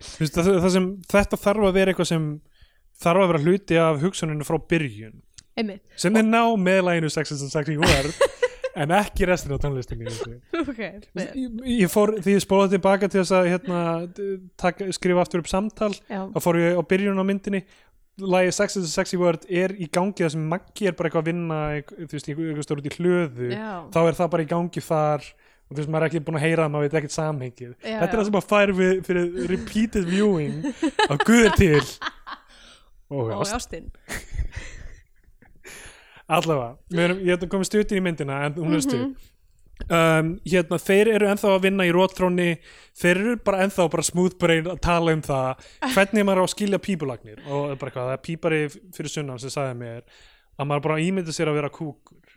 [0.00, 2.28] Þú veist, það, það sem þetta þarf að vera eitthvað sem
[3.00, 5.18] þarf að vera hluti af hugsuninu frá byrjun.
[5.60, 8.14] Einmitt, sem þeir ná með læginu Sexes and Sexy Word
[8.80, 10.36] en ekki restin af tónlistinni þessu.
[10.62, 11.26] ok vel.
[11.34, 13.80] ég, ég fór, því ég spólaði tilbaka til þess að hérna,
[14.60, 17.64] taka, skrifa aftur upp samtal þá fór ég á byrjun á myndinni
[18.20, 21.30] lægi Sexes and Sexy Word er í gangi það sem Maggi er bara eitthvað að
[21.30, 21.60] vinna
[22.00, 23.48] þú veist, eitthvað stór út í hlöðu.
[23.54, 26.38] Já, þá er það bara í gangi þar og þú veist, maður er ekki búin
[26.40, 27.72] að heyra það, maður veit ekkert samhengið.
[27.80, 28.18] Já, þetta er já.
[28.20, 30.56] það sem maður fær við, fyrir repeated viewing
[31.10, 31.84] á guður til.
[33.10, 33.88] Og og ást, Ástin.
[36.30, 39.14] allavega við erum, ég hef komið stutin í myndina en hún er stuð Mhm.
[39.88, 42.48] Um, hérna, þeir eru ennþá að vinna í rótrónni
[43.00, 45.70] þeir eru bara ennþá bara smooth brain að tala um það.
[45.94, 47.40] Hvernig maður á að skilja pípulagnir?
[47.46, 48.60] Og bara eitthvað, það er pípari
[48.96, 50.04] fyrir sunnan sem sagði mér
[50.60, 52.36] að maður bara ímyndi sér að vera kúkur.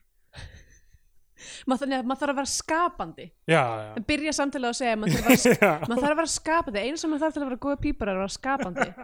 [1.68, 3.26] Maður, þannig að maður þarf að vera skapandi.
[3.52, 6.14] Já, já, en byrja samtalið á að segja að maður þarf að vera, maður þarf
[6.14, 6.84] að vera skapandi.
[6.88, 8.88] Eins og maður þarf að vera góða pípar er að vera skapandi.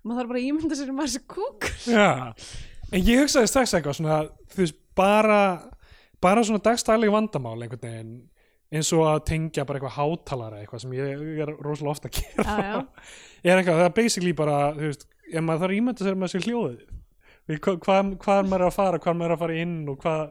[0.00, 2.04] Maður þarf bara að ímynda sér um að þessi kúk Já,
[2.88, 4.14] en ég hugsaði strax eitthvað svona,
[4.48, 5.40] þú veist, bara
[6.22, 8.12] bara svona dagstæðlega vandamál einhvern veginn,
[8.70, 12.20] eins og að tengja bara eitthvað hátalara eitthvað sem ég, ég er rosalega ofta að
[12.20, 12.44] gera.
[12.46, 13.08] Já, já.
[13.48, 16.46] er eitthvað, það er basically bara þú veist, ef maður þarf ímynda sér með sér
[16.46, 16.84] hljóðið.
[17.50, 20.00] Við hvað, hvað, hvað maður er að fara hvað maður er að fara inn og
[20.04, 20.24] hvað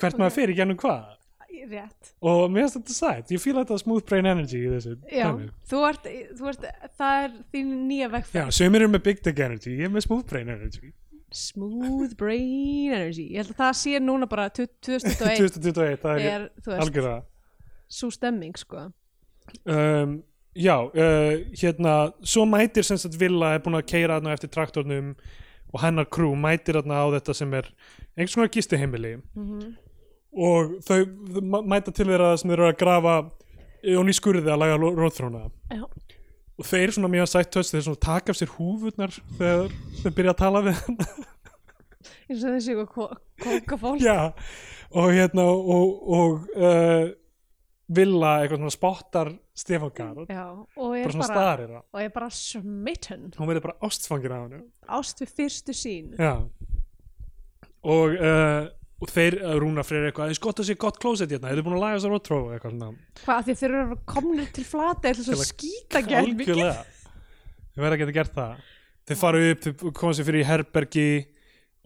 [0.00, 1.12] hvert maður fyrir gennum hvað.
[1.66, 2.12] Rétt.
[2.22, 5.30] Og mér finnst þetta sætt, ég fíla þetta smooth brain energy í þessu já,
[5.66, 6.04] þú ert,
[6.38, 6.66] þú ert
[7.00, 10.04] það er þín nýja Já, vegferð sömur eru með big dick energy, ég er með
[10.06, 10.92] smooth brain energy
[11.32, 13.28] smooth brain energy.
[13.32, 17.16] Ég held að það sé núna bara 2021 2021, það er, er, algjörða
[17.86, 18.88] svo stemming sko.
[19.62, 20.20] Um,
[20.58, 21.96] já, uh, hérna
[22.26, 25.12] svo mætir sem sagt Villa er búin að keira þarna eftir traktornum
[25.72, 27.68] og hennar krú mætir þarna á þetta sem er
[28.16, 29.18] einhvers konar gistiheimili.
[29.38, 29.74] Mm
[30.36, 30.98] og þau
[31.32, 33.16] þau mæ- mæta til þeirra sem þeir eru að grafa
[33.96, 35.84] og í skurði að laga róðþróna já,
[36.56, 40.34] og þeir svona mjög sætt töst þeir svona taka af sér húfurnar þegar þeir byrja
[40.34, 40.98] að tala við hann.
[42.26, 42.76] Eins og þessi
[43.44, 44.32] kókafól já,
[44.96, 47.06] og hérna og, og uh,
[47.86, 53.28] Villa eitthvað svona spottar Stefán Garð og er bara bara, og er bara smitten.
[53.36, 54.64] Hún verður bara ástfangin af hann
[54.98, 56.10] ást við fyrstu sín.
[56.18, 56.42] Já.
[57.86, 58.66] Og, uh,
[58.96, 61.66] og þeir uh, rúna fyrir eitthvað, eins gott að sé gott klósett hérna, þeir eru
[61.66, 62.88] búin að laga þessar rótró eitthvað svona.
[63.26, 67.92] Hvað, því þeir eru komnir til flata eða svo að- skýta gæl mikið þeir verða
[67.92, 68.64] að geta gert það.
[69.06, 71.08] Þeir fara upp, þeir koma sér fyrir í herbergi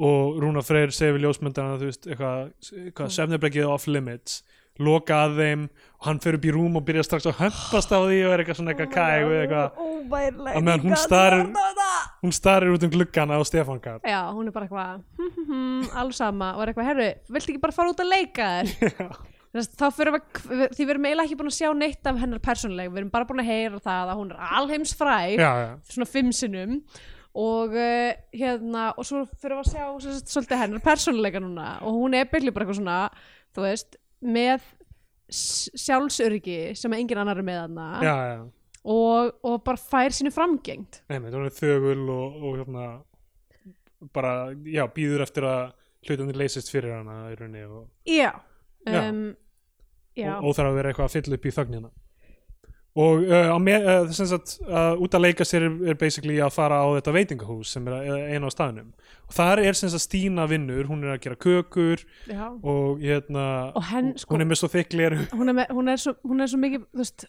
[0.01, 2.55] og Rúna Freyr segir við ljósmyndana þú veist, eitthvað,
[2.87, 4.39] eitthvað sefnabreggið off limits.
[4.81, 8.01] Loka að þeim og hann fer upp í rúm og byrja strax að hömpast á
[8.01, 9.69] því og er eitthvað svona eitthvað kæg og eitthvað.
[10.65, 10.87] meðan
[12.23, 14.01] hún starir- út um gluggana á Stefán Karl.
[14.05, 16.53] Já, hún er bara eitthvað hm, hm, hm, alls sama.
[16.57, 19.13] Og er eitthvað, herru, viltu ekki bara fara út að leika þér?
[19.81, 22.91] Þá fyrir við, því við erum eiginlega ekki búin að sjá neitt af hennar persónuleg,
[22.93, 26.07] við erum bara búin að heyra það að hún er alheims fræg já, já, svona
[26.07, 26.77] fimm sinnum.
[27.41, 31.67] Og uh, hérna og svo fyrir við að sjá sagt, svolítið hennar persónuleika núna.
[31.83, 33.01] Og hún er byrli bara eitthvað svona
[33.57, 34.63] þú veist, með
[35.31, 38.41] s- sjálfsöryggi sem engin annar er með hana já, já.
[38.85, 41.03] Og, og bara fær sínu framgengt.
[41.11, 42.89] Nei, hún er þögul og, og hérna
[44.15, 45.73] bara, já, býður eftir að
[46.09, 48.31] hlutinni leysist fyrir hana í rauninni og, Já,
[48.89, 49.27] um,
[50.17, 50.39] já.
[50.39, 51.91] og óþarf að vera eitthvað að fylla upp í þögnina.
[53.01, 56.57] Og uh, með, uh, sem sagt, uh, út að leika sér er, er basically að
[56.57, 58.89] fara á þetta veitingahús sem er eina á staðnum.
[59.29, 62.49] Og þar er sem sagt Stína vinnur, hún er að gera kökur já.
[62.51, 63.45] og hérna
[63.79, 66.17] og henn, sko, hún er með svo þykk gleru hún, er með, hún, er svo,
[66.27, 67.27] hún er svo mikið þú veist,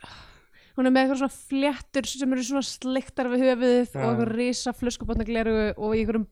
[0.81, 4.73] hún er með eitthvað svona fléttur sem eru svona sliktar við höfuðið og eitthvað risa
[4.75, 6.27] flöskubotna gleru og í einhverjum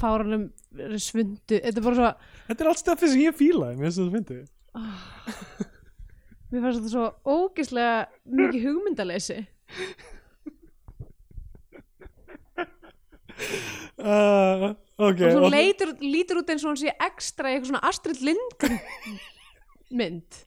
[0.00, 0.48] fáranum
[1.00, 1.58] svundu.
[1.62, 2.10] Þetta er bara svo
[2.48, 4.38] þetta er allt stefni sem ég fílaði, mér finnst þetta fyndi
[6.52, 7.06] mér fannst þetta svo
[7.36, 7.94] ógislega
[8.38, 9.38] mikið hugmyndaleysi.
[13.96, 17.88] Uh, ok og og- leitur, lítur út eins og hún sé ekstra í eitthvað svona
[17.88, 18.78] Astrid Lindgren
[19.96, 20.38] mynd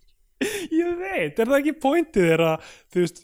[0.82, 3.22] ég veit, er það ekki pointið að, þú veist,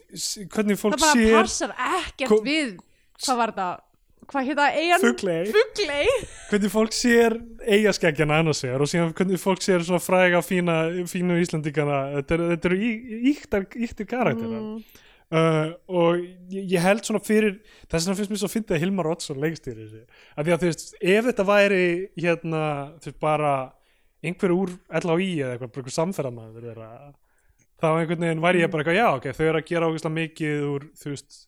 [0.52, 2.76] hvernig fólk það bara sér passar ekkert við
[3.24, 3.68] hvað var þetta?
[4.26, 5.02] Hvað hétta eigan.
[5.54, 6.06] Fugley
[6.50, 11.38] hvernig fólk sér eigaskeggjana annars vegar og síðan hvernig fólk sér svona fræga fína, fínu
[11.44, 12.78] Íslandíkana þetta þetta eru
[13.30, 14.64] íktar, íktir karakterar.
[14.64, 15.04] Mm.
[15.30, 19.86] uh, og ég, held svona fyrir þess vegna finnst mér svo að Hilmar Oddsson leikstýri
[19.86, 20.02] þessi,
[20.34, 21.86] af því að þú veist ef þetta væri
[22.18, 22.64] hérna
[22.98, 23.54] þú veist bara
[24.30, 26.90] einhver úr LHI eða eitthvað, samferðamaður þeirra,
[27.76, 30.66] þá einhvern veginn væri ég bara eitthvað já ok, þau eru að gera ógeðslega mikið
[30.72, 31.38] úr þú veist,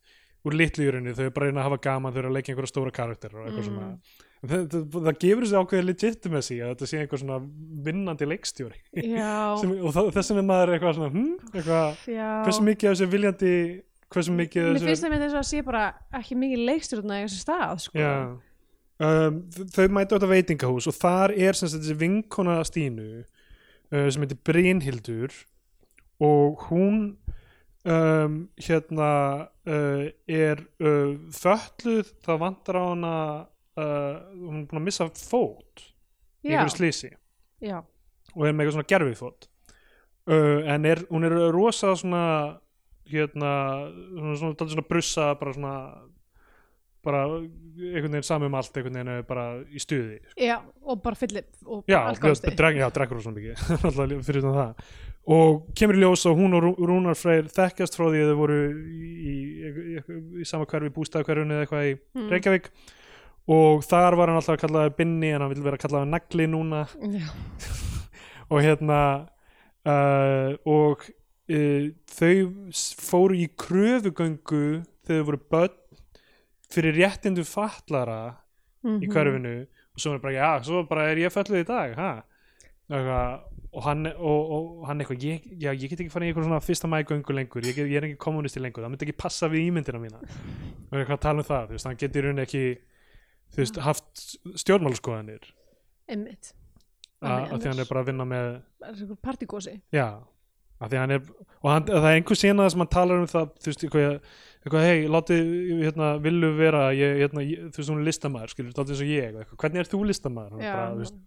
[0.49, 2.95] úr litlýrunni þau eru bara reyna að hafa gaman, þau eru að leika einhverja stóra
[2.95, 3.71] karakter og eitthvað Mm.
[3.73, 7.39] svona það, það, það gefur þessi ákveðið legitimacy að þetta sé einhver svona
[7.89, 8.79] vinnandi leikstjóri.
[9.61, 12.03] Sem, og þess vegna er maður eitthvað svona hm, eitthvað,
[12.47, 13.55] hversu mikið af þessu viljandi
[14.09, 15.83] hversu mikið af mér þessu finnst það með þess að sé bara
[16.21, 18.05] ekki mikið leikstjórna í þessu stað sko.
[18.99, 24.09] Um, Þau mæta á þetta veitingahús og þar er sem sagt þessi vinkona Stínu uh,
[24.11, 25.37] sem heitir Brynhildur
[26.19, 26.97] og hún
[27.87, 29.11] um, hérna
[29.47, 33.15] uh, er uh, fölluð það vantar á hana
[33.79, 35.87] uh, hún er búin að missa fót
[36.43, 37.13] í einhverju slísi
[37.63, 37.79] já,
[38.35, 39.49] og er með eitthvað svona gerfifót
[40.27, 42.25] uh, en er, hún er rosa svona
[43.09, 43.53] hérna
[43.95, 45.77] svona, svona, svona brussa bara svona
[47.09, 51.85] bara einhvern veginn samum allt einhvern veginn bara í stuði já, og bara fyllir og
[51.91, 52.01] já,
[52.59, 54.89] dreg, já, drekkur rosa mikið alltaf fyrir utan það.
[55.29, 58.39] Og kemur í ljós og hún og Rú- Rúnar Freyr þekkjast frá því að þau
[58.39, 59.35] voru í, í,
[59.69, 59.99] í,
[60.41, 62.31] í sama hverfi bústæðakverfinu eða eitthvað í Mm.
[62.33, 62.71] Reykjavík.
[63.53, 66.47] Og þar var hann alltaf að kallaði Binni en hann vil vera að kallaði Nagli
[66.49, 66.81] núna.
[68.53, 69.01] Og hérna
[69.85, 71.05] uh, og
[71.53, 72.73] uh, þau
[73.11, 74.63] fóru í kröfugöngu
[75.05, 75.77] þegar þau voru börn
[76.73, 78.37] fyrir réttindu fatlara
[78.85, 79.11] í Mhm.
[79.13, 82.11] hverfinu og svo er bara, já, svo bara er ég fölluð í dag ha?
[82.89, 83.41] Eitthvað,
[83.75, 86.61] og hann og, og hann eitthvað, ég, já, ég get ekki farið í eitthvað svona
[86.65, 90.01] fyrsta mægöngu lengur, ég, ég er ekki kommunisti lengur það myndi ekki passa við ímyndina
[90.01, 90.21] mína.
[90.89, 92.63] Og eitthvað að tala um það, þú veist, hann getur rauninni ekki
[93.53, 94.25] þú veist, haft
[94.63, 95.51] stjórnmálaskoðanir.
[96.09, 96.53] Einmitt.
[97.21, 98.49] Að að því hann er bara að vinna með
[100.81, 101.23] af er
[101.65, 104.21] og hann, það er einhver sena sem hann talar um það þú veist, eitthvað,
[104.69, 105.51] eitthvað hei, látið
[105.83, 109.11] hérna, villu vera, ég, hérna, ég, þú veist, hún er listamaður, skilur, látið eins og
[109.11, 110.01] ég eitthvað, hvernig er þú
[110.61, 111.19] er já, bara, þú veist,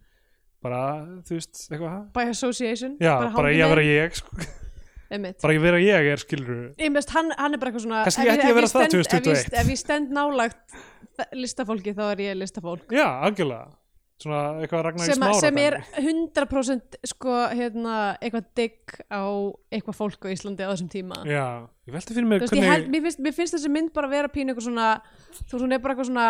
[0.62, 0.82] bara,
[1.28, 4.48] þú veist, eitthvað by association Já, bara, hangið ég að vera ég, sko,
[5.44, 6.62] bara ég vera ég er, skilur
[6.96, 9.60] veist, hann, hann er bara eitthvað svona Kannski ef ef stend- ef ég- 2021.
[9.66, 10.80] ef ég stend nálagt
[11.36, 12.88] listafólki þá er ég listafólk.
[12.96, 13.68] Já, algjörlega
[14.22, 16.14] svona eitthvað Ragnar í sem, smára sem er dæmi.
[16.38, 19.24] 100% sko, hérna, eitthvað digg á
[19.74, 21.20] eitthvað fólk á Íslandi á þessum tíma.
[21.28, 21.46] Já,
[21.90, 24.70] ég velti fyrir ég hvernig mér, finnst, mér finnst þessi mynd bara vera pínu eitthvað
[24.70, 24.90] svona
[25.42, 26.30] þú veist, hún er bara eitthvað svona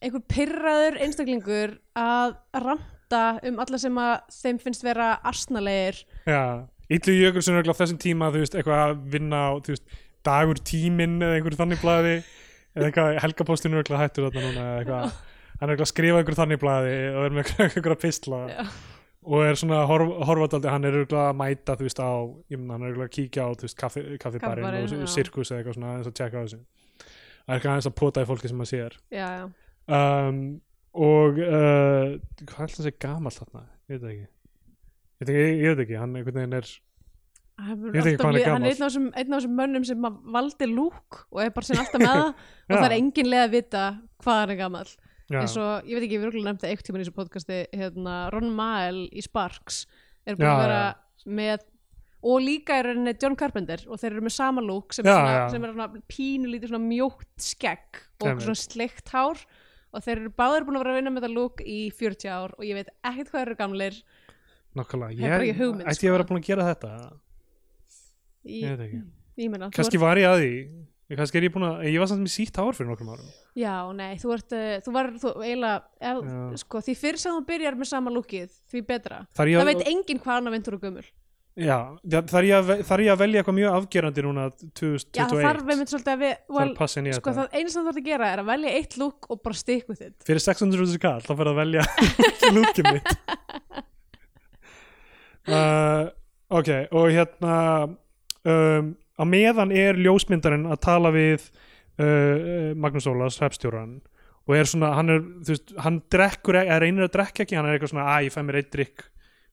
[0.00, 6.04] einhver pyrraður einstaklingur að ranta um alla sem að þeim finnst vera arsnalegir.
[6.28, 6.42] Já,
[6.90, 10.60] Illu Jökulsson er örugglega á þessum tíma, þú veist, eitthvað að vinna á, veist, dagur
[10.66, 12.14] tíminn eða einhverju þannig blaði
[12.74, 15.18] eða eitthvað, helgapostinu er örugglega hættur þarna núna eða eitthvað
[15.60, 18.64] hann er að skrifa einhver þannig blaði og er með einhverja pistla Já.
[19.26, 22.10] og er svona horf, horfaldaldi hann er að mæta þú veist á
[22.52, 25.06] ég meina, hann er að kíkja á þú veist kaffi, kaffibarinn og já.
[25.14, 26.60] sirkus eða eitthvað svona aðeins að tjekka á þessu
[27.46, 29.46] það er aðeins að pota í fólki sem maður sér já, já.
[30.00, 30.44] um,
[31.06, 34.30] og uh, hvað er segja gamall þarna ég veit ekki ég,
[35.20, 36.72] veit ekki, ég, veit ekki, hann er
[37.60, 41.42] Hann hann er hann einn af þessum, einn af þessum mönnum sem valdi lúk og
[41.44, 42.28] er bara sinna alltaf með það
[42.70, 43.00] og það er Já.
[43.02, 43.82] engin leið að vita
[44.24, 46.86] hvað hann er gamall já, eins og, ég veit ekki, ég vil nefnt það eitt
[46.86, 49.84] tíma í þessu podcasti, hérna, Ron Mael í Sparks
[50.26, 50.80] er búin að vera
[51.40, 51.66] með
[52.20, 55.32] og líka er henni John Carpenter og þeir eru með sama lúk sem, Já, svona,
[55.38, 55.44] já.
[55.54, 58.44] sem er svona pínu lítið svona mjótt skegg og Einmitt.
[58.44, 59.40] svona sleikt hár
[59.90, 62.52] og þeir eru báðir búin að vera að vinna með þetta lúk í 40 ár
[62.58, 63.96] og ég veit ekkert hvað eru gamlir
[65.00, 65.54] bara ég,
[65.88, 66.12] ætti ég að sko.
[66.18, 66.92] vera búin að gera þetta
[68.44, 69.00] í, ég veit ekki
[69.40, 70.52] ég meina, þú kannski var ég að því
[71.10, 73.30] Ég- kannski er ég búin að, ég var samt með sítt hár fyrir nokkrum árum
[73.58, 77.74] Já, nei, þú ert, uh, þú var þú, eiginlega, sko, því fyrr sem þú byrjar
[77.80, 79.18] með sama lúkið, því betra.
[79.34, 81.02] þar Það að- veit enginn hvað hann vindur og gömul.
[81.60, 81.76] já,
[82.30, 85.66] þar ég, að þar ég að velja eitthvað mjög afgerandi núna Já, það 2021 þarf
[85.74, 88.26] einmitt svolítið að við, well, inn í sko, það eina sem þú ert að gera
[88.30, 90.14] er að velja eitt lúk og bara stick with it.
[90.24, 91.82] fyrir 600 skall þá fyrir að velja
[92.54, 93.10] lúkið mitt
[95.50, 96.06] uh,
[96.50, 97.54] ok og hérna
[98.46, 101.50] um, á meðan er ljósmyndarinn að tala við
[102.00, 103.98] uh, Magnús Ólas, hreppstjóran
[104.48, 107.68] og er svona, hann er, þú veist, hann drekkur, eða reynir að drekka ekki, hann
[107.68, 109.04] er eitthvað svona að ég fæ mér eitt drikk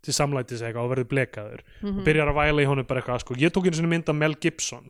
[0.05, 1.63] til samlætis eitthvað og verður blekaður.
[1.81, 4.09] Mm og byrjar að væla í honum bara eitthvað sko, ég tók einu sinni mynd
[4.09, 4.87] af Mel Gibson.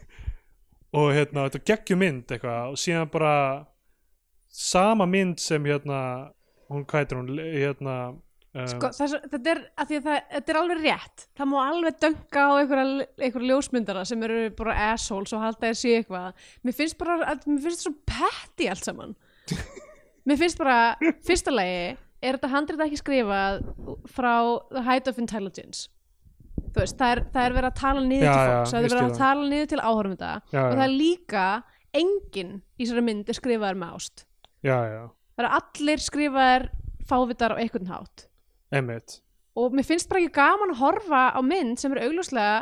[0.98, 3.34] Og hérna þetta geggjum mynd eitthvað og síðan bara
[4.50, 6.00] sama mynd sem hérna
[6.70, 7.94] hún heitir hún hérna
[8.50, 11.24] Sko, það, er svo- þetta er, að að það, þetta er alveg rétt.
[11.38, 15.92] Það má alveg dönga á einhverja, einhverja ljósmyndara sem eru bara assholes og halda þessi
[16.00, 16.32] eitthvað.
[16.66, 19.14] Mér finnst bara, að, mér finnst svo petty allt saman.
[20.26, 20.78] mér finnst bara,
[21.26, 23.62] fyrsta lagi, er þetta handrið ekki skrifað
[24.10, 24.32] frá
[24.74, 25.86] The Height of Intelligence.
[26.70, 28.84] Þú veist, það er, það er verið að tala niður Já, til fólks, það er
[28.90, 29.20] verið að það.
[29.22, 31.44] tala niður til áhörfunda Já, og það er líka
[32.00, 34.24] enginn í þessari mynd er skrifaður með ást.
[34.62, 35.00] já, já,
[35.34, 36.66] Það eru allir skrifaðir
[37.10, 38.26] fávitar á einhvern hátt
[38.74, 39.18] einmitt.
[39.58, 42.52] Og mér finnst bara ekki gaman að horfa á mynd sem er augljóslega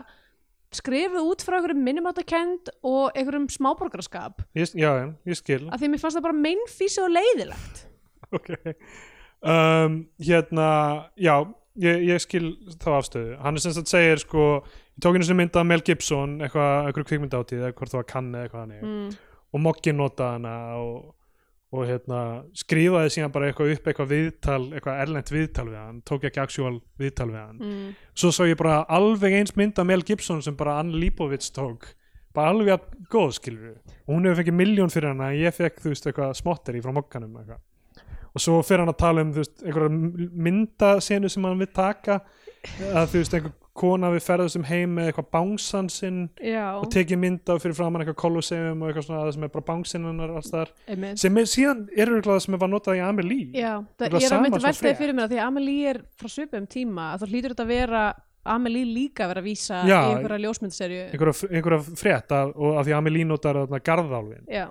[0.75, 4.43] skrifuð út frá einhverjum minnumáttakend og einhverjum smáborgaraskap.
[4.59, 4.91] Ég, já,
[5.29, 5.63] ég skil.
[5.73, 7.85] Af því mér fannst það bara meinfísi og leiðilegt.
[8.29, 8.51] Ok.
[9.41, 10.67] Um, hérna,
[11.17, 11.39] já
[11.81, 13.37] ég, ég skil þá afstöðu.
[13.41, 14.49] Hann er sem sagt segir sko
[14.99, 18.09] ég tók einu sinni mynd af Mel Gibson eitthvað, eitthvað kvikmyndátíð eða hvort það var
[18.11, 19.13] kann eða eitthvað hannig mm.
[19.55, 20.97] og Moggi notaði hana og,
[21.69, 22.19] og hérna,
[22.57, 26.79] skrifaði síðan bara eitthvað upp eitthvað viðtal, eitthvað erlent viðtal við hann, tók ekki actual
[27.01, 27.59] viðtal við hann.
[27.61, 27.91] Mm.
[28.17, 31.91] svo sá ég bara alveg eins mynd af Mel Gibson sem bara Ann Leibovitz tók
[32.33, 33.77] bara alveg að góð skilur
[34.09, 37.37] hún hefur fengið miljón fyrir hana en ég fekk þú veist eitthvað smotteri frá Mogganum
[37.41, 37.65] eitthvað.
[38.37, 42.21] Og svo fyrir hann að tala um þú veist einhverja myndasenu sem hann vil taka
[42.93, 46.87] að þú veist einhver kona við ferðast um heim með eitthvað bánsan sinn já, og
[46.93, 50.37] tekið mynd af fyrir framann eitthvað kolosseum og eitthvað svona það sem er bara bánsinnunar
[50.39, 50.73] alls þar
[51.23, 53.51] sem er síðan er örgulega sem var notað í Amelie.
[53.57, 56.67] Já, það, er að svona veltaði fyrir mér að því að Amelie er frá svipum
[56.71, 58.07] tíma að þá hlýtur þetta að vera
[58.49, 62.87] Amelie líka að vera að vísa í einhverja ljósmyndserju einhverja, einhverja frétt af, og af
[62.87, 64.67] því Amelie notar þarna garðálfin já,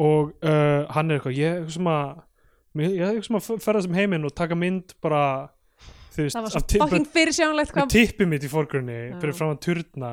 [0.00, 2.26] og uh, hann er eitthvað ég er eitthvað sem að
[2.80, 5.22] er eitthvað sem að um heiminn og taka mynd bara
[6.16, 9.62] veist það var svo fucking fyrirsjánlegt með hvað tippið mitt í fórgrunni fyrir fram að
[9.66, 10.10] turna.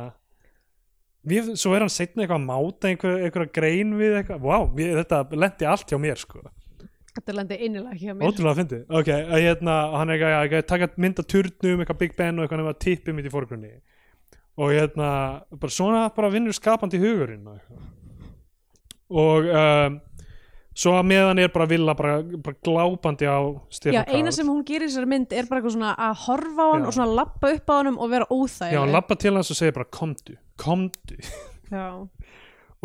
[1.27, 4.45] Mér, svo er hann setna eitthvað að máta einhver, einhverja grein við eitthvað.
[4.47, 6.43] Wow, ég, þetta lendi allt hjá mér sko.
[7.17, 8.29] Þetta lendi innilega hjá mér.
[8.29, 8.83] Ótrúlega fyndið.
[8.93, 12.45] Ok, að hérna, hann er já, eitthvað taka mynd af turnum, eitthvað Big Ben og
[12.45, 13.73] eitthvað nema tippið mitt í fórgrunni
[14.57, 15.09] og hérna,
[15.53, 17.45] bara svona bara vinnur skapandi hugurinn
[19.07, 19.99] og um,
[20.77, 23.39] svo að meðan er bara villa bara, bara glápandi á
[23.73, 26.67] Stefán Já, eina sem hún gerir í þessari mynd er bara eitthvað svona að horfa
[26.67, 26.87] á hann Já.
[26.87, 29.59] og svona lappa upp á hann og vera já, óþægileg hann lappa til hans og
[29.59, 31.17] segir bara komdu, komdu.
[31.73, 31.87] Já.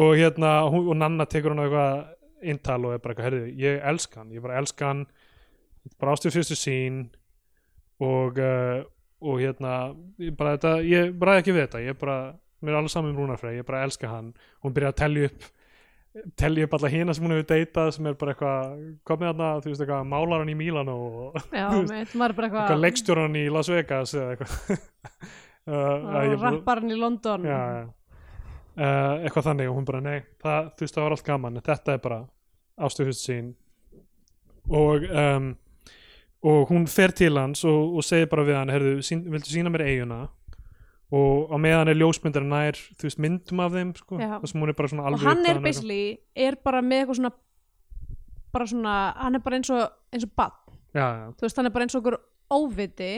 [0.03, 3.53] og hérna, hún, og Nanna tekur hann á eitthvað inntal og er bara eitthvað, herrðu,
[3.61, 5.05] ég elska hann ég bara elska hann.
[5.99, 6.99] Bara ástuð fyrstu sín
[8.03, 8.83] og uh,
[9.23, 12.17] og hérna ég bara, þetta, ég bara ekki við þetta ég bara,
[12.63, 14.33] mér er alveg saman um Rúnarfrey ég bara elska hann,
[14.65, 15.51] hún byrjar að telja upp
[16.37, 18.75] telja upp alla hina sem hún hefur deytað sem er bara eitthvað,
[19.09, 24.15] komið þarna þú veist eitthvað, málar hann í Mílano og eitthvað leikstjóran í Las Vegas
[24.19, 24.85] eða eitthvað.
[25.63, 27.45] Uh, rapparinn í London.
[27.47, 27.83] Já, já.
[28.73, 31.93] Uh, eitthvað þannig og hún bara nei það, þú veist það var allt gaman þetta
[31.93, 32.17] er bara
[32.83, 33.51] ástöðust sín
[34.73, 35.51] og um,
[36.43, 39.71] og hún fer til hans og, og segir bara við hann herðu, sín, viltu sína
[39.71, 40.23] mér eiguna
[41.13, 44.73] og á meðan er ljósmyndar nær þú veist myndum af þeim sko, það sem hún
[44.73, 46.03] er bara svona og alveg hann er basically
[46.47, 47.33] er bara með eitthvað svona
[48.53, 50.57] bara svona, hann er bara eins og eins og bann,
[50.93, 52.19] þú veist, hann er bara eins og okkur
[52.53, 53.13] óviti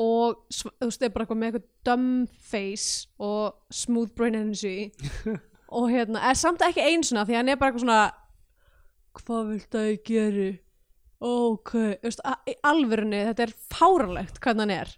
[0.00, 4.90] og þú veist, er bara eitthvað með eitthvað dumb face og smooth brain energy.
[5.70, 7.98] Og hérna, er samt ekki einsuna því hann er bara eitthvað svona
[9.20, 10.48] hvað vilt að ég geri?
[11.22, 14.90] Ok, þú veist, a- í alvörunni þetta er fáralegt hvernig hann er.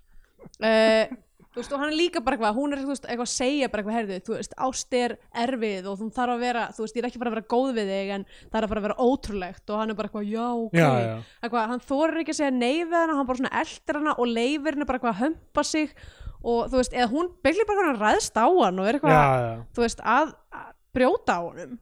[0.62, 3.68] Uh, þú veist, og hann er líka bara eitthvað, hún er veist, eitthvað að segja
[3.72, 6.96] bara eitthvað, herðu, þú veist, ást er erfið og þú þarf að vera, þú veist,
[6.96, 8.86] ég er ekki bara að vera góð við þig en það er að bara að
[8.88, 11.14] vera ótrúlegt og hann er bara eitthvað, já, ok já, já.
[11.42, 14.32] eitthvað, hann þorir ekki að segja nei við hana hann bara svona eldir hana og
[14.32, 15.94] leifir henni bara eitthvað að hömpa sig
[16.42, 19.64] og þú veist, eða hún byggli bara hann ræðst á hann og er eitthvað, já,
[19.76, 21.80] þú veist, að, að brjóta á honum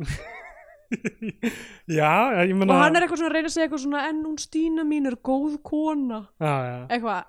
[1.86, 2.12] já,
[2.48, 4.38] ég meina og hann er eitthvað svona að reyna að segja eitthvað svona en hún
[4.42, 6.78] Stína mín er góð kona já, já.
[6.88, 7.28] eitthvað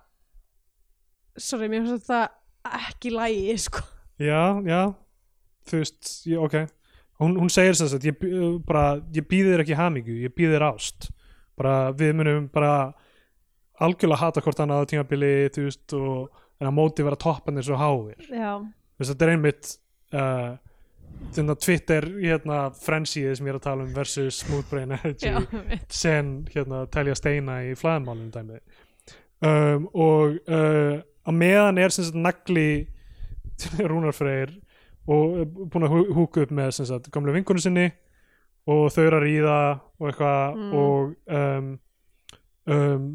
[1.37, 2.21] sorry, mér finnst þetta
[2.81, 3.83] ekki lægi, sko.
[4.21, 4.81] Já, já.
[5.69, 6.55] Þú veist, ég, ok.
[7.21, 8.33] Hún, hún segir þess að ég, bí-
[8.65, 11.09] bara, ég býði þér ekki hamingju, ég býði þér ást.
[11.57, 12.73] Bara við munum bara
[13.81, 17.77] algjörlega hata hvort annað á tímabili þú veist og en að móti vera toppanir svo
[17.81, 18.17] háir.
[18.29, 19.69] Já, Þú veist, þetta er einmitt
[20.13, 20.51] uh,
[21.33, 25.39] þetta Twitter hérna, frensíið sem ég er að tala um versus smooth brain energy já,
[25.89, 28.59] sen hérna, telja steina í flæðmálum dæmi
[29.45, 32.87] um, og uh, á meðan er sem sagt nagli
[33.91, 34.53] Rúnar Freyr
[35.11, 37.87] og er búin að hú- húka upp með sem sagt gamlu vinkonu sinni
[38.69, 39.57] og þau eru að ríða
[39.99, 40.73] og eitthvað Mm.
[40.77, 41.71] og um,
[42.69, 43.07] um,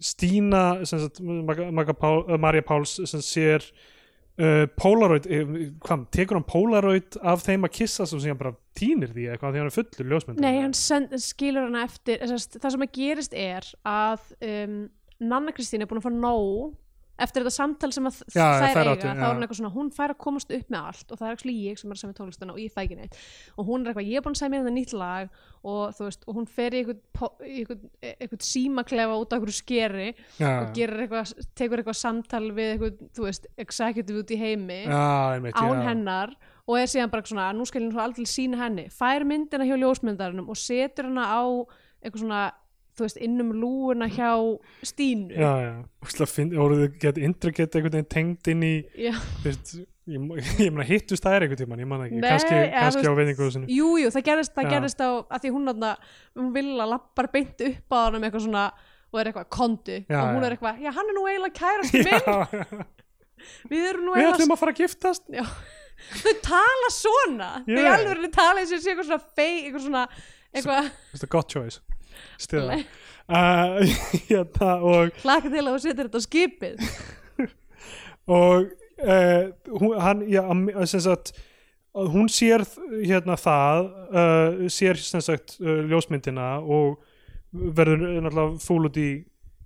[0.00, 3.64] Stína sem sagt Maga, Pál, uh, Marja Páls sem sér
[4.40, 5.42] uh, Polaroid eh,
[5.84, 9.60] hvað, tekur hann Polaroid af þeim að kissa sem síðan bara týnir því eitthvað því
[9.60, 13.68] hann er fullur ljósmyndur Nei, hann send, skilur hana eftir það sem að gerist er
[13.88, 14.78] að um,
[15.20, 16.72] Nanna Kristín er búin að fá nóg
[17.24, 19.90] eftir þetta samtal sem að Já, þær eiga, áttu, þá er hann eitthvað svona hún
[19.94, 22.18] fær að komast upp með allt og það er ekki ég sem er að semja
[22.18, 23.18] tónlistuna og ég fæ ekki neitt.
[23.56, 25.40] Og hún er eitthvað, ég er búin að semja þetta nýtt lag
[25.70, 30.08] og þú veist, og hún fer í eitthvað, símaklefa út á eitthvað skeri
[30.40, 34.80] já, og gerir eitthvað, tekur eitthvað samtal við eitthvað, þú veist, executive út í heimi
[34.86, 35.04] já,
[35.36, 36.32] einmitt, án hennar
[36.70, 38.86] og er síðan bara svona, nú skal ég aldrei sína henni.
[38.94, 41.42] Fær myndina hjá ljósmyndarinum og setur hana á
[42.00, 42.42] eitthvað svona
[43.00, 44.32] þú veist, innum lúuna hjá
[44.86, 45.32] Stínu.
[45.34, 49.74] Já, já, og voruð þið gett intricate einhvern veginn tengd inn í þú veist,
[50.10, 50.28] ég,
[50.66, 53.10] ég meina hittust þær einhvern tímann, ég man það ekki, Nei, kannski, eða, kannski þú
[53.12, 55.92] á veitingu sinni jú, jú, það gerist, það gerist á að því hún þarna,
[56.40, 58.64] hún vil að lappar beint upp á hann um eitthvað svona
[59.10, 62.02] og er eitthvað kondu Já, og hún er eitthvað, já hann er nú eiginlega kærastu
[62.06, 62.82] minn.
[63.70, 65.30] við erum nú við eiginlega ætlum að fara að giftast.
[66.22, 67.48] Þau tala svona.
[67.66, 67.90] Þau Já.
[67.92, 69.24] alveg tala eins og sé eitthvað svona
[69.60, 70.04] eitthvað svona
[70.50, 70.92] eitthvað,
[72.52, 72.84] Nei.
[73.28, 73.80] uh,
[74.30, 76.84] hérna, og hlaka til að þú setur þetta á skipið
[78.40, 78.70] og
[79.04, 79.44] uh,
[79.76, 80.42] hún, hann, já,
[80.86, 81.32] sem sagt
[81.94, 82.64] hún sér
[83.02, 87.00] hérna það uh, sér sem sagt uh, ljósmyndina og
[87.50, 89.10] verður náttúrulega fúl út í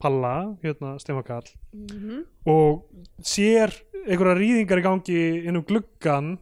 [0.00, 2.24] palla, hérna Stefán Karl mm -hmm.
[2.46, 2.84] og
[3.22, 3.72] sér
[4.04, 6.38] einhverja rýðingar í gangi inn um gluggan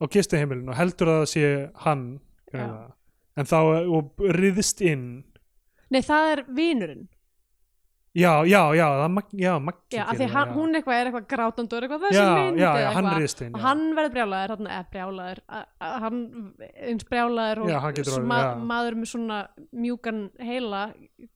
[0.00, 2.94] á kistuheimilin og heldur að það sé hann greinilega.
[3.36, 3.56] En þá
[3.86, 5.08] og riðist inn
[5.90, 7.08] Nei, það er vinurinn
[8.10, 11.08] já, já, já, það er Mag- já, Maggi Já, af því hann, hún eitthvað er
[11.10, 11.34] eitthvað
[11.78, 13.18] er eitthvað þessi já, mynd já, eða já, hann eitthvað.
[13.20, 13.64] riðist inn og já.
[13.68, 16.18] hann verður brjálaður, hann er brjálaður að- að hann
[16.90, 18.50] eins brjálaður og Já, hann getur orðið, ma já.
[18.72, 19.38] maður með svona
[19.84, 20.82] mjúkan heila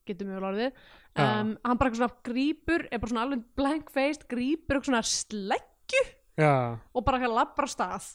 [0.05, 0.71] getur mjög orðið
[1.15, 1.23] Já.
[1.39, 5.03] um, hann bara eitthvað svona grípur er bara svona alveg blank faced grípur eitthvað svona
[5.15, 6.03] sleggju
[6.43, 6.53] já,
[6.91, 8.09] og bara eitthvað labbar af stað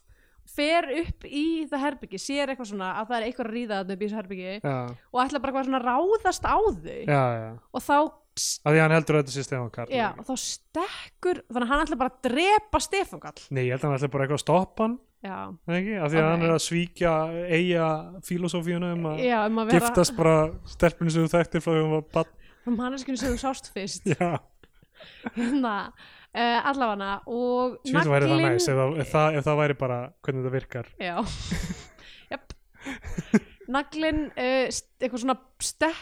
[0.57, 3.97] fer upp í það herbyggi sér eitthvað svona að það er eitthvað að ríða þarna
[3.97, 4.79] upp í þessu herbyggi já,
[5.11, 6.99] og ætla bara eitthvað svona að ráðast á þau.
[7.07, 7.51] Já, já.
[7.71, 7.97] Og þá
[8.41, 11.65] af því að hann heldur að þetta sé Stefán Karl Já, og þá stekkur þannig
[11.67, 14.27] að hann ætla bara að drepa Stefán Kall nei, ég held að hann ætla bara
[14.27, 17.15] eitthvað að stoppa hann ekki, af því að hann er að svíkja
[17.53, 17.89] eiga
[18.25, 20.37] filosófíuna um að um að vera giftast bara
[20.71, 23.69] stelpunni sem þú þekktir frá því að hún var bann um manneskinu sem þú sást
[23.75, 24.09] fyrst.
[25.35, 25.75] Hérna,
[26.35, 29.99] uh, allavega og Svíð væri það næs ef, það- ef, það, ef það væri bara
[30.25, 30.91] hvernig þetta virkar.
[31.01, 31.17] Já.
[32.33, 32.57] Jöp
[33.71, 34.67] Naglin uh,
[34.99, 35.37] eitthvað svona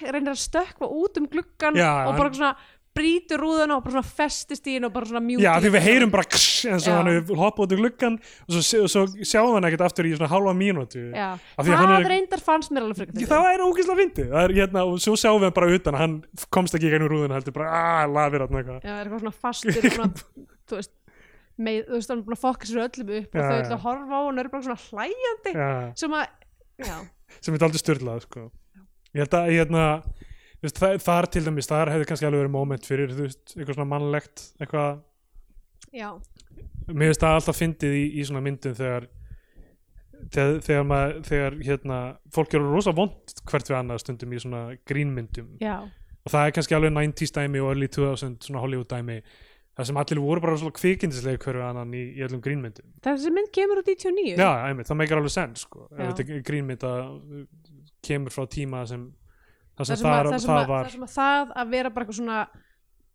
[0.09, 2.55] reynir að stökkva út um gluggan Já, og bara svona
[2.99, 5.44] brýtur rúðuna og bara svona festist í henni og bara svona mjúkir.
[5.46, 6.96] Já, því við heyrum bara kss, eins og Já.
[6.99, 10.30] hann hefur hoppað út í gluggan og svo, svo sjáum hann ekkert aftur í svona
[10.32, 11.05] halva mínútu.
[11.14, 14.01] Já, Af því að hann það er- reyndar fannst mér alveg frekar Það er ógeðslega
[14.03, 14.28] fyndið.
[14.34, 16.16] Það er hérna, og svo sjáum við hann bara utan hann
[16.59, 18.80] komst ekki í gænum rúðuna heldur bara, aaa, lafir hann eitthvað.
[18.82, 20.11] Já, það er eitthvað svona fastur svona,
[20.68, 20.94] þú veist
[21.59, 23.62] með, þú veist, hann er búin að fokka sér öllum upp og Já, þau já.
[23.64, 26.26] ætla að horfa á og hann eru bara svona hlæjandi Já, sem að,
[26.86, 26.96] já,
[27.42, 28.44] sem er aldrei styrlað sko.
[29.16, 29.84] Ég held að hérna,
[30.65, 33.79] veist, það, þar til dæmis þar hefði kannski alveg verið moment fyrir þú veist, eitthvað
[33.79, 34.99] svona mannlegt eitthvað,
[35.95, 36.09] já,
[36.89, 39.09] mér finnst það alltaf fyndið í, í svona myndum þegar
[40.35, 42.01] þegar, þegar, maður, þegar hérna,
[42.35, 45.53] fólk eru rosa vond hvert við annað stundum í svona grínmyndum.
[45.63, 45.77] Já,
[46.25, 49.21] og það er kannski alveg 90s dæmi og early 2000 svona Hollywood dæmi
[49.79, 52.89] það sem allir voru bara svona kvikindislega hverju annan í, í öllum grínmyndum.
[53.05, 55.87] Þessi mynd kemur út 99 já, einmitt, það meikar alveg sens sko.
[55.93, 56.11] ef Já.
[56.19, 57.05] þetta grínmynd að
[58.09, 59.07] kemur frá tíma sem
[59.79, 60.89] það sem það það, sem að, var.
[60.89, 62.41] það sem að það að vera bara eitthvað svona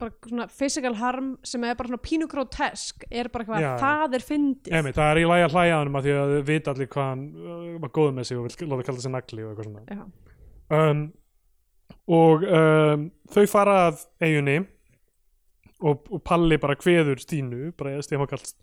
[0.03, 4.17] bara svona physical harm sem er bara svona pínu grotesk er bara eitthvað að það
[4.17, 4.77] er fyndið.
[4.77, 7.65] Einmitt, það er í að hlæja hann því að þau vita allir hvað hann uh,
[7.83, 10.07] var góð með sig og vil láta kalla sig nagli og eitthvað svona.
[10.73, 11.03] Um,
[12.17, 14.57] og um, þau fara að eiginni
[15.83, 18.55] og, og Palli bara kveður Stínu bara Stefán Kallt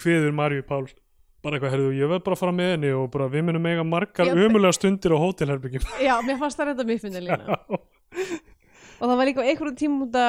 [0.00, 0.86] kveður Marju Pál
[1.44, 3.84] bara eitthvað herðu ég verð bara að fara með henni og bara við munum eiga
[3.86, 9.04] margar Já, umulega stundir á hótelherbyggjum já, mér fannst það reynda mjög fyndið lína og
[9.04, 10.24] það var líka einhverjum tímúnda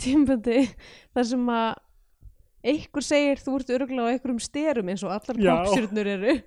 [0.00, 0.60] tímpundi
[1.14, 1.72] þar sem að
[2.64, 5.52] einhver segir þú ert örgulega á einhverjum styrum eins og allar Já.
[5.58, 6.38] popstjörnur eru.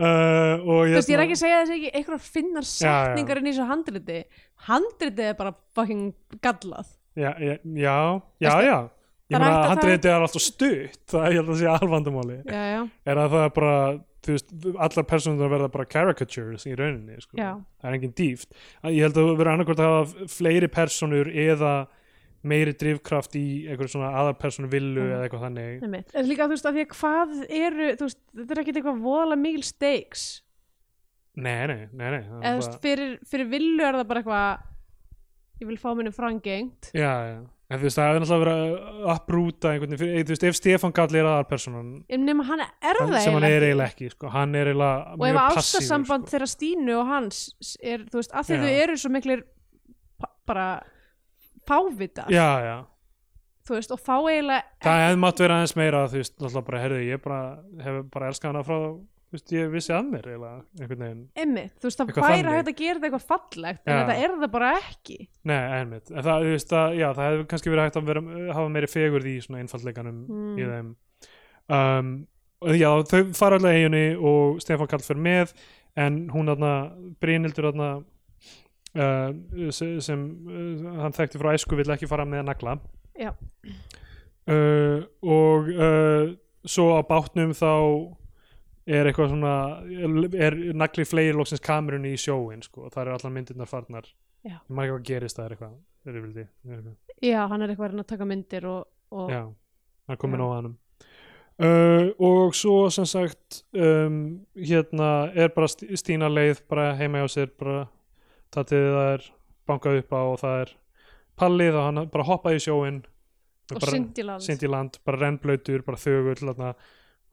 [0.00, 3.48] Uh, þú veist ég er hérna- ekki að segja þessi ekki einhverjar finnar setningar inn
[3.50, 4.20] í þessu handriti.
[4.64, 6.06] Handriti er bara fucking
[6.40, 6.94] gallað.
[7.20, 7.96] Já, já, já,
[8.40, 8.76] já, já.
[9.30, 12.38] Ég meina handriðið er alltaf stutt það er ég held að sé alvandamáli.
[12.50, 13.76] Er að það er bara
[14.20, 14.50] þú veist,
[14.84, 17.38] allar personur verða bara caricatures í rauninni sko.
[17.38, 18.50] Það er engin dýft.
[18.90, 21.72] Ég held að vera annarkvort að hafa fleiri personur eða
[22.40, 25.10] meiri drifkraft í einhverju svona aðarpersonu villu Mm.
[25.12, 25.82] eða eitthvað þannig.
[25.84, 26.14] Einmitt.
[26.16, 29.40] En líka þú veist að því að hvað eru veist, þetta er ekkert eitthvað voðalega
[29.42, 30.22] mikil stakes.
[31.36, 35.68] Nei, nei, nei, nei eða þú veist, fyrir, fyrir villu er það bara eitthvað ég
[35.68, 37.38] vil fá minni frangengt já, já
[37.70, 40.94] En þú veist, það er náttúrulega verið að upprúta einhvern veginn, þú veist, ef Stefán
[40.96, 44.30] Gall er aðarpersonan en nema hann er það sem hann er eiginlega eiginlega ekki, sko,
[44.34, 46.32] hann er eiginlega og ef mjög að passífur, ástasamband sko.
[46.32, 47.38] þeirra Stínu og hans
[47.78, 49.44] er, þú veist, að þau eru svo miklir
[50.50, 50.66] bara
[51.70, 52.74] fávitar, já, já,
[53.70, 56.82] þú veist, og fá eiginlega það hefði mátt vera aðeins meira þú veist, náttúrulega bara,
[56.88, 57.40] herðu, ég bara
[57.86, 58.78] hef bara elskað hana frá,
[59.30, 62.70] þú veist, ég vissi að mér eiginlega, einhvern veginn emmitt, þú veist, það væri hægt
[62.72, 64.00] að gera þetta eitthvað fallegt en Já.
[64.00, 65.18] þetta er það bara ekki
[65.50, 68.22] Nei, einmitt, en það, þú veist, að, já, það hefði kannski verið hægt að vera,
[68.58, 70.58] hafa meiri fegurð í svona einfaldleikanum Mm.
[70.58, 70.90] í þeim
[71.78, 72.12] um,
[72.60, 75.54] og já, þau fara allavega eiginni og Stefán Karl fyrir með
[76.00, 76.72] en hún aðna,
[77.22, 77.90] Brynhildur aðna
[78.98, 82.74] uh, sem, uh, hann þekkti frá æsku vill ekki fara með nagla
[83.20, 83.30] Já.
[84.50, 86.32] uh, og uh,
[86.68, 87.70] svo á bátnum þá
[88.90, 89.52] er eitthvað svona
[90.46, 94.08] er nagli fleiri loksins kamerunni í sjóin sko, og það eru allar myndirnar farnar.
[94.46, 96.94] Ég maður ekki hvað gerist það er eitthvað rifrildi, er eitthvað.
[97.28, 99.42] já, hann er eitthvað að taka myndir og, og já,
[100.06, 100.76] það er komin á hannum
[101.60, 104.16] uh, og svo sem sagt um,
[104.56, 107.82] hérna er bara St- Stína leið bara heima hjá sér bara
[108.54, 109.26] tatið það er
[109.68, 110.72] bankað upp á og það er
[111.40, 113.02] pallið og hann bara hoppaði í sjóin
[113.70, 114.64] og synd í land.
[114.72, 116.72] Land, bara rennblautur, bara þögull þarna.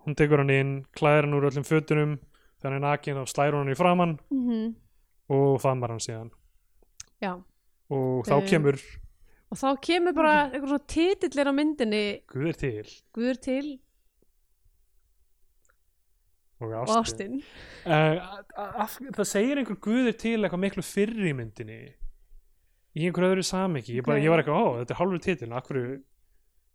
[0.06, 2.18] Hún tekur hann inn, klæðir hann úr öllum fötunum
[2.60, 4.76] þegar hann er nakin og slæður hann í framann Mhm.
[5.30, 6.32] og faðmar hann síðan.
[7.22, 7.34] Já,
[7.90, 8.80] og þá Um, kemur
[9.52, 12.22] og þá kemur bara eitthvað svona titillir á myndinni.
[12.28, 12.88] Guð er til.
[13.16, 13.80] Guður til.
[16.60, 17.44] Og ástin,
[17.86, 18.18] Uh,
[19.14, 21.94] það segir einhver Guð er til eitthvað miklu fyrr í myndinni.
[22.98, 25.52] Í einhver öðru samiki ég, bara, ég var eitthvað, ó, þetta er hálfur titil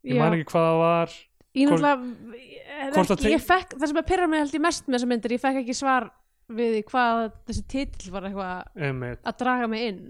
[0.06, 0.18] ég Já.
[0.22, 1.16] man ekki hvað það var
[1.56, 5.34] ég náttúrulega ég fekk, það sem að pyrra mig held ég mest með þessar myndir,
[5.36, 6.10] ég fekk ekki svar
[6.52, 10.04] við hvað þessi titill var eitthvað að draga mig inn.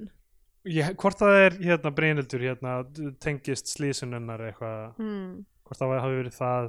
[0.71, 2.77] Ég, hvort það er hérna Brynhildur hérna,
[3.23, 5.41] tengist slísunennar eitthvað hmm.
[5.67, 6.69] hvort það hafi verið það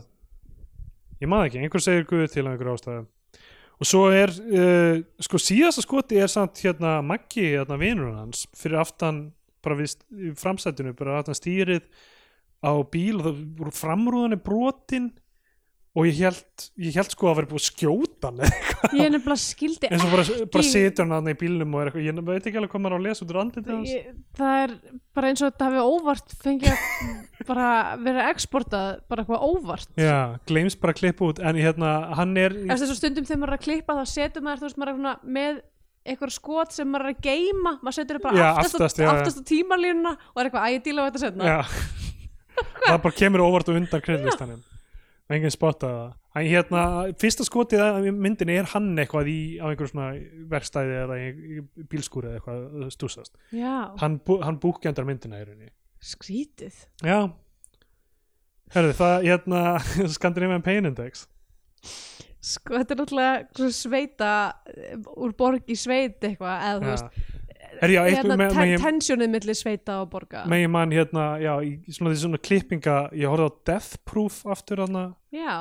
[1.22, 3.04] ég maður ekki, einhver segir Guð til af einhverju ástæðu
[3.84, 8.82] og svo er uh, sko síðasta skoti er samt hérna Maggi, hérna vinur hans fyrir
[8.82, 9.28] aftan,
[9.64, 9.96] bara við
[10.40, 11.86] framsætinu, bara aftan stýrið
[12.64, 15.12] á bíl og það voru framrúðan er brotin
[15.94, 18.94] og ég held, ég held sko að vera búið að skjóta hann eða eitthvað.
[18.98, 22.22] ég nefnilega skildi eins og bara, bara situr hann í bílnum og er eitthvað, ég
[22.30, 24.08] veit ekki alveg hvað maður á að lesa út úr ég,
[24.40, 24.74] það er
[25.14, 27.68] bara eins og þetta hafi óvart fengið að bara
[28.08, 30.18] vera exportað bara eitthvað óvart Já,
[30.50, 33.60] gleymst bara að klippa út en hérna, hann er eftir þessu stundum þegar maður er
[33.60, 35.62] að klippa þá setur maður, þú veist, maður er með
[36.04, 39.12] eitthvað skot sem maður er að geima maður setur það bara Já, aftast, aftast, já.
[39.14, 42.10] aftast á tímalínuna og er eitthvað að ég díla á þetta setna Já
[42.84, 44.64] Það bara kemur óvart og undan kreðlistanum
[45.32, 46.48] enginn spottaði það.
[46.48, 46.84] Hérna,
[47.22, 50.08] fyrsta skotið að myndinni er hann eitthvað í, á einhverjum svona
[50.50, 51.60] verkstæði eða í,
[51.92, 55.70] bílskúri eða eitthvað stúsast já, hann, bú, hann búkjandar myndina í rauninni.
[56.04, 56.80] Skrítið.
[57.06, 57.20] Já.
[58.74, 59.62] Herðu, það, hérna,
[60.16, 61.28] Scandinavian Pain Index.
[62.44, 64.32] Sko, þetta er náttúrulega sveita
[64.74, 67.22] eh, úr borg í sveit eitthvað eða þú veist,
[67.82, 70.44] hérna, tensjónið milli sveita og borga.
[70.50, 74.84] megi mann hérna, já, í svona þessi svona klippinga, ég horfði á Death Proof aftur
[75.34, 75.56] já,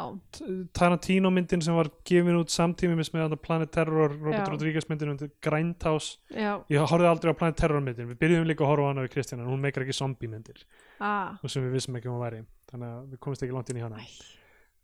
[0.76, 4.50] Tarantino myndin sem var gefin út samtímis með þarna Planet Terror, Robert Já.
[4.52, 8.66] Rodriguez myndin um Grindhouse, já, ég horfði aldrei á Planet Terror myndin, við byrjuðum líka
[8.66, 10.64] að horfa á hana við Kristjana, hún meikar ekki zombie myndir.
[11.00, 13.72] Ah, og sem við vissum ekki um að væri þannig að við komumst ekki langt
[13.72, 14.04] inn í hana.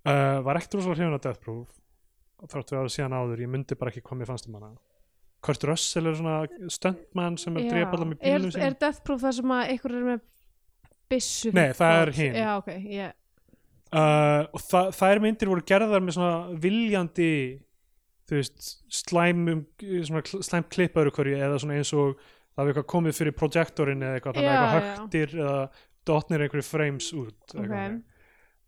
[0.09, 1.79] Uh, var ekkert rosalega hrifun á Death Proof
[2.47, 4.71] þráttu við að síðan áður, ég myndi bara ekki hvað mér fannst um hana
[5.45, 9.05] Kurt Russell er svona stuntmann sem er að drepa allar með er, bílum er Death
[9.07, 10.25] Proof það sem að ykkur er með
[11.09, 12.19] byssu Nei, það er fót?
[12.19, 12.39] hin.
[12.43, 13.15] já, ok, ég
[13.95, 17.31] uh, og þa þær myndir voru gerðar með svona viljandi
[18.29, 22.91] þú veist, slæmum svona kl- slæmt klippaður hverju eða svona eins og það var eitthvað
[22.93, 25.57] komið fyrir projektorinn eða eitthvað, þannig að eitthvað högtir eða
[26.09, 27.97] dotnir einhverju frames út ok, okay.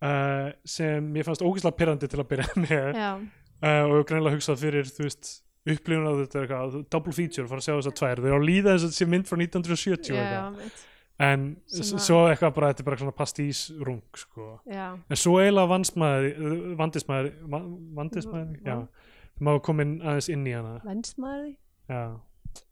[0.07, 3.21] uh, sem ég fannst ógeðslega pyrrandi til að byrja með uh,
[3.85, 5.33] og greinlega hugsað fyrir þú veist
[5.69, 8.47] upplifun á þetta er eitthvað, double feature fara að sjá þess að tvær, þau að
[8.47, 10.57] líða þess að sé mynd frá 1970 já, eitthvað.
[10.57, 10.87] mitt,
[11.21, 11.45] en
[12.01, 14.47] svo eitthvað bara, þetta er bara svona pastísrung sko.
[14.65, 14.87] já.
[15.09, 17.63] En svo eiginlega vansmaður vandismaður, va-
[18.01, 20.75] vandismaður já, það má komin aðeins inn í hana.
[20.81, 21.55] Því?
[21.89, 22.03] já.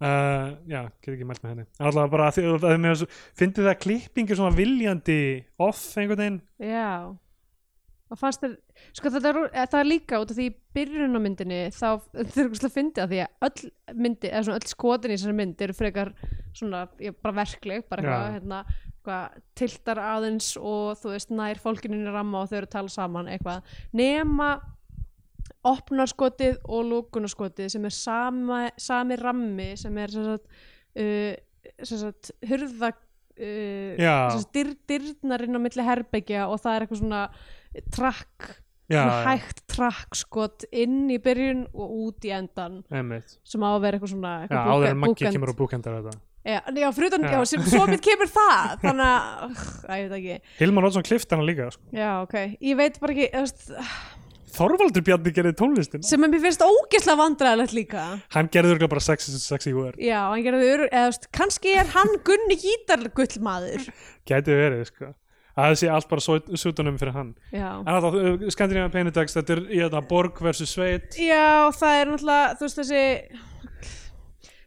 [0.04, 1.64] Uh, já, get ekki mælt með henni.
[1.80, 2.26] En alltaf bara
[2.84, 3.00] mér
[3.40, 5.20] finnst það klippingi svona viljandi
[5.62, 6.42] off einhvern veginn?
[6.60, 6.90] Já.
[7.08, 7.28] fannst
[8.10, 8.55] þér,
[8.97, 11.89] sko þetta er, eh, það er líka út af því í byrjun á myndinni þá
[12.18, 15.76] eitthvað fyndið að því að öll myndi eða svona öll skotin í þessari mynd eru
[15.78, 16.14] frekar
[16.57, 18.34] svona, ég, bara verkleg bara eitthvað, Já.
[18.38, 22.76] hérna, eitthvað tiltar aðeins og þú veist nær fólkinu í ramma og þau eru að
[22.78, 24.49] tala saman eitthvað, nema
[25.70, 30.60] opnarskotið og lókunarskotið sem er sama, sami rammi sem er sem sagt,
[31.03, 31.34] uh,
[31.84, 34.30] sem sagt hurða uh, Já.
[34.32, 37.24] sem sagt, dyr, dyrnarinn á milli herbyggja og það er eitthvað svona
[37.95, 38.47] trakk,
[38.89, 43.38] já, já, hægt trakkskot inn í byrjun og út í endan einmitt.
[43.47, 45.99] Sem á að vera eitthvað svona já, eitthvað áður búka- en Maggi kemur og búkendar
[46.01, 46.17] þetta.
[46.49, 47.32] Já, já, fyrir utan, Já.
[47.36, 48.78] já, sem svo mitt kemur það.
[48.82, 49.57] Þannig að,
[49.89, 50.38] að ég veit ekki.
[50.61, 51.84] Hilmar Oddsson klift hana líka sko.
[51.93, 53.67] já, ok, ég veit bara ekki veist,
[54.49, 58.05] Þorvaldur Bjarni gerði tónlistin sem mér finnst ógeðslega vandræðilegt líka.
[58.34, 59.99] Hann gerði örgulega bara sexy, sexy word.
[60.01, 63.86] Já, hann gerði ör, eða kannski er hann Gunni Gítargullmaður
[64.28, 65.11] gæti verið sko
[65.66, 66.22] það sé allt bara
[66.64, 67.36] sútunum fyrir hann.
[67.51, 67.70] Já.
[67.82, 68.18] En alltaf,
[68.55, 71.16] Scandinavian Penedex þetta er í þetta borg versus sveit.
[71.20, 73.03] Já, það er náttúrulega, þú veist þessi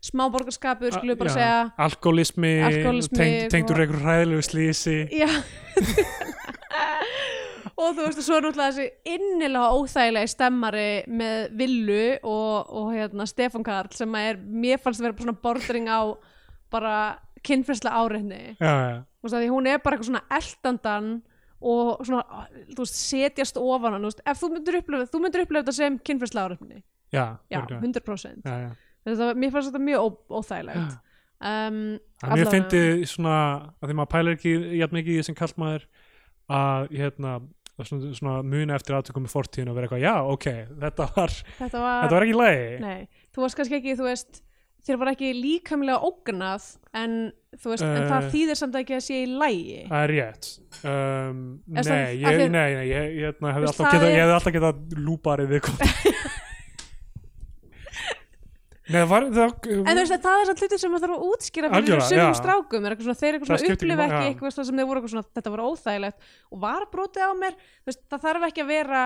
[0.03, 1.59] smáborgarskapur, skulum við bara Já, segja.
[1.86, 5.28] alkoholismi, Alkohólismi tengd, tengdur og- einhver hræðilegu slísi Já.
[7.82, 12.90] Og þú veist og svo er náttúrulega þessi innilega óþægilegi stemmari með Villu og, og
[12.95, 16.01] hérna Stefán Karl sem er, mér fannst að vera svona bordering á
[16.70, 16.97] bara
[17.43, 18.43] kynfærslega áreitni.
[18.61, 18.99] Já, já,
[19.31, 21.12] því hún er bara eitthvað svona eldandan
[21.62, 25.45] og svona, þú veist, setjast ofan hann, þú veist, ef þú myndir upplifa þú myndir
[25.45, 28.03] upplifa þetta sem kynfærslega áreitni já, já, örugglega.
[28.03, 28.70] 100% já, já.
[29.07, 30.95] þetta, mér fannst þetta mjög óþægilegt
[31.39, 32.55] um, mér allavega.
[32.57, 33.41] fyndi svona
[33.79, 35.89] að því maður pælar ekki jafn mikið í þessum kallmaður
[36.53, 37.35] að hérna
[37.83, 40.49] svona, svona muna eftir aðtökum með fortíðin og vera eitthvað, já, ok,
[40.83, 44.43] þetta var þetta var, þetta var ekki lægi nei, þú varst kannski ekki, þú veist
[44.87, 46.64] þér var ekki líkamlega ógnað
[46.99, 47.12] en
[47.53, 48.30] veist, en það Eh.
[48.33, 50.49] þýðir samt ekki að sé í lægi það er rétt.
[50.83, 51.83] Um, nei,
[52.18, 55.61] ég, nei, nei, ég, ég, það getað, er- ég hefði alltaf getað lúparið við
[58.93, 59.53] Nei, var það,
[59.89, 62.33] en veist að það er samt hluti sem maður þarf að útskýra fyrir já.
[62.37, 62.85] strákum.
[62.89, 66.26] Er svona, þeir svona upplifa ekki eitthvað sem þeir voru svona, þetta var óþægilegt.
[66.51, 67.55] Og var brotið á mér
[67.87, 69.03] veist, það þarf ekki að vera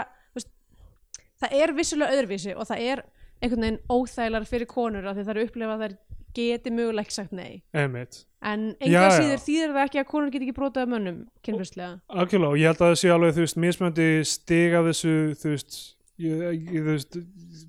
[1.36, 3.02] það er vissulega öðruvísi og það er
[3.42, 5.96] einhvern veginn óþægilegar fyrir konur af því það eru upplifa að þær
[6.36, 9.02] geti mögulega ekki sagt nei einmitt en já.
[9.16, 12.70] síður þýðir það ekki að konur geti ekki brotið af mönnum kynfyrslega Algjörlega, og ég
[12.70, 15.78] held að það sé alveg, þú veist, mismöndi stig af þessu, þú veist,
[16.22, 17.18] ég, þú veist,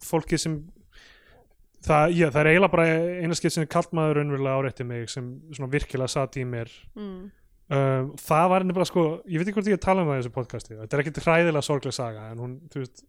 [0.08, 0.60] fólki sem,
[1.88, 2.88] það, já, það er eiginlega bara
[3.24, 6.72] eina skipt sem kallt maður raunverulega árétti mig sem svona virkilega satt í mér.
[7.00, 7.20] mm.
[7.68, 10.36] Um, það var nefnilega sko, ég veit ekki hvort ég tala um það í þessu
[10.38, 13.02] podcasti, þetta er ekkit hræðilega sorgleg saga, en hún, þú veist,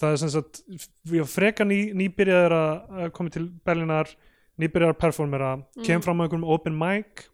[0.00, 0.62] það er sem sagt,
[1.10, 4.08] við freka ný, nýbyrjaður að koma til Berlinar,
[4.60, 5.84] nýbyrjaður að performera, Mm.
[5.86, 7.26] kem fram á einhverjum open mic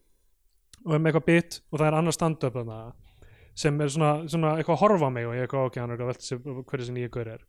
[0.84, 2.58] og er með eitthvað bit og það er annar stand-up
[3.56, 5.96] sem er svona, svona eitthvað að horfa mig og ég er eitthvað ok, hann er
[5.96, 7.40] eitthvað að velta sér hverju sem nýja gaur er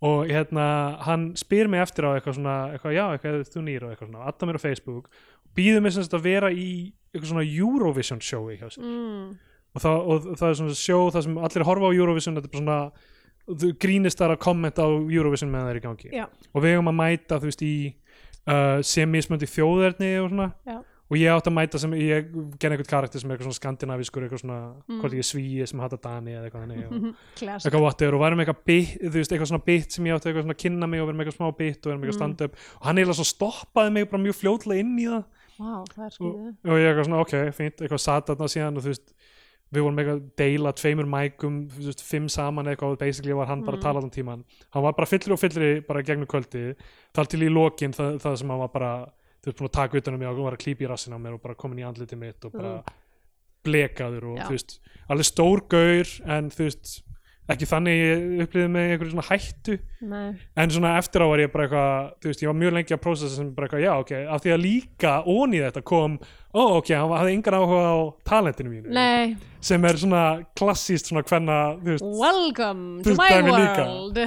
[0.00, 0.66] og hérna,
[1.04, 4.26] hann spyr mig eftir á eitthvað svona, eitthvað já, eitthvað þú nýr og eitthvað svona,
[4.30, 5.10] adda mér á Facebook
[5.56, 9.36] býður mig sem sagt að vera í eitthvað svona Eurovision sjói hjá sér Mm.
[9.74, 12.54] og, það, og það er svona sjó það sem allir horfa á Eurovision þetta er
[12.54, 12.92] bara svona
[13.56, 16.26] þú grínist þar að kommenta á Eurovision meðan það er í gangi Já.
[16.54, 17.74] og við eigum að mæta þú veist í
[18.48, 20.76] uh, sem mismöndi þjóðerni og svona Já.
[21.10, 22.28] og ég átt að mæta sem ég
[22.60, 25.00] gerði einhvern karakter sem er eitthvað svona skandinavískur eitthvað svona, Mm.
[25.00, 27.66] hvort ég er svíi sem hata Dani eða eitthvað þannig og Classic.
[27.72, 30.46] eitthvað whatever og varum eitthvað bit, þú veist, eitthvað svona bit sem ég átti eitthvað
[30.46, 32.20] svona að kynna mig og með eitthvað smá bit og með eitthvað Mm.
[32.20, 35.24] stand-up og hann eiginlega svo stoppaði mig bara mjög fljótlega inn í það
[35.60, 36.54] Vá, það er og, skriðið.
[36.70, 39.10] og ég eitthvað svona, ok, fínt, eitthvað satt þarna síðan og þú veist,
[39.72, 43.62] við vorum eitthvað að deila tveimur mækum, veist, fimm saman eitthvað og basically var hann
[43.62, 43.82] bara að Mm.
[43.86, 44.44] tala allan tíman
[44.74, 46.74] hann var bara fyllri og fyllri bara gegnum kvöldi
[47.14, 48.90] þar til í lokin það, það sem hann var bara
[49.40, 51.18] þú veist, búin að taka utan um mig og var að klípa í rassin á
[51.22, 52.82] mér og bara komin í andliti mitt og bara
[53.64, 54.44] blekaður og Já.
[54.48, 54.74] þú veist,
[55.12, 57.02] alveg stór gaur en þú veist,
[57.50, 59.76] ekki þannig ég upplýði með einhverju svona hættu
[60.10, 60.30] Nei.
[60.62, 63.02] en svona eftir á var ég bara eitthvað þú veist, ég var mjög lengi að
[63.06, 66.62] prósessa sem bara eitthvað já, ok, af því að líka ón í þetta kom ó,
[66.78, 67.98] ok, hann hafði engan áhuga á
[68.30, 70.24] talentinu mínu Nei, sem er svona
[70.58, 71.60] klassíst svona hvenna
[72.00, 73.86] welcome to my dæmi líka.
[73.86, 74.22] world.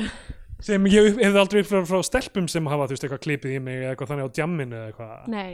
[0.64, 3.86] sem ég hefði aldrei upplifað frá stelpum sem hafa, þú veist, eitthvað klipið í mig
[3.90, 5.54] eitthvað þannig á djamminu eitthvað Nei.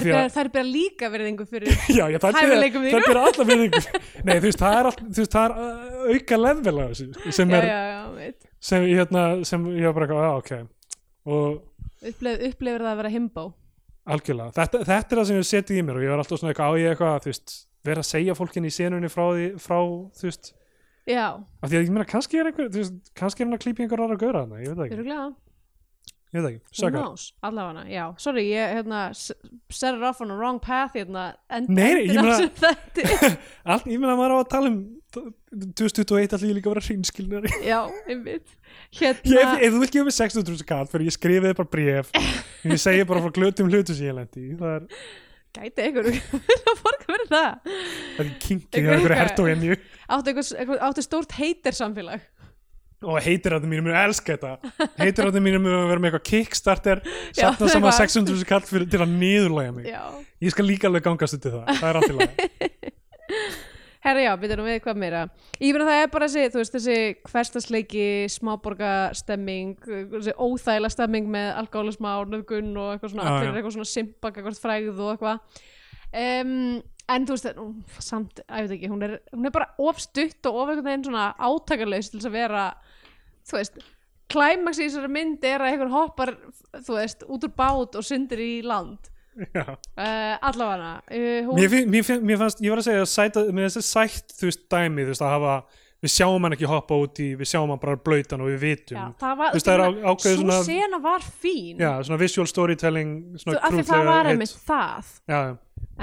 [0.00, 3.46] Að- bera, þær bera líka verðingu fyrir já, já, það er Hæfileikum það er alla
[3.50, 3.82] virðingu.
[4.24, 7.54] Nei, þú veist, það er, all, veist, það er uh, auka leðvel á þessu sem
[7.54, 8.48] já, er, já, já, veit.
[8.70, 10.56] sem, ég hérna, sem ég var bara já, ok.
[11.24, 11.62] Og
[12.04, 13.46] Uppleif, upplifir það að vera himbo.
[14.14, 16.52] Algjörlega, þetta, þetta er það sem ég setið í mér og ég var alltaf svona
[16.52, 17.54] eitthvað á ég eitthvað þú veist,
[17.88, 19.78] vera að segja fólkin í senunni frá því frá,
[20.18, 20.50] þú veist,
[21.04, 23.64] Já, af því að ég meina kannski er einhver, þú veist, kannski er hann að
[23.64, 25.24] klípa í einhver ára að gauðra hana, ég veit það ekki,
[26.34, 29.32] ég veit ekki, Who sökar knows, allavega, já, sorry, ég hérna, s-
[29.70, 33.06] set it off on the wrong path hérna, end, Nei, ég meina- þætti.
[33.70, 34.78] allt, ég meina maður á að tala um
[35.14, 37.52] 2021 allir líka að vera hreinskilnari.
[37.70, 37.80] Já,
[38.10, 38.48] einmitt.
[38.98, 42.10] Ég, hérna, ef þú vilt gefa mig 600 kall fyrir ég skrifið bara bréf.
[42.66, 44.56] Ég segi bara frá glötum hlutu sem ég lendi í.
[44.58, 44.88] það er,
[45.54, 46.08] gæti einhver
[46.74, 47.74] að borga fyrir það?
[48.16, 49.76] Það er kinkið hjá einhverju eitthvað- hertóinju
[50.14, 52.24] áttu, eitthvað, áttu stórt heitir samfélag
[53.04, 54.72] og heitirarnir mínum munu elska þetta.
[55.02, 57.12] Heitirarnir mínum munu vera með eitthvað kickstarter Já,
[57.42, 58.16] satna saman eitthvað.
[58.16, 59.90] 600 kall fyrir, til að niðurlæga mig.
[59.92, 60.02] Já,
[60.44, 62.82] ég skal líka alveg gangast undir það, það er allt í lagi.
[64.04, 65.20] Herra já, byrja nú við hvað meira.
[65.64, 66.96] Ég meina það er bara þessi, þú veist, þessi
[67.30, 69.78] hverstasleiki, smáborgastemming
[70.36, 75.14] óþægilega stemming með og nöfgun og eitthvað svona allir eitthvað svona simpag, eitthvað frægð og
[75.14, 75.62] eitthvað.
[76.14, 77.62] Um, en þú veist,
[78.04, 81.24] samt, ég veit ekki hún er, hún er bara ofstutt og of einhvern veginn svona
[81.36, 82.66] átakarlaus til þess að vera
[83.48, 83.80] þú veist,
[84.32, 86.34] klæmaks í þessari mynd er að einhver hoppar
[86.80, 89.10] þú veist, út úr bát og syndir í land.
[89.34, 93.88] Uh, allavega uh, hún, mér, mér, mér fannst, ég var að segja mér finnst það
[93.88, 95.54] sætt, þú veist, dæmi þú veist, að hafa,
[96.04, 98.98] við sjáum hann ekki hoppa út í við sjáum hann bara blöytan og við vitum.
[99.00, 101.82] Já, það var, Þú veist, það er á- ákveðið svo svona- sena var fín.
[101.82, 105.10] Já, svona visual storytelling Þú, svona af því það var einmitt það.
[105.34, 105.40] Já,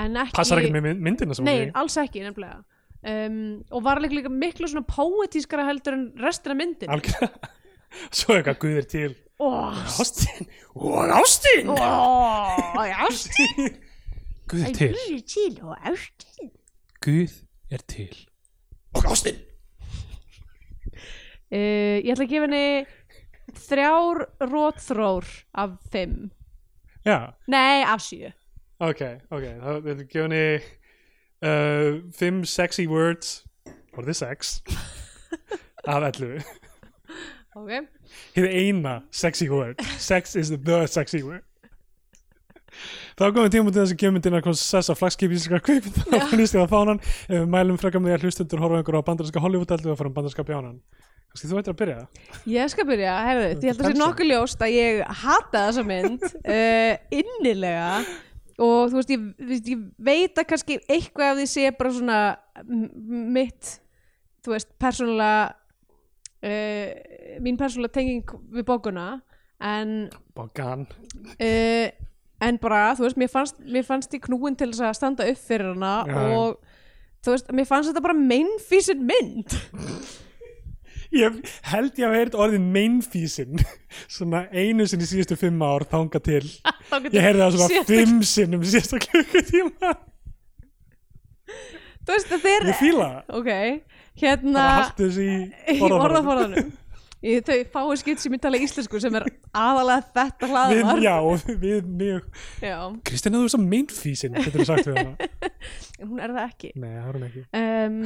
[0.04, 2.60] en ekki, passar ekki með mynd- myndina sem nei, alls ekki nefnilega
[3.08, 7.52] um, og var líka, líka miklu svona poetískara heldur en restina myndin algjörlega.
[8.18, 9.16] Svo eitthvað guðir til.
[9.42, 10.48] Oh, Ástin.
[10.76, 11.68] Og Ástin.
[11.68, 13.72] Oh, ástin.
[14.48, 14.94] Guð er til.
[14.96, 16.52] Guð til og ástin.
[17.02, 17.34] Guð
[17.72, 18.28] er til.
[18.94, 19.42] Og Ástin.
[21.52, 22.66] Uh, ég ætla að gefa henni
[23.66, 25.32] þrjár rótþrór
[25.64, 26.30] af fimm.
[27.04, 28.30] Já, nei, af sjö.
[28.80, 29.02] Ok,
[29.34, 29.48] ok.
[29.58, 30.46] Þá gefa henni
[31.42, 33.44] uh, fimm sexy words.
[33.94, 34.62] For the sex?
[35.88, 36.44] Af 11
[37.58, 37.88] ok,
[38.38, 39.82] hið eina sexy word.
[40.00, 41.44] Sex is the sexy word.
[43.20, 46.28] Þá komum við tíma til þess að gefa myndina hvað sessa flagskip íslenska kveikmynda og
[46.32, 47.02] finnist ég að fánan.
[47.28, 50.12] Ef við mælum frekar með því að hlustundur horfa einhver á bandarinska Hollywood-eldu og fara
[50.12, 50.80] um bandarinska bjánan.
[51.32, 52.00] Kannski þú ættir að byrja.
[52.52, 55.86] Ég skal byrja herðu, ég held að það sé nokkuð ljóst að ég hata þessa
[55.92, 57.86] mynd uh, innilega
[58.62, 59.24] og þú veist ég,
[59.74, 62.20] ég veit að kannski eitthvað af því sé bara svona
[62.62, 63.78] mitt
[64.46, 65.52] þú veist, persónulega
[66.46, 69.08] uh, mín persónulega tenging við bókuna
[69.62, 70.88] en Bogan
[71.38, 71.88] uh,
[72.42, 75.42] en bara, þú veist, mér fannst, mér fannst ég knúin til þess að standa upp
[75.46, 76.22] fyrir hana já.
[76.38, 76.58] og
[77.22, 79.58] þú veist, mér fannst þetta bara meinfísin mynd
[81.16, 81.40] ég
[81.72, 83.64] held ég að heyrt orðið mainfísin
[84.16, 86.44] svona einu sinni síðustu fimm ár þanga til.
[87.12, 89.96] Ég heyrði það svona fimm sinnum síðasta klukkutíma.
[92.02, 93.34] Þú veist, þetta er ég fíla það.
[93.38, 93.50] Ok,
[94.22, 94.64] hérna
[94.98, 95.34] í
[95.76, 96.72] í orðaforðanum.
[97.22, 101.14] í þau fáu skipt sem ég tala íslensku sem er aðalega þetta hlaðvar já,
[101.62, 105.30] við mjög Já, Kristján, þú er svo mainfísin getur þú sagt við hana.
[106.02, 106.74] En hún er það ekki.
[106.82, 107.46] Nei, það er ekki.
[107.62, 108.02] Um,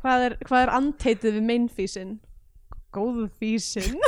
[0.00, 2.16] hvað, er, hvað er anteitið við meinfísin?
[2.94, 4.00] Góðu físin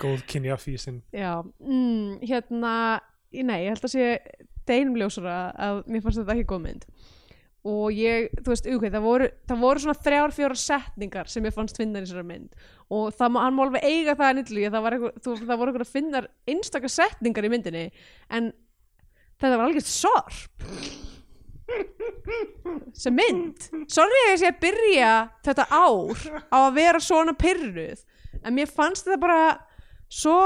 [0.00, 2.72] góð kynja físin Já, mm, hérna
[3.34, 4.08] í- nei, ég held að sé
[4.68, 6.84] deginum ljósara að mér fannst þetta ekki góð mynd.
[7.68, 11.56] Og ég, þú veist, okay, það, voru, það voru svona þrjár, fjórar setningar sem ég
[11.56, 12.52] fannst finna í þessari mynd.
[12.94, 15.86] Og það, má- alveg eiga það að nýtlu það, var eitthvað- þú- það voru eitthvað
[15.88, 16.22] að finna
[16.54, 17.84] einstakar setningar í myndinni
[18.30, 18.52] en
[19.40, 20.54] þetta var alveg sorp
[22.98, 23.68] sem mynd.
[23.92, 25.12] Sorry að ég sé að byrja
[25.46, 26.22] þetta ár
[26.52, 28.02] á að vera svona pyrruð
[28.44, 29.40] en mér fannst þetta bara
[30.08, 30.36] svo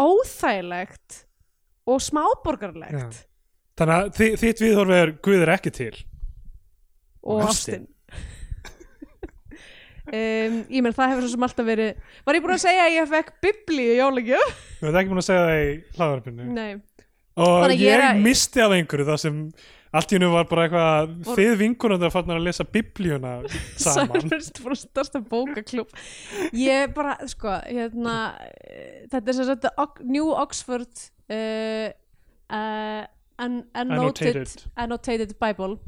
[0.00, 1.24] óþægilegt
[1.90, 3.24] og smáborgarlegt
[3.80, 5.94] þannig að þi, þitt viðhorf er Guð er ekki til.
[7.24, 7.86] Og Og ástin.
[10.10, 11.90] Um, ég menn það hefur svo sem alltaf verið
[12.26, 14.54] var ég búin að segja að ég fekk biblíu jólagjöf?
[14.80, 16.70] við erum ekki búin að segja það í hlaðarpinu Nei,
[17.36, 19.36] og Þannig að ég, ég er að- misti af einhverju það sem
[19.90, 23.32] allt í hennu var bara eitthvað þið vinkunum það fannar að lesa biblíuna
[23.84, 24.22] saman.
[24.22, 25.90] Særfyrst fór starsta bókaklúb
[26.56, 28.18] ég bara, sko, hérna
[29.10, 29.70] þetta er sem sagt
[30.06, 31.88] New Oxford uh,
[32.54, 33.02] uh,
[33.40, 34.64] an, annotated, Annotated.
[34.76, 35.78] annotated Bible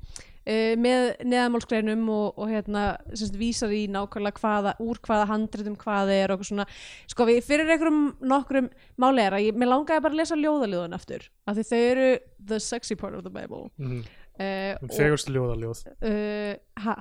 [0.43, 5.77] uh, með neðamálsgreinum og, og hérna sem sagt vísar í nákvæmlega hvaða, úr hvaða handritum
[5.81, 6.69] hvað er og eitthvað svona.
[7.12, 8.70] Sko við fyrir einhverjum nokkrum
[9.02, 12.09] máli að ég, mér langaði bara að lesa ljóðaljóðun aftur af því þau eru
[12.52, 13.69] the sexy part of the Bible.
[13.82, 14.02] Mm.
[14.39, 15.85] uh, og, fegurstu ljóðaljóð.
[15.98, 16.56] Uh,
[16.86, 16.98] ha,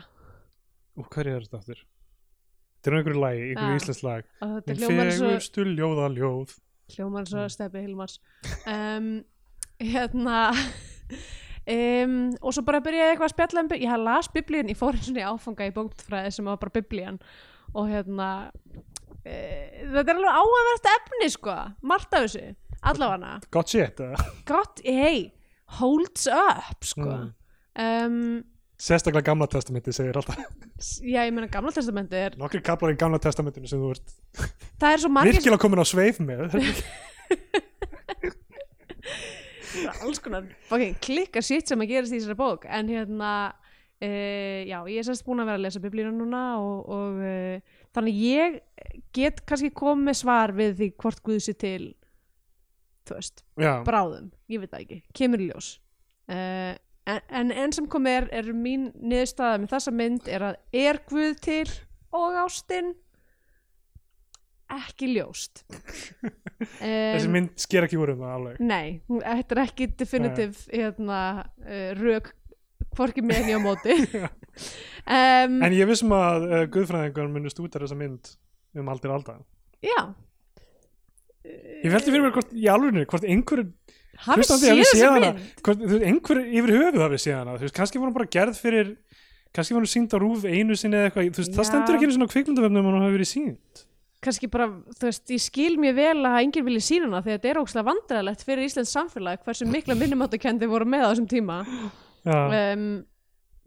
[1.00, 1.86] og hverju er þetta aftur?
[2.82, 4.30] þetta er einhverju lagi, einhverju íslensk lag.
[4.66, 6.56] Fegurstu ljóðaljóð.
[6.92, 8.18] Hljómar svo steppi Hilmars.
[8.68, 9.22] Um,
[9.80, 10.40] hérna
[11.72, 14.72] um, og svo bara byrjaði ég eitthvað að spjalla um Bi- ég hafði las biblíun,
[14.74, 17.20] ég fór eins og í áfanga í bóktfræði sem var bara biblían.
[17.74, 18.30] Og hérna
[19.24, 19.36] e,
[19.94, 21.58] þetta er alveg áhæfvert efni sko.
[21.88, 22.46] Margt af þessu,
[22.92, 23.36] allavega.
[23.56, 24.02] Gott shit
[24.50, 25.30] gott, hey,
[25.80, 27.08] holds up sko.
[27.12, 27.30] Mm.
[27.80, 28.42] um,
[28.82, 30.40] sérstaklega gamla testamenti segir alltaf.
[31.06, 34.16] já, ég meina gamla testamenti er nokkri kaplar í gamla testamentinu sem þú ert
[34.82, 36.48] það er svo margir virkilega komin á sveif með
[39.90, 42.68] alls konar fucking klikka shit sem að gerast í þessari bók.
[42.70, 46.92] En hérna uh, já, ég er sérst búin að vera að lesa biblíuna núna og,
[46.92, 48.62] og uh, þannig ég
[49.16, 51.84] get kannski komið með svar við því hvort Guð sér til
[53.08, 54.32] þú veist, já, bráðum.
[54.52, 55.72] Ég veit það ekki, kemur í ljós.
[56.32, 56.74] Uh,
[57.10, 61.02] en, en enn sem komið er, er mín niðurstaða með þessa mynd er að er
[61.10, 61.66] Guð til
[62.16, 62.94] og ástin
[64.78, 65.64] ekki ljóst.
[66.82, 68.62] Þessi um, mynd sker ekki úr um það alveg.
[68.64, 71.22] Nei, þetta er ekki definitiv hérna,
[71.66, 72.32] uh, rök
[72.98, 73.98] hvorki með henni á móti.
[75.02, 78.28] Um, en ég vissum að uh, guðfræðingar munist út af þessa mynd
[78.78, 79.38] um aldir alda.
[79.82, 80.12] Já.
[81.42, 83.64] Ég veldi fyrir mér hvort í alvegni hvort einhver,
[84.22, 85.48] Hafið Hlustandi séð hafi séð þessa mynd?
[85.66, 87.56] hvort, þú veist, einhver yfir höfuð hafi séð hana.
[87.64, 88.92] Veist, kannski var hún bara gerð fyrir
[89.56, 92.32] kannski var hún sínd á rúf einu sinni eða eitthvað það stendur ekki einu svona
[92.36, 93.84] kvikmyndavefnum hún hafi verið sínd
[94.22, 94.68] kannski bara,
[94.98, 97.60] þú veist, ég skil mér vel að enginn vilja sína hana því að þetta er
[97.62, 101.58] ógslag vandræðalegt fyrir Íslands samfélag hversu mikla minnumáttukendi voru með á þessum tíma.
[102.30, 102.86] Um,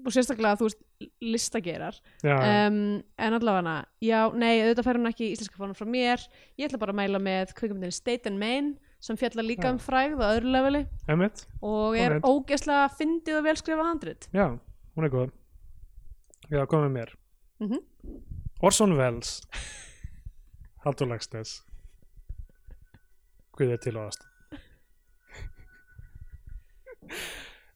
[0.05, 0.81] og sérstaklega, þú veist,
[1.24, 1.98] listagerar.
[2.22, 2.78] Um,
[3.18, 6.22] en allavega já, nei, auðvitað fer hún ekki í íslenska fánum frá mér.
[6.60, 8.74] Ég ætla bara að mæla með kvikmyndinni State and Main
[9.05, 9.74] sem fjallar líka Já.
[9.74, 10.85] um frægð á öðru leveli.
[11.12, 14.28] Emitt og er ógeðslega fyndið og velskrifa handrit.
[14.32, 14.47] Já,
[14.97, 15.35] hún er góð.
[16.52, 17.12] Já, kom með mér.
[17.60, 17.82] Mhm.
[18.64, 19.43] Orson Welles
[20.85, 21.59] Haldur Lagsnes
[23.59, 24.27] Guð er til og aðast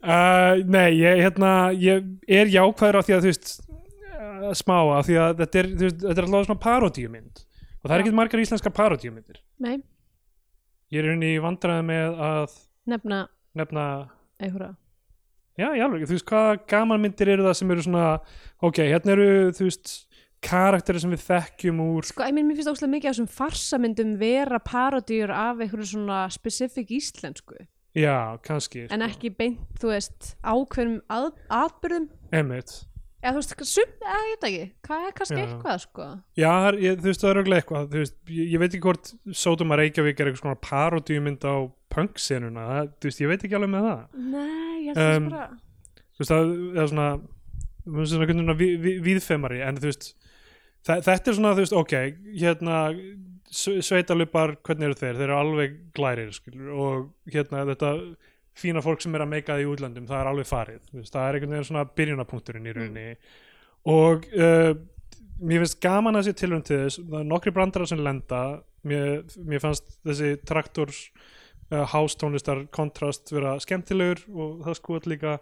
[0.03, 5.07] uh, Nei, ég, hérna, ég er jákvæður á því að þú veist uh, smá af
[5.09, 7.45] því að þetta er, veist, þetta er alltaf svona parodíumynd.
[7.79, 9.41] Og það er ekkert margar íslenska parodíumyndir.
[9.63, 9.79] Nei,
[10.95, 12.59] ég er unni í vandræði með að
[12.89, 13.23] nefna
[13.59, 13.85] nefna
[14.39, 14.75] einhverja.
[15.59, 18.11] Já, já, þú veist, hvaða gamanmyndir eru það sem eru svona,
[18.63, 19.95] ok, hérna eru, þú veist,
[20.45, 24.13] karakterir sem við þekkjum úr, Sko, ég minn, mér finnst óslega mikið af þessum farsamyndum
[24.21, 27.59] vera parodíur af einhverju svona specific íslensku.
[27.99, 32.05] Já, kannski, en ekki beint, þú veist, ákveðnum að, atbyrðum
[32.37, 32.75] Emmett.
[33.25, 34.67] eða þú veist, sum, eða ég veit ekki.
[34.87, 35.45] Hvað er kannski Já.
[35.47, 36.07] eitthvað, sko?
[36.39, 39.11] Já, ég, þú veist, það er auðvitað eitthvað, þú veist, ég, ég veit ekki hvort
[39.43, 41.55] Sódóma Reykjavík er eitthvað svona parodíumynd á
[41.91, 42.69] punk-senuna,
[43.01, 44.05] þú veist, ég veit ekki alveg með það.
[44.37, 45.49] Nei, ég held Um, bara
[46.19, 46.39] Þú veist, það
[46.85, 47.09] er svona,
[47.89, 50.09] það er svona, svona, svona vi, vi, viðfemari, en þú veist,
[50.87, 51.95] þa- þetta er svona, þú veist, ok,
[52.43, 52.79] hérna,
[53.51, 55.15] sve- sveitalupar, hvernig eru þeir?
[55.19, 57.93] Þeir eru alveg glærir, skilur, og hérna, þetta
[58.59, 61.29] fína fólk sem er að meika það í útlöndum, það er alveg farið, veist, það
[61.29, 63.05] er einhvern veginn svona byrjunapunkturinn í rauninni
[63.87, 64.73] og uh,
[65.39, 68.41] mér finnst gaman að sé tilhörn til þess, það er nokkri brandarar sem lenda,
[68.83, 71.05] mér, mér fannst þessi traktors
[71.71, 75.37] uh, hástónlistar kontrast vera skemmtilegur og það skoðat líka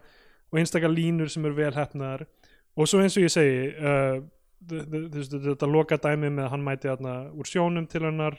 [0.52, 2.26] og einstakar línur sem eru vel hefnaðar
[2.76, 4.20] og svo eins og ég segi uh,
[4.70, 8.38] þetta loka dæmi með að hann mæti þarna úr sjónum til hennar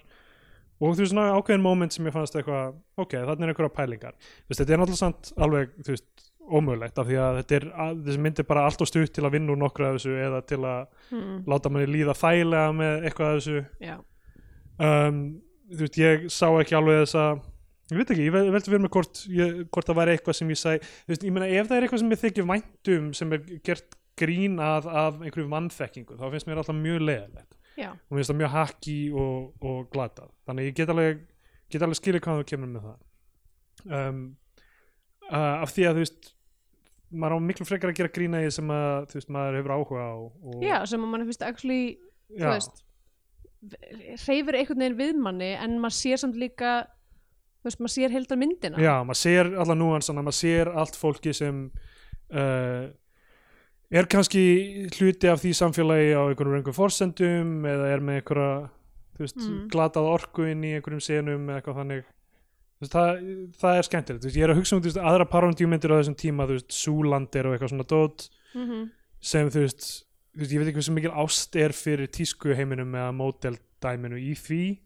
[0.77, 4.17] og þú veist svona ákveðin moment sem ég fannst eitthvað, ok, þarna er einhverja pælingar.
[4.45, 7.65] Þú veist, þetta er náttúrulega samt alveg þú veist, ómögulegt af því að þetta er
[7.87, 10.13] að, þessi mynd er bara allt og stutt til að vinna úr nokkru af þessu
[10.15, 13.63] eða til að hmm, láta manni líða þægilega með eitthvað af þessu.
[13.83, 13.95] Já,
[14.87, 15.19] um,
[15.73, 17.25] þú veist, ég sá ekki alveg þessa
[17.87, 20.49] ég veit ekki, ég vel- velti fyrir mig hvort, ég, hvort það væri eitthvað sem
[20.53, 23.35] ég sæ þú veist, ég meina ef það er eitthvað sem ég þykir væntum sem
[23.35, 27.57] er gert grín að af einhverju vannþekkingu, þá finnst mér alltaf mjög leðilegt
[27.87, 30.31] og finnst það mjög hakki og, og glatað.
[30.49, 31.21] Þannig ég get alveg,
[31.69, 32.97] get alveg skilið hvað þú kemur með það.
[33.87, 34.23] Um,
[35.29, 36.33] uh, af því að þú veist
[37.07, 40.03] maður á miklu frekar að gera grína í sem að þú veist, maður hefur áhuga
[40.03, 41.81] á og, já, sem að mann finnst actually
[42.33, 42.83] þú veist
[44.25, 46.73] hreyfir einhvern veginn við manni en maður sér samt líka
[47.61, 48.81] þú veist, maður sér heldar myndina.
[48.81, 51.63] Já, maður sér alla núansana, maður sér allt fólki sem
[52.31, 52.87] uh,
[53.91, 54.41] er kannski
[54.97, 58.69] hluti af því samfélagi á einhverjum einhverjum forsendum eða er með einhverja
[59.17, 59.67] veist, Mm.
[59.73, 62.03] glatað orku inn í einhverjum senum eða eitthvað þannig?
[62.77, 63.21] Veist, það,
[63.57, 67.47] það er skemmtilegt, veist, ég er að hugsa um aðra parodíumyndir á þessum tíma, Súlandir
[67.47, 68.89] og eitthvað svona dót mm
[69.19, 70.05] sem þú veist,
[70.37, 74.77] ég veit ekki hversu mikil ást er fyrir tísku heiminum eða móteldæminu í því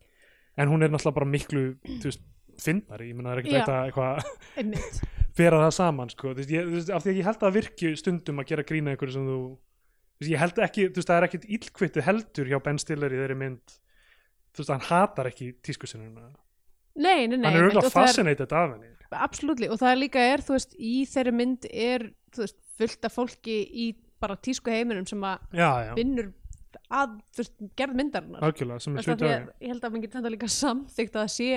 [0.58, 2.22] en hún er náttúrulega bara miklu þú veist,
[2.60, 5.02] fyndari, ég meina það er ekkert eitthvað einmitt.
[5.38, 6.32] bera það saman sko.
[6.34, 8.66] þú veist, ég, þú veist, af því að ég held að virki stundum að gera
[8.68, 12.08] grína einhverju sem þú þú veist, ég held ekki, þú veist, það er ekkit illkvittið
[12.10, 13.78] heldur hjá Ben Stiller í þeirri mynd.
[14.52, 16.28] Þú veist, hann hatar ekki tískusinnuna.
[17.02, 18.90] Nei, nei, nei, hann er auðvitað fascinated af henni.
[19.12, 22.06] Absolutely, og það er líka er, þú veist, í þeirri mynd er,
[22.36, 23.88] þú veist, fullt af fólki í
[24.22, 25.58] bara tísku heiminum sem að
[25.98, 26.30] vinnur
[26.92, 28.44] að, þú veist, gerð myndarinnar.
[28.46, 30.20] algjörlega, sem er Þú veist, af hluti því af að Ég held að maður getur
[30.22, 31.50] þetta líka samþykkt að það sé,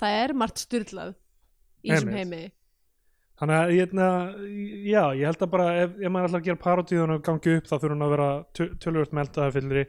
[0.00, 1.12] það er margt styrlað
[1.84, 2.44] í þessum heimi.
[3.38, 4.06] Þannig að ég, na,
[4.90, 7.68] já, ég held að bara ef, ef maður ætlar að gera parodíðun og gangi upp
[7.70, 9.84] þá þurfa hann að vera töl- töluvert meldaði fyllri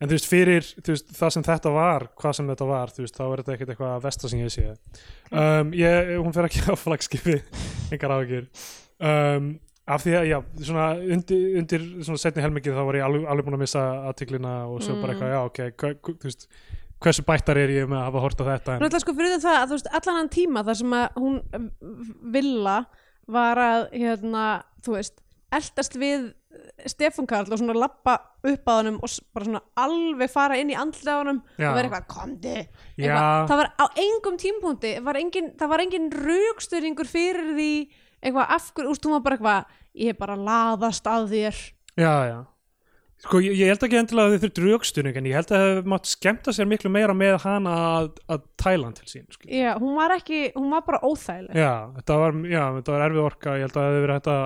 [0.00, 3.18] en þú veist fyrir þú veist, það sem þetta var, hvað sem þetta var veist,
[3.20, 6.64] þá er þetta ekkert eitthvað að vesta sem ég sé um, ég, hún fer ekki
[6.68, 7.36] á flagskipi
[7.92, 8.48] engar áhyggjur
[9.12, 9.50] um,
[9.92, 10.38] af því að já,
[10.70, 14.54] svona undir, undir svona setni helmingið þá var ég alveg, alveg búin að missa aðtiklina
[14.72, 15.20] og svo bara Mm.
[15.20, 16.48] eitthvað, já ok þú veist,
[17.02, 19.68] hversu bættar er ég með að hafa hort á þetta en, sko fyrir það að
[19.68, 21.68] þú veist allan hann tíma þar sem að hún um,
[22.34, 22.76] Villa
[23.36, 24.44] var að hérna,
[24.86, 25.22] þú veist,
[25.56, 26.28] eldast við
[26.88, 28.14] Stefán Karl og svona lappa
[28.46, 31.68] upp að honum og bara svona alveg fara inn í andlið á honum Já.
[31.68, 32.64] og vera eitthvað, komdu já,
[32.96, 37.70] eitthvað, það var á engum tímpúndi var engin, það var engin raukstöringur fyrir því
[38.22, 41.62] eitthvað af hverju, úst, hún var bara eitthvað ég er bara að laðast að þér
[41.96, 42.38] Já, já.
[43.24, 45.70] Sko, ég, ég held ekki endilega að þið þurftu raukstunning en ég held að það
[45.70, 49.24] hefði mátt skemmta sér miklu meira með hana að, að tæla hann til sín.
[49.32, 49.48] Sko.
[49.48, 53.22] já, hún var ekki, hún var bara óþægileg Já, þetta var, já, þetta var erfið
[53.24, 53.54] orka.
[53.56, 54.44] Ég held að það hefði verið hægt að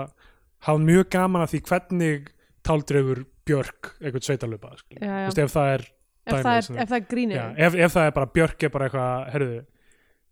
[0.68, 2.30] hafa mjög gaman að því hvernig
[2.70, 4.72] táldreifur Björk eitthvað sveitalöpa.
[4.78, 4.96] Sko.
[5.00, 7.74] Þú veist, ef það er, ef, dæmið það er, sem- ef það er grínir ef,
[7.88, 9.60] ef það er bara Björk er bara eitthvað, herruðu,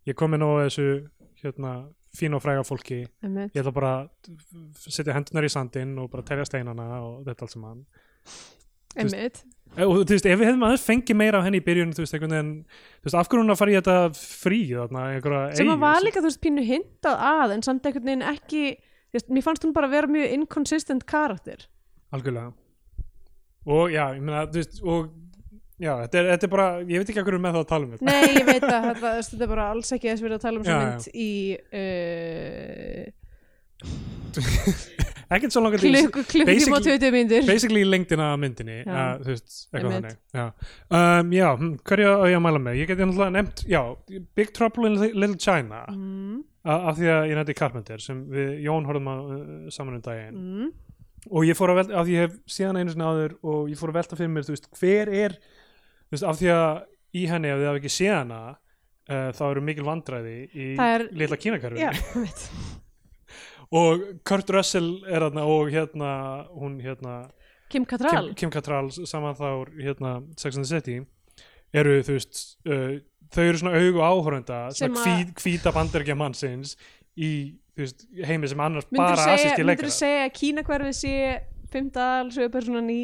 [0.07, 0.85] ég kom inn á þessu
[1.43, 1.73] hérna,
[2.15, 3.91] fín og fræga fólki, ég ætla bara
[4.79, 7.81] setja hendunar í sandinn og bara telja steinana og þetta allt saman.
[7.83, 8.05] veist,
[8.99, 9.43] Einmitt.
[9.79, 12.13] Og þú veist, ef við hefðum aðeins fengið meira af henni í byrjun, þú veist,
[12.17, 15.69] einhvern veginn þú veist, af hverju hún að fara í þetta frí þarna, einhverja sem
[15.69, 19.29] að var líka þú veist pínu hintað að en samt einhvern veginn ekki þú veist,
[19.37, 21.59] mér fannst hún bara vera mjög inconsistent karakter
[22.17, 22.49] algjörlega
[23.69, 25.01] og já, ég meina, þú veist, og
[25.79, 27.83] já, þetta er, þetta er bara, ég veit ekki að hverju með það að tala
[27.85, 30.45] um þetta nei ég veit að þetta, þetta er bara alls ekki þess verið að
[30.49, 30.97] tala um Já, já.
[31.13, 31.31] í
[31.77, 33.05] uh,
[35.35, 38.93] ekkert svo langar klukk, klukkutíma og basically- 20 myndir basically lengdina myndinni Já.
[38.93, 40.45] uh, þú veist, eitthvað þannig já,
[40.99, 42.77] um, já hm, hverju á ég að mæla með?
[42.81, 43.81] Ég geti náttúrulega nefnt, já,
[44.35, 46.37] Big Trouble in Little China mm,
[46.75, 50.39] af því að ég nefndi Carpenter sem við Jón horfum að uh, saman um daginn.
[50.39, 50.71] Mm,
[51.29, 53.79] og ég fór að velta, af því ég hef síðan einu sinni áður og ég
[53.79, 56.83] fór að velta fyrir mér, þú veist, hver er þú veist, af því að
[57.19, 58.39] í henni ef þið hafa ekki séð hana
[59.09, 62.45] uh, þá eru mikil vandræði í er- litla kínakarfi já, veit
[63.75, 66.11] og Kurt Russell er þarna og hérna,
[66.57, 67.19] hún hérna
[67.69, 68.31] Kim Cattrall.
[68.31, 70.97] Kim, Kim Cattrall saman þá hérna Sex and the City
[71.73, 72.97] eru þú veist uh,
[73.29, 76.73] þau eru svona augu áhörenda Sem svona hví, hvíta bandergja mannsins
[77.13, 80.93] í þú veist, heimi sem annars myndur bara asíski myndirðu leikara segja að Kína hverfi
[80.97, 81.13] sé
[81.69, 83.03] fimmtadal sögur personan í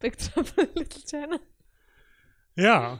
[0.00, 1.38] Big Trouble in Little China?
[2.56, 2.98] Já,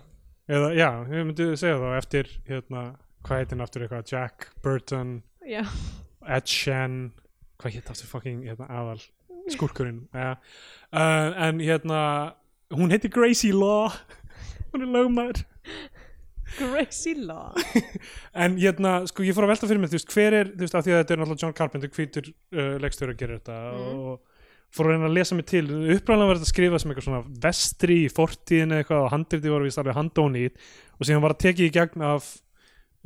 [0.48, 2.82] eða já, við myndum segja þá eftir hérna,
[3.26, 4.10] hvað heitir hann aftur eitthvað?
[4.12, 5.14] Jack Burton,
[5.46, 5.64] já,
[6.26, 6.96] Ed Sheeran
[7.60, 9.02] hvað heit aftur fucking hérna, aðal
[9.54, 10.04] skúrkurinn?
[10.14, 10.36] Ja.
[10.92, 12.00] uh, en hérna
[12.74, 13.92] hún heitir Gracie Law.
[14.74, 15.44] Hún er lögmaður.
[16.58, 17.54] Gracie Law?
[18.36, 20.74] En hérna, sko ég fór að velta fyrir mig þú veist, hver er, þú veist,
[20.76, 24.00] af því að þetta er náttúrulega John Carpenter hvítur uh, leikstjóri að gera þetta Mm.
[24.10, 24.35] og
[24.76, 25.64] fór að reyna að lesa mig til.
[25.66, 29.68] Uppræðanlega var þetta að skrifa sem eitthvað svona vestri í fortíðinu eitthvað og handriti voru
[29.68, 30.66] vist alveg handónýtt
[31.00, 32.28] og síðan var að tekið í gegn af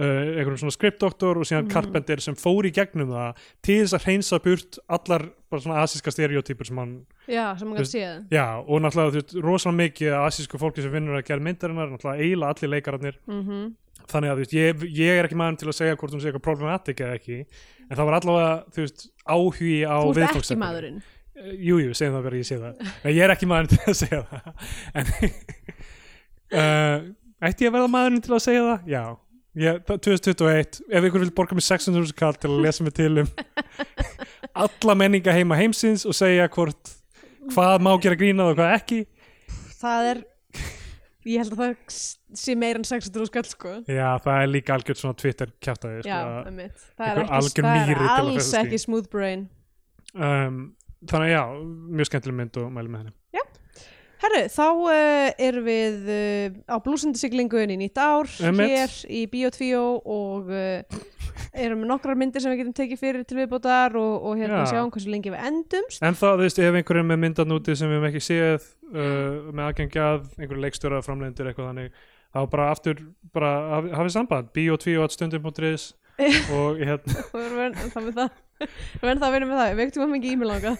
[0.01, 1.73] uh, einhverjum svona skriptdoktor og síðan Mhm.
[1.75, 6.11] Carpenter sem fór í gegnum það til þess að hreinsa burt allar bara svona asíska
[6.15, 6.95] stereotypur sem hann
[7.29, 8.25] já, sem gæti séð.
[8.31, 12.23] já, og náttúrulega þú veist, rosalega mikið asísku fólki sem vinnur að gera myndarinnar náttúrulega
[12.23, 13.17] eiginlega allir leikararnir.
[13.29, 13.71] Mm
[14.11, 16.31] þannig að þú veist, ég, ég er ekki maður til að segja hvort hún sé
[16.31, 20.57] eitthvað problematic eða ekki en það var allavega, þú veist, áhugi á þú ert ekki
[20.59, 20.97] maðurinn
[21.41, 22.85] Eh, Jú, segjum það verið ég sé það.
[23.05, 24.53] Nei, ég er ekki maður til að segja það.
[25.01, 25.11] En
[26.51, 27.11] uh,
[27.47, 28.89] ætti ég að verða maðurinn til að segja það?
[28.91, 29.03] Já,
[29.65, 33.13] ég, það, 2021 ef ykkur vil borga mig 600 kall til að lesa mig til
[33.23, 33.31] um
[34.65, 36.97] alla menninga heima heimsins og segja hvort
[37.55, 39.01] hvað má gera grínað og hvað ekki.
[39.81, 40.25] Það er
[41.29, 41.97] ég held að það
[42.41, 43.73] sé meira en 600 skall sko.
[43.91, 46.85] Já, það er líka algjörð svona Twitter kjátaði Já, sko, einmitt.
[46.97, 49.49] það er, ekki, það er alls ekki smooth brain.
[50.11, 50.61] Um,
[51.09, 51.43] Þannig já,
[51.97, 53.17] mjög skemmtileg mynd og mæli með henni.
[54.21, 58.69] Herru, þá uh, erum við uh, á blúsendisiglingun í nýtt ár Einmitt.
[58.69, 60.99] hér í Bíotvíó og uh,
[61.57, 64.75] erum með nokkrar myndir sem við getum tekið fyrir til viðbótar og, og hérna Já.
[64.75, 66.05] sjáum hversu lengi við endumst.
[66.05, 69.49] En þá, þú veist, ef einhverjum með myndan úti sem við hefum ekki séð uh,
[69.57, 71.99] með aðgengjað, einhverju leikstjóra framlendir eitthvað þannig,
[72.37, 73.01] þá bara aftur
[73.33, 75.89] bara haf- hafið samband, bio2.stundum.is
[76.61, 77.25] og hérna.
[77.33, 80.05] Og við erum ennþá með það við erum ennþá að vinna með það, við vektum
[80.07, 80.75] að mikið e-mail langa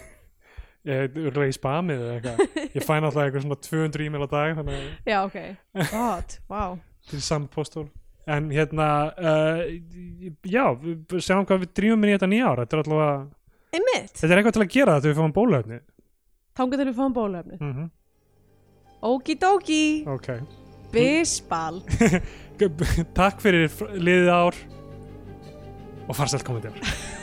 [0.91, 2.61] ég er í spamið eða eitthvað.
[2.73, 5.37] Ég fæ náttúrulega eitthvað svona 200 e-mail á dag þannig að Já, ok,
[5.91, 6.79] god, wow
[7.11, 7.87] er samt postól
[8.29, 8.87] en hérna
[9.17, 9.61] uh,
[10.45, 10.65] já,
[11.17, 13.15] sjáum hvað við drýmum inn í þetta nýja ára þetta er allavega
[13.71, 15.79] Einmitt, þetta er eitthvað til að gera þetta við fáum bólöfni
[16.59, 17.89] þangað til við fáum bólöfni mm
[19.01, 20.27] Okidoki, ok.
[20.93, 21.79] Bisbal.
[23.17, 24.59] Takk fyrir liðið ár
[26.05, 26.77] og farsælt komandi ár